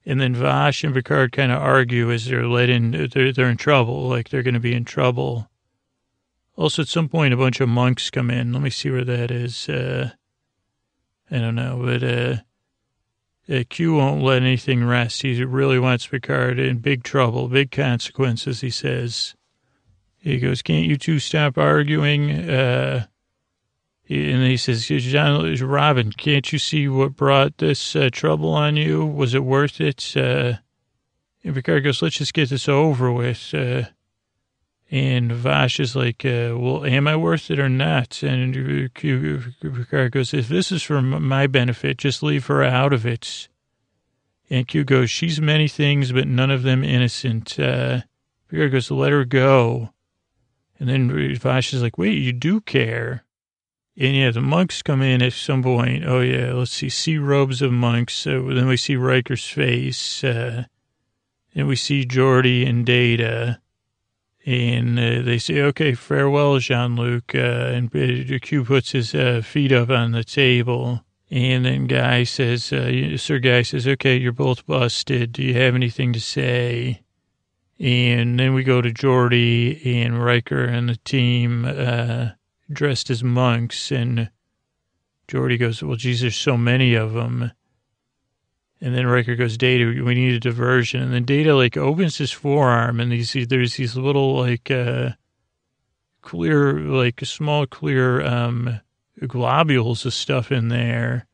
And 0.05 0.21
then 0.21 0.35
Vash 0.35 0.83
and 0.83 0.93
Picard 0.93 1.31
kind 1.31 1.51
of 1.51 1.61
argue 1.61 2.11
as 2.11 2.25
they're 2.25 2.47
let 2.47 2.69
in, 2.69 3.09
they're, 3.11 3.31
they're 3.31 3.49
in 3.49 3.57
trouble, 3.57 4.07
like 4.07 4.29
they're 4.29 4.43
going 4.43 4.53
to 4.53 4.59
be 4.59 4.75
in 4.75 4.85
trouble. 4.85 5.49
Also, 6.55 6.83
at 6.83 6.87
some 6.87 7.09
point, 7.09 7.33
a 7.33 7.37
bunch 7.37 7.59
of 7.59 7.67
monks 7.67 8.09
come 8.09 8.29
in. 8.29 8.53
Let 8.53 8.61
me 8.61 8.69
see 8.69 8.89
where 8.89 9.03
that 9.03 9.31
is. 9.31 9.67
Uh, 9.67 10.11
I 11.29 11.39
don't 11.39 11.55
know, 11.55 11.81
but 11.83 12.03
uh, 12.03 12.37
uh, 13.53 13.63
Q 13.67 13.95
won't 13.95 14.23
let 14.23 14.41
anything 14.41 14.85
rest. 14.85 15.23
He 15.23 15.43
really 15.43 15.79
wants 15.79 16.07
Picard 16.07 16.59
in 16.59 16.77
big 16.77 17.03
trouble, 17.03 17.47
big 17.47 17.71
consequences, 17.71 18.61
he 18.61 18.69
says. 18.69 19.35
He 20.17 20.39
goes, 20.39 20.61
Can't 20.61 20.85
you 20.85 20.97
two 20.97 21.19
stop 21.19 21.57
arguing? 21.57 22.31
Uh, 22.31 23.07
and 24.07 24.43
he 24.43 24.57
says, 24.57 24.85
John, 24.85 25.55
Robin, 25.55 26.11
can't 26.11 26.51
you 26.53 26.59
see 26.59 26.87
what 26.87 27.15
brought 27.15 27.57
this 27.57 27.95
uh, 27.95 28.09
trouble 28.11 28.53
on 28.53 28.77
you? 28.77 29.03
Was 29.05 29.33
it 29.33 29.43
worth 29.43 29.81
it? 29.81 30.15
Uh, 30.15 30.53
and 31.43 31.55
Picard 31.55 31.83
goes, 31.83 32.01
let's 32.01 32.17
just 32.17 32.33
get 32.33 32.49
this 32.49 32.69
over 32.69 33.11
with. 33.11 33.53
Uh, 33.53 33.83
and 34.91 35.31
Vash 35.31 35.79
is 35.79 35.95
like, 35.95 36.23
uh, 36.23 36.53
well, 36.55 36.85
am 36.85 37.07
I 37.07 37.15
worth 37.15 37.49
it 37.49 37.59
or 37.59 37.69
not? 37.69 38.21
And 38.21 38.93
Picard 38.93 40.11
goes, 40.11 40.33
if 40.33 40.47
this 40.47 40.71
is 40.71 40.83
for 40.83 41.01
my 41.01 41.47
benefit, 41.47 41.97
just 41.97 42.21
leave 42.21 42.45
her 42.45 42.63
out 42.63 42.93
of 42.93 43.05
it. 43.05 43.47
And 44.51 44.67
Q 44.67 44.83
goes, 44.83 45.09
she's 45.09 45.41
many 45.41 45.67
things, 45.67 46.11
but 46.11 46.27
none 46.27 46.51
of 46.51 46.61
them 46.61 46.83
innocent. 46.83 47.59
Uh, 47.59 48.01
Picard 48.47 48.71
goes, 48.71 48.91
let 48.91 49.11
her 49.11 49.25
go. 49.25 49.89
And 50.79 50.89
then 50.89 51.35
Vash 51.37 51.73
is 51.73 51.81
like, 51.81 51.97
wait, 51.97 52.19
you 52.19 52.33
do 52.33 52.61
care. 52.61 53.23
And 53.97 54.13
yeah, 54.13 54.31
the 54.31 54.41
monks 54.41 54.81
come 54.81 55.01
in 55.01 55.21
at 55.21 55.31
some 55.31 55.63
point. 55.63 56.03
Oh 56.05 56.19
yeah, 56.19 56.51
let's 56.51 56.71
see, 56.71 56.89
see 56.89 57.17
robes 57.17 57.61
of 57.61 57.71
monks. 57.71 58.25
Then 58.25 58.67
we 58.67 58.75
see 58.75 58.97
Riker's 58.97 59.45
face, 59.47 60.21
uh, 60.21 60.65
and 61.53 61.67
we 61.67 61.77
see 61.77 62.05
Geordi 62.05 62.67
and 62.67 62.85
Data, 62.85 63.61
and 64.45 64.99
uh, 64.99 65.21
they 65.21 65.37
say, 65.37 65.61
"Okay, 65.61 65.93
farewell, 65.93 66.59
Jean-Luc." 66.59 67.33
Uh, 67.33 67.37
and 67.37 67.89
Q 68.41 68.65
puts 68.65 68.91
his 68.91 69.15
uh, 69.15 69.41
feet 69.41 69.71
up 69.71 69.89
on 69.89 70.11
the 70.11 70.25
table, 70.25 71.05
and 71.31 71.63
then 71.63 71.87
Guy 71.87 72.25
says, 72.25 72.73
uh, 72.73 73.15
"Sir 73.15 73.39
Guy 73.39 73.61
says, 73.61 73.87
okay, 73.87 74.17
you're 74.17 74.33
both 74.33 74.67
busted. 74.67 75.31
Do 75.31 75.41
you 75.41 75.53
have 75.53 75.73
anything 75.73 76.11
to 76.11 76.19
say?" 76.19 77.01
And 77.79 78.37
then 78.37 78.53
we 78.53 78.63
go 78.63 78.81
to 78.81 78.89
Geordi 78.89 79.85
and 79.85 80.21
Riker 80.21 80.65
and 80.65 80.89
the 80.89 80.97
team. 80.97 81.63
Dressed 82.71 83.09
as 83.09 83.23
monks. 83.23 83.91
And 83.91 84.29
Geordi 85.27 85.59
goes, 85.59 85.83
well, 85.83 85.95
geez, 85.95 86.21
there's 86.21 86.35
so 86.35 86.57
many 86.57 86.93
of 86.95 87.13
them. 87.13 87.51
And 88.81 88.93
then 88.93 89.07
Riker 89.07 89.35
goes, 89.35 89.57
Data, 89.57 89.85
we 90.03 90.15
need 90.15 90.33
a 90.33 90.39
diversion. 90.39 91.01
And 91.01 91.13
then 91.13 91.25
Data 91.25 91.55
like 91.55 91.77
opens 91.77 92.17
his 92.17 92.31
forearm 92.31 92.99
and 92.99 93.11
these, 93.11 93.33
there's 93.47 93.75
these 93.75 93.95
little 93.95 94.37
like, 94.37 94.69
uh, 94.69 95.11
clear, 96.21 96.79
like 96.79 97.21
small 97.25 97.65
clear, 97.65 98.21
um, 98.21 98.81
globules 99.25 100.05
of 100.05 100.13
stuff 100.13 100.51
in 100.51 100.67
there. 100.67 101.25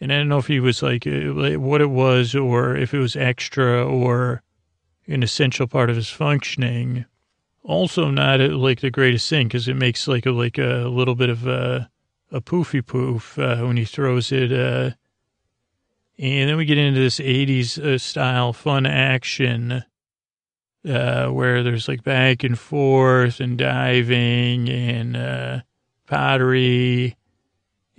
And 0.00 0.12
I 0.12 0.16
don't 0.16 0.28
know 0.28 0.38
if 0.38 0.46
he 0.46 0.60
was 0.60 0.82
like, 0.82 1.06
uh, 1.06 1.58
what 1.58 1.80
it 1.80 1.90
was 1.90 2.34
or 2.34 2.76
if 2.76 2.94
it 2.94 2.98
was 2.98 3.16
extra 3.16 3.84
or 3.84 4.42
an 5.06 5.22
essential 5.22 5.66
part 5.66 5.90
of 5.90 5.96
his 5.96 6.08
functioning 6.08 7.04
also 7.64 8.10
not 8.10 8.40
uh, 8.40 8.48
like 8.56 8.80
the 8.80 8.90
greatest 8.90 9.28
thing 9.28 9.48
because 9.48 9.66
it 9.66 9.74
makes 9.74 10.06
like 10.06 10.26
a 10.26 10.30
like 10.30 10.58
a 10.58 10.86
little 10.88 11.14
bit 11.14 11.30
of 11.30 11.46
a, 11.46 11.90
a 12.30 12.40
poofy 12.40 12.84
poof 12.86 13.38
uh, 13.38 13.56
when 13.62 13.76
he 13.76 13.84
throws 13.84 14.30
it. 14.30 14.52
Uh, 14.52 14.90
and 16.16 16.48
then 16.48 16.56
we 16.56 16.64
get 16.64 16.78
into 16.78 17.00
this 17.00 17.18
80s 17.18 17.82
uh, 17.82 17.98
style 17.98 18.52
fun 18.52 18.86
action 18.86 19.82
uh, 20.88 21.28
where 21.28 21.62
there's 21.62 21.88
like 21.88 22.04
back 22.04 22.44
and 22.44 22.58
forth 22.58 23.40
and 23.40 23.58
diving 23.58 24.68
and 24.68 25.16
uh, 25.16 25.60
pottery 26.06 27.16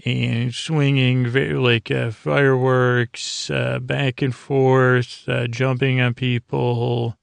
and 0.06 0.54
swinging 0.54 1.34
like 1.62 1.92
fireworks 2.14 3.50
back 3.82 4.22
and 4.22 4.36
forth, 4.36 5.28
jumping 5.50 6.00
on 6.00 6.14
people 6.14 7.18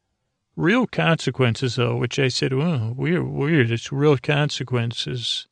real 0.57 0.87
consequences, 0.87 1.77
though, 1.77 1.97
which 1.97 2.19
I 2.19 2.29
said, 2.29 2.53
well, 2.53 2.95
weird, 2.97 3.27
weird. 3.27 3.71
It's 3.71 3.93
real 3.93 4.17
consequences. 4.17 5.47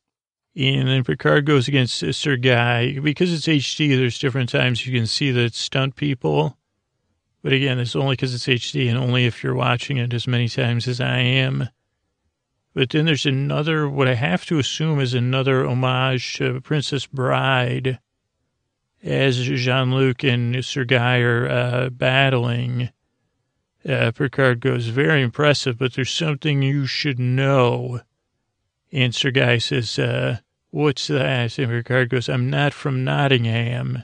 And 0.55 0.87
then 0.87 1.03
Picard 1.03 1.45
goes 1.45 1.67
against 1.67 1.95
Sister 1.97 2.35
Guy. 2.37 2.99
Because 2.99 3.33
it's 3.33 3.47
HD, 3.47 3.95
there's 3.97 4.19
different 4.19 4.49
times 4.49 4.85
you 4.85 4.97
can 4.97 5.07
see 5.07 5.31
the 5.31 5.49
stunt 5.49 5.95
people. 5.95 6.57
But 7.41 7.53
again, 7.53 7.79
it's 7.79 7.95
only 7.95 8.13
because 8.13 8.33
it's 8.35 8.45
HD 8.45 8.89
and 8.89 8.97
only 8.97 9.25
if 9.25 9.43
you're 9.43 9.55
watching 9.55 9.97
it 9.97 10.13
as 10.13 10.27
many 10.27 10.47
times 10.47 10.87
as 10.87 11.01
I 11.01 11.17
am. 11.17 11.69
But 12.73 12.89
then 12.91 13.05
there's 13.05 13.25
another, 13.25 13.89
what 13.89 14.07
I 14.07 14.13
have 14.13 14.45
to 14.45 14.59
assume 14.59 14.99
is 14.99 15.13
another 15.13 15.65
homage 15.65 16.35
to 16.35 16.61
Princess 16.61 17.05
Bride 17.05 17.99
as 19.03 19.37
Jean 19.37 19.93
Luc 19.93 20.23
and 20.23 20.63
Sir 20.63 20.85
Guy 20.85 21.19
are 21.19 21.49
uh, 21.49 21.89
battling. 21.89 22.89
Uh, 23.87 24.11
Picard 24.11 24.59
goes, 24.59 24.87
very 24.87 25.21
impressive, 25.23 25.77
but 25.77 25.93
there's 25.93 26.11
something 26.11 26.61
you 26.61 26.85
should 26.85 27.19
know. 27.19 28.01
And 28.91 29.15
Sir 29.15 29.31
Guy 29.31 29.57
says, 29.57 29.97
uh, 29.97 30.39
what's 30.69 31.07
that? 31.07 31.57
And 31.57 31.71
Picard 31.71 32.09
goes, 32.09 32.29
I'm 32.29 32.49
not 32.49 32.73
from 32.73 33.03
Nottingham. 33.03 34.03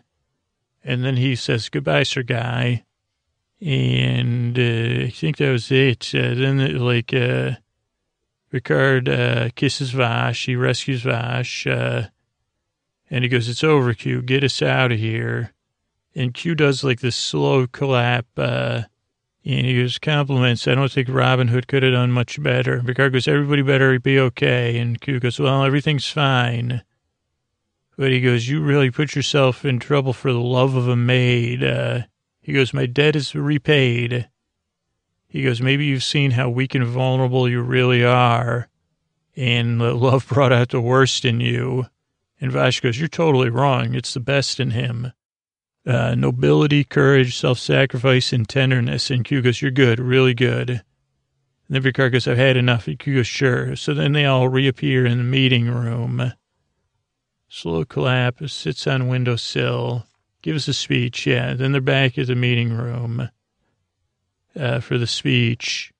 And 0.83 1.03
then 1.03 1.17
he 1.17 1.35
says, 1.35 1.69
goodbye, 1.69 2.03
Sir 2.03 2.23
Guy. 2.23 2.85
And 3.59 4.57
uh, 4.57 5.05
I 5.05 5.09
think 5.09 5.37
that 5.37 5.51
was 5.51 5.71
it. 5.71 6.11
Uh, 6.13 6.33
then, 6.33 6.77
like, 6.77 7.13
uh, 7.13 7.53
Picard 8.51 9.09
uh, 9.09 9.49
kisses 9.55 9.91
Vash. 9.91 10.45
He 10.45 10.55
rescues 10.55 11.01
Vash. 11.01 11.67
Uh, 11.67 12.07
and 13.09 13.23
he 13.23 13.29
goes, 13.29 13.49
it's 13.49 13.63
over, 13.63 13.93
Q. 13.93 14.21
Get 14.21 14.43
us 14.43 14.61
out 14.61 14.91
of 14.91 14.99
here. 14.99 15.53
And 16.15 16.33
Q 16.33 16.55
does, 16.55 16.83
like, 16.83 17.01
this 17.01 17.15
slow 17.15 17.67
clap, 17.67 18.25
And 19.47 19.65
he 19.65 19.79
goes, 19.79 19.97
compliments. 19.97 20.67
I 20.67 20.75
don't 20.75 20.91
think 20.91 21.07
Robin 21.07 21.47
Hood 21.47 21.69
could 21.69 21.81
have 21.81 21.93
done 21.93 22.11
much 22.11 22.43
better. 22.43 22.83
Picard 22.83 23.13
goes, 23.13 23.29
everybody 23.29 23.61
better 23.61 23.97
be 23.97 24.19
okay. 24.19 24.77
And 24.77 24.99
Q 24.99 25.21
goes, 25.21 25.39
well, 25.39 25.63
everything's 25.63 26.09
fine. 26.09 26.83
But 27.97 28.11
he 28.11 28.19
goes, 28.19 28.49
you 28.49 28.61
really 28.61 28.91
put 28.91 29.15
yourself 29.15 29.63
in 29.63 29.79
trouble 29.79 30.11
for 30.11 30.33
the 30.33 30.41
love 30.41 30.75
of 30.75 30.89
a 30.89 30.97
maid. 30.97 31.63
Uh, 31.63 32.01
he 32.41 32.51
goes, 32.51 32.73
my 32.73 32.87
debt 32.87 33.15
is 33.15 33.33
repaid. 33.33 34.27
He 35.29 35.43
goes, 35.43 35.61
maybe 35.61 35.85
you've 35.85 36.03
seen 36.03 36.31
how 36.31 36.49
weak 36.49 36.75
and 36.75 36.85
vulnerable 36.85 37.47
you 37.47 37.61
really 37.61 38.03
are. 38.03 38.67
And 39.37 39.79
love 39.79 40.27
brought 40.29 40.51
out 40.51 40.69
the 40.69 40.81
worst 40.81 41.23
in 41.23 41.39
you. 41.39 41.85
And 42.41 42.51
Vash 42.51 42.81
goes, 42.81 42.99
you're 42.99 43.07
totally 43.07 43.49
wrong. 43.49 43.95
It's 43.95 44.13
the 44.13 44.19
best 44.19 44.59
in 44.59 44.71
him. 44.71 45.13
Uh, 45.87 46.15
nobility, 46.15 46.83
courage, 46.83 47.37
self-sacrifice, 47.37 48.33
and 48.33 48.49
tenderness. 48.49 49.09
And 49.09 49.23
Q 49.23 49.41
goes, 49.41 49.61
you're 49.61 49.71
good, 49.71 49.99
really 50.01 50.33
good. 50.33 50.69
And 50.69 50.81
then 51.69 51.81
Picard 51.81 52.11
goes, 52.11 52.27
I've 52.27 52.35
had 52.37 52.57
enough. 52.57 52.87
And 52.87 52.99
Q 52.99 53.15
goes, 53.15 53.27
sure. 53.27 53.73
So 53.77 53.93
then 53.93 54.11
they 54.11 54.25
all 54.25 54.49
reappear 54.49 55.05
in 55.05 55.17
the 55.17 55.23
meeting 55.23 55.69
room. 55.69 56.33
Slow 57.47 57.85
clap, 57.85 58.49
sits 58.49 58.85
on 58.85 59.07
windowsill, 59.07 60.05
gives 60.41 60.67
a 60.67 60.73
speech. 60.73 61.25
Yeah, 61.25 61.53
then 61.53 61.71
they're 61.71 61.79
back 61.79 62.17
at 62.17 62.27
the 62.27 62.35
meeting 62.35 62.73
room 62.73 63.29
uh, 64.59 64.81
for 64.81 64.97
the 64.97 65.07
speech. 65.07 65.93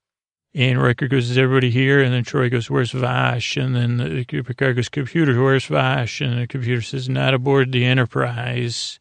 And 0.53 0.81
Riker 0.81 1.07
goes, 1.07 1.29
is 1.29 1.37
everybody 1.37 1.69
here? 1.69 2.01
And 2.01 2.13
then 2.13 2.25
Troi 2.25 2.51
goes, 2.51 2.69
where's 2.69 2.91
Vash? 2.91 3.55
And 3.55 3.73
then 3.73 3.97
the, 3.97 4.25
Picard 4.25 4.75
goes, 4.75 4.89
computer, 4.89 5.41
where's 5.41 5.67
Vash? 5.67 6.19
And 6.19 6.41
the 6.41 6.47
computer 6.47 6.81
says, 6.81 7.07
not 7.07 7.33
aboard 7.33 7.71
the 7.71 7.85
Enterprise. 7.85 8.99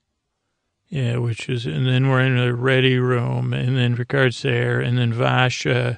Yeah, 0.88 1.16
which 1.16 1.48
is, 1.48 1.66
and 1.66 1.84
then 1.84 2.08
we're 2.08 2.20
in 2.20 2.38
a 2.38 2.54
ready 2.54 2.98
room, 2.98 3.52
and 3.52 3.76
then 3.76 3.96
Picard's 3.96 4.42
there, 4.42 4.80
and 4.80 4.96
then 4.96 5.12
Vash, 5.12 5.66
uh, 5.66 5.94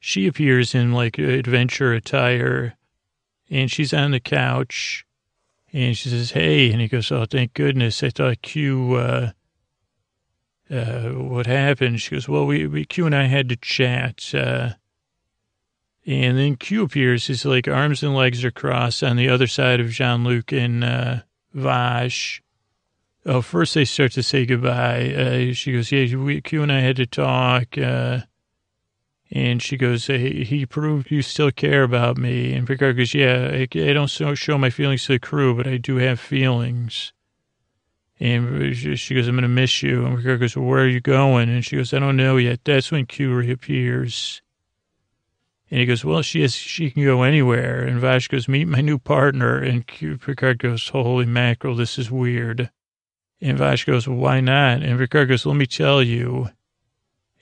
she 0.00 0.26
appears 0.26 0.74
in 0.74 0.92
like 0.92 1.18
adventure 1.18 1.92
attire, 1.92 2.76
and 3.48 3.70
she's 3.70 3.94
on 3.94 4.10
the 4.10 4.18
couch, 4.18 5.06
and 5.72 5.96
she 5.96 6.08
says, 6.08 6.32
hey, 6.32 6.72
and 6.72 6.80
he 6.80 6.88
goes, 6.88 7.12
oh, 7.12 7.26
thank 7.26 7.54
goodness. 7.54 8.02
I 8.02 8.10
thought 8.10 8.42
Q, 8.42 8.94
uh, 8.94 9.30
uh, 10.68 11.10
what 11.10 11.46
happened? 11.46 12.00
She 12.00 12.10
goes, 12.16 12.28
well, 12.28 12.44
we, 12.44 12.66
we, 12.66 12.84
Q 12.84 13.06
and 13.06 13.14
I 13.14 13.24
had 13.24 13.48
to 13.50 13.56
chat. 13.56 14.34
Uh, 14.34 14.70
and 16.04 16.36
then 16.36 16.56
Q 16.56 16.82
appears. 16.82 17.28
He's 17.28 17.44
like 17.44 17.68
arms 17.68 18.02
and 18.02 18.14
legs 18.14 18.44
are 18.44 18.50
crossed 18.50 19.04
on 19.04 19.16
the 19.16 19.28
other 19.28 19.46
side 19.46 19.80
of 19.80 19.90
Jean 19.90 20.24
Luc 20.24 20.52
and, 20.52 20.82
uh, 20.82 21.16
Vash. 21.54 22.42
Oh, 23.24 23.40
first 23.40 23.74
they 23.74 23.84
start 23.84 24.12
to 24.12 24.22
say 24.22 24.44
goodbye. 24.46 25.14
Uh, 25.14 25.52
she 25.52 25.72
goes, 25.72 25.92
yeah, 25.92 26.16
we, 26.16 26.40
Q 26.40 26.62
and 26.62 26.72
I 26.72 26.80
had 26.80 26.96
to 26.96 27.06
talk. 27.06 27.78
Uh, 27.78 28.22
and 29.30 29.62
she 29.62 29.76
goes, 29.76 30.08
hey, 30.08 30.44
he 30.44 30.66
proved 30.66 31.10
you 31.10 31.22
still 31.22 31.50
care 31.52 31.84
about 31.84 32.18
me. 32.18 32.52
And 32.52 32.66
Picard 32.66 32.96
goes, 32.96 33.14
yeah, 33.14 33.48
I, 33.52 33.68
I 33.74 33.92
don't 33.92 34.08
show 34.08 34.58
my 34.58 34.70
feelings 34.70 35.06
to 35.06 35.12
the 35.12 35.18
crew, 35.18 35.54
but 35.54 35.66
I 35.66 35.78
do 35.78 35.96
have 35.96 36.20
feelings. 36.20 37.12
And 38.20 38.76
she 38.76 39.14
goes, 39.14 39.26
I'm 39.28 39.40
to 39.40 39.48
miss 39.48 39.82
you. 39.82 40.04
And 40.04 40.16
Picard 40.16 40.40
goes, 40.40 40.56
well, 40.56 40.66
where 40.66 40.82
are 40.82 40.88
you 40.88 41.00
going? 41.00 41.48
And 41.48 41.64
she 41.64 41.76
goes, 41.76 41.94
I 41.94 41.98
don't 41.98 42.16
know 42.16 42.36
yet. 42.36 42.60
That's 42.64 42.90
when 42.90 43.06
Q 43.06 43.34
reappears. 43.34 44.42
And 45.70 45.80
he 45.80 45.86
goes, 45.86 46.04
well, 46.04 46.22
she 46.22 46.42
has, 46.42 46.54
she 46.54 46.90
can 46.90 47.04
go 47.04 47.22
anywhere. 47.22 47.82
And 47.82 48.00
Vash 48.00 48.28
goes, 48.28 48.48
meet 48.48 48.66
my 48.66 48.80
new 48.82 48.98
partner. 48.98 49.58
And 49.58 49.86
Q, 49.86 50.18
Picard 50.18 50.58
goes, 50.58 50.88
holy 50.88 51.24
mackerel, 51.24 51.74
this 51.74 51.98
is 51.98 52.10
weird. 52.10 52.70
And 53.42 53.58
Vash 53.58 53.84
goes, 53.84 54.06
why 54.06 54.40
not? 54.40 54.82
And 54.82 54.98
Picard 55.00 55.28
goes, 55.28 55.44
let 55.44 55.56
me 55.56 55.66
tell 55.66 56.00
you. 56.00 56.48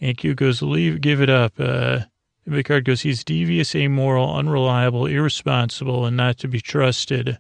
And 0.01 0.17
Q 0.17 0.35
goes, 0.35 0.63
leave, 0.63 1.03
give 1.03 1.21
it 1.21 1.29
up. 1.29 1.53
Uh, 1.59 2.01
and 2.47 2.55
Picard 2.55 2.87
goes, 2.87 3.03
he's 3.03 3.23
devious, 3.23 3.75
amoral, 3.75 4.35
unreliable, 4.35 5.05
irresponsible, 5.05 6.07
and 6.07 6.17
not 6.17 6.39
to 6.39 6.49
be 6.49 6.59
trusted. 6.59 7.39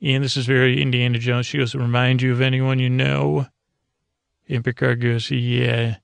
And 0.00 0.24
this 0.24 0.38
is 0.38 0.46
very 0.46 0.80
Indiana 0.80 1.18
Jones. 1.18 1.44
She 1.46 1.58
goes, 1.58 1.74
remind 1.74 2.22
you 2.22 2.32
of 2.32 2.40
anyone 2.40 2.78
you 2.78 2.88
know? 2.88 3.46
And 4.48 4.64
Picard 4.64 5.02
goes, 5.02 5.30
yeah. 5.30 5.96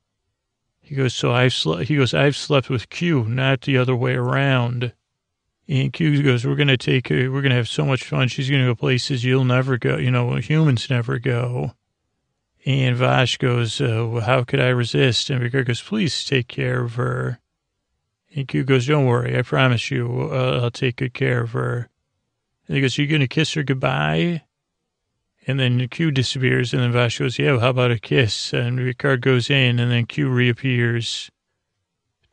He 0.83 0.95
goes, 0.95 1.15
so 1.15 1.33
I've 1.33 1.55
he 1.55 1.97
goes, 1.97 2.13
I've 2.13 2.37
slept 2.37 2.69
with 2.69 2.91
Q, 2.91 3.25
not 3.25 3.63
the 3.63 3.79
other 3.79 3.97
way 3.97 4.13
around. 4.13 4.93
And 5.67 5.93
Q 5.93 6.23
goes, 6.23 6.47
we're 6.47 6.57
going 6.57 6.69
to 6.69 6.77
take, 6.77 7.09
Her, 7.09 7.31
we're 7.31 7.41
going 7.41 7.51
to 7.51 7.57
have 7.57 7.69
so 7.69 7.85
much 7.85 8.05
fun. 8.05 8.29
She's 8.29 8.51
going 8.51 8.63
to 8.63 8.69
go 8.69 8.75
places 8.75 9.25
you'll 9.25 9.45
never 9.45 9.79
go, 9.79 9.97
you 9.97 10.11
know, 10.11 10.35
humans 10.37 10.91
never 10.91 11.19
go. 11.19 11.73
And 12.67 12.97
Vash 12.97 13.39
goes, 13.39 13.81
uh, 13.81 14.07
well, 14.09 14.23
how 14.23 14.45
could 14.45 14.61
I 14.61 14.69
resist? 14.69 15.31
And 15.31 15.41
Picard 15.41 15.67
goes, 15.67 15.83
please 15.83 16.25
take 16.25 16.49
care 16.49 16.83
of 16.83 16.95
her. 16.95 17.41
And 18.35 18.49
Q 18.49 18.65
goes, 18.65 18.87
don't 18.87 19.07
worry, 19.07 19.39
I 19.39 19.43
promise 19.43 19.91
you, 19.91 20.29
uh, 20.33 20.61
I'll 20.63 20.71
take 20.71 20.97
good 20.97 21.15
care 21.15 21.43
of 21.43 21.53
her. 21.53 21.89
And 22.67 22.77
he 22.77 22.81
goes, 22.81 22.97
"You're 22.97 23.07
going 23.07 23.21
to 23.21 23.29
kiss 23.29 23.53
her 23.55 23.63
goodbye? 23.63 24.43
And 25.47 25.61
then 25.61 25.87
Q 25.89 26.11
disappears, 26.11 26.73
and 26.73 26.83
then 26.83 26.93
Vash 26.93 27.19
goes, 27.19 27.39
yeah, 27.39 27.53
well, 27.53 27.61
how 27.61 27.69
about 27.69 27.91
a 27.91 27.99
kiss? 27.99 28.55
And 28.55 28.79
Picard 28.79 29.21
goes 29.21 29.51
in, 29.51 29.79
and 29.79 29.91
then 29.91 30.07
Q 30.07 30.31
reappears 30.31 31.31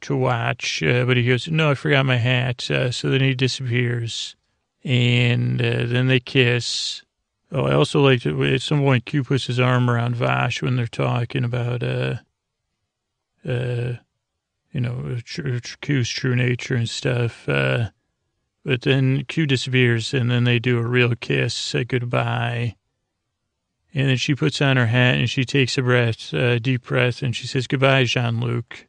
to 0.01 0.15
watch. 0.15 0.83
Uh, 0.83 1.05
but 1.05 1.17
he 1.17 1.25
goes, 1.25 1.47
no, 1.47 1.71
I 1.71 1.75
forgot 1.75 2.05
my 2.05 2.17
hat. 2.17 2.69
Uh, 2.69 2.91
so 2.91 3.09
then 3.09 3.21
he 3.21 3.33
disappears. 3.33 4.35
And 4.83 5.61
uh, 5.61 5.85
then 5.85 6.07
they 6.07 6.19
kiss. 6.19 7.03
Oh, 7.51 7.65
I 7.65 7.73
also 7.73 8.01
like 8.01 8.21
to, 8.21 8.43
at 8.45 8.61
some 8.61 8.79
point, 8.79 9.05
Q 9.05 9.23
puts 9.23 9.47
his 9.47 9.59
arm 9.59 9.89
around 9.89 10.15
Vash 10.15 10.61
when 10.61 10.75
they're 10.75 10.87
talking 10.87 11.43
about, 11.43 11.83
uh, 11.83 12.15
uh, 13.47 13.93
you 14.71 14.79
know, 14.79 15.17
Q's 15.81 16.09
true 16.09 16.35
nature 16.35 16.75
and 16.75 16.89
stuff. 16.89 17.47
Uh, 17.47 17.89
but 18.63 18.81
then 18.83 19.25
Q 19.25 19.45
disappears, 19.45 20.13
and 20.13 20.31
then 20.31 20.45
they 20.45 20.59
do 20.59 20.77
a 20.77 20.85
real 20.85 21.13
kiss, 21.15 21.53
say 21.53 21.83
goodbye. 21.83 22.75
And 23.93 24.07
then 24.07 24.17
she 24.17 24.35
puts 24.35 24.61
on 24.61 24.77
her 24.77 24.85
hat 24.85 25.15
and 25.15 25.29
she 25.29 25.43
takes 25.43 25.77
a 25.77 25.81
breath, 25.81 26.33
a 26.33 26.59
deep 26.59 26.85
breath, 26.85 27.21
and 27.21 27.35
she 27.35 27.45
says, 27.47 27.67
Goodbye, 27.67 28.05
Jean 28.05 28.39
Luc. 28.39 28.87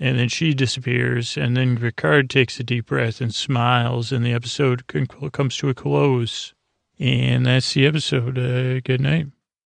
And 0.00 0.18
then 0.18 0.28
she 0.28 0.54
disappears, 0.54 1.36
and 1.36 1.56
then 1.56 1.76
Picard 1.76 2.30
takes 2.30 2.60
a 2.60 2.62
deep 2.62 2.86
breath 2.86 3.20
and 3.20 3.34
smiles, 3.34 4.12
and 4.12 4.24
the 4.24 4.32
episode 4.32 4.86
comes 4.86 5.56
to 5.56 5.68
a 5.68 5.74
close. 5.74 6.54
And 7.00 7.46
that's 7.46 7.74
the 7.74 7.86
episode. 7.86 8.38
Uh, 8.38 8.80
good 8.80 9.00
night. 9.00 9.26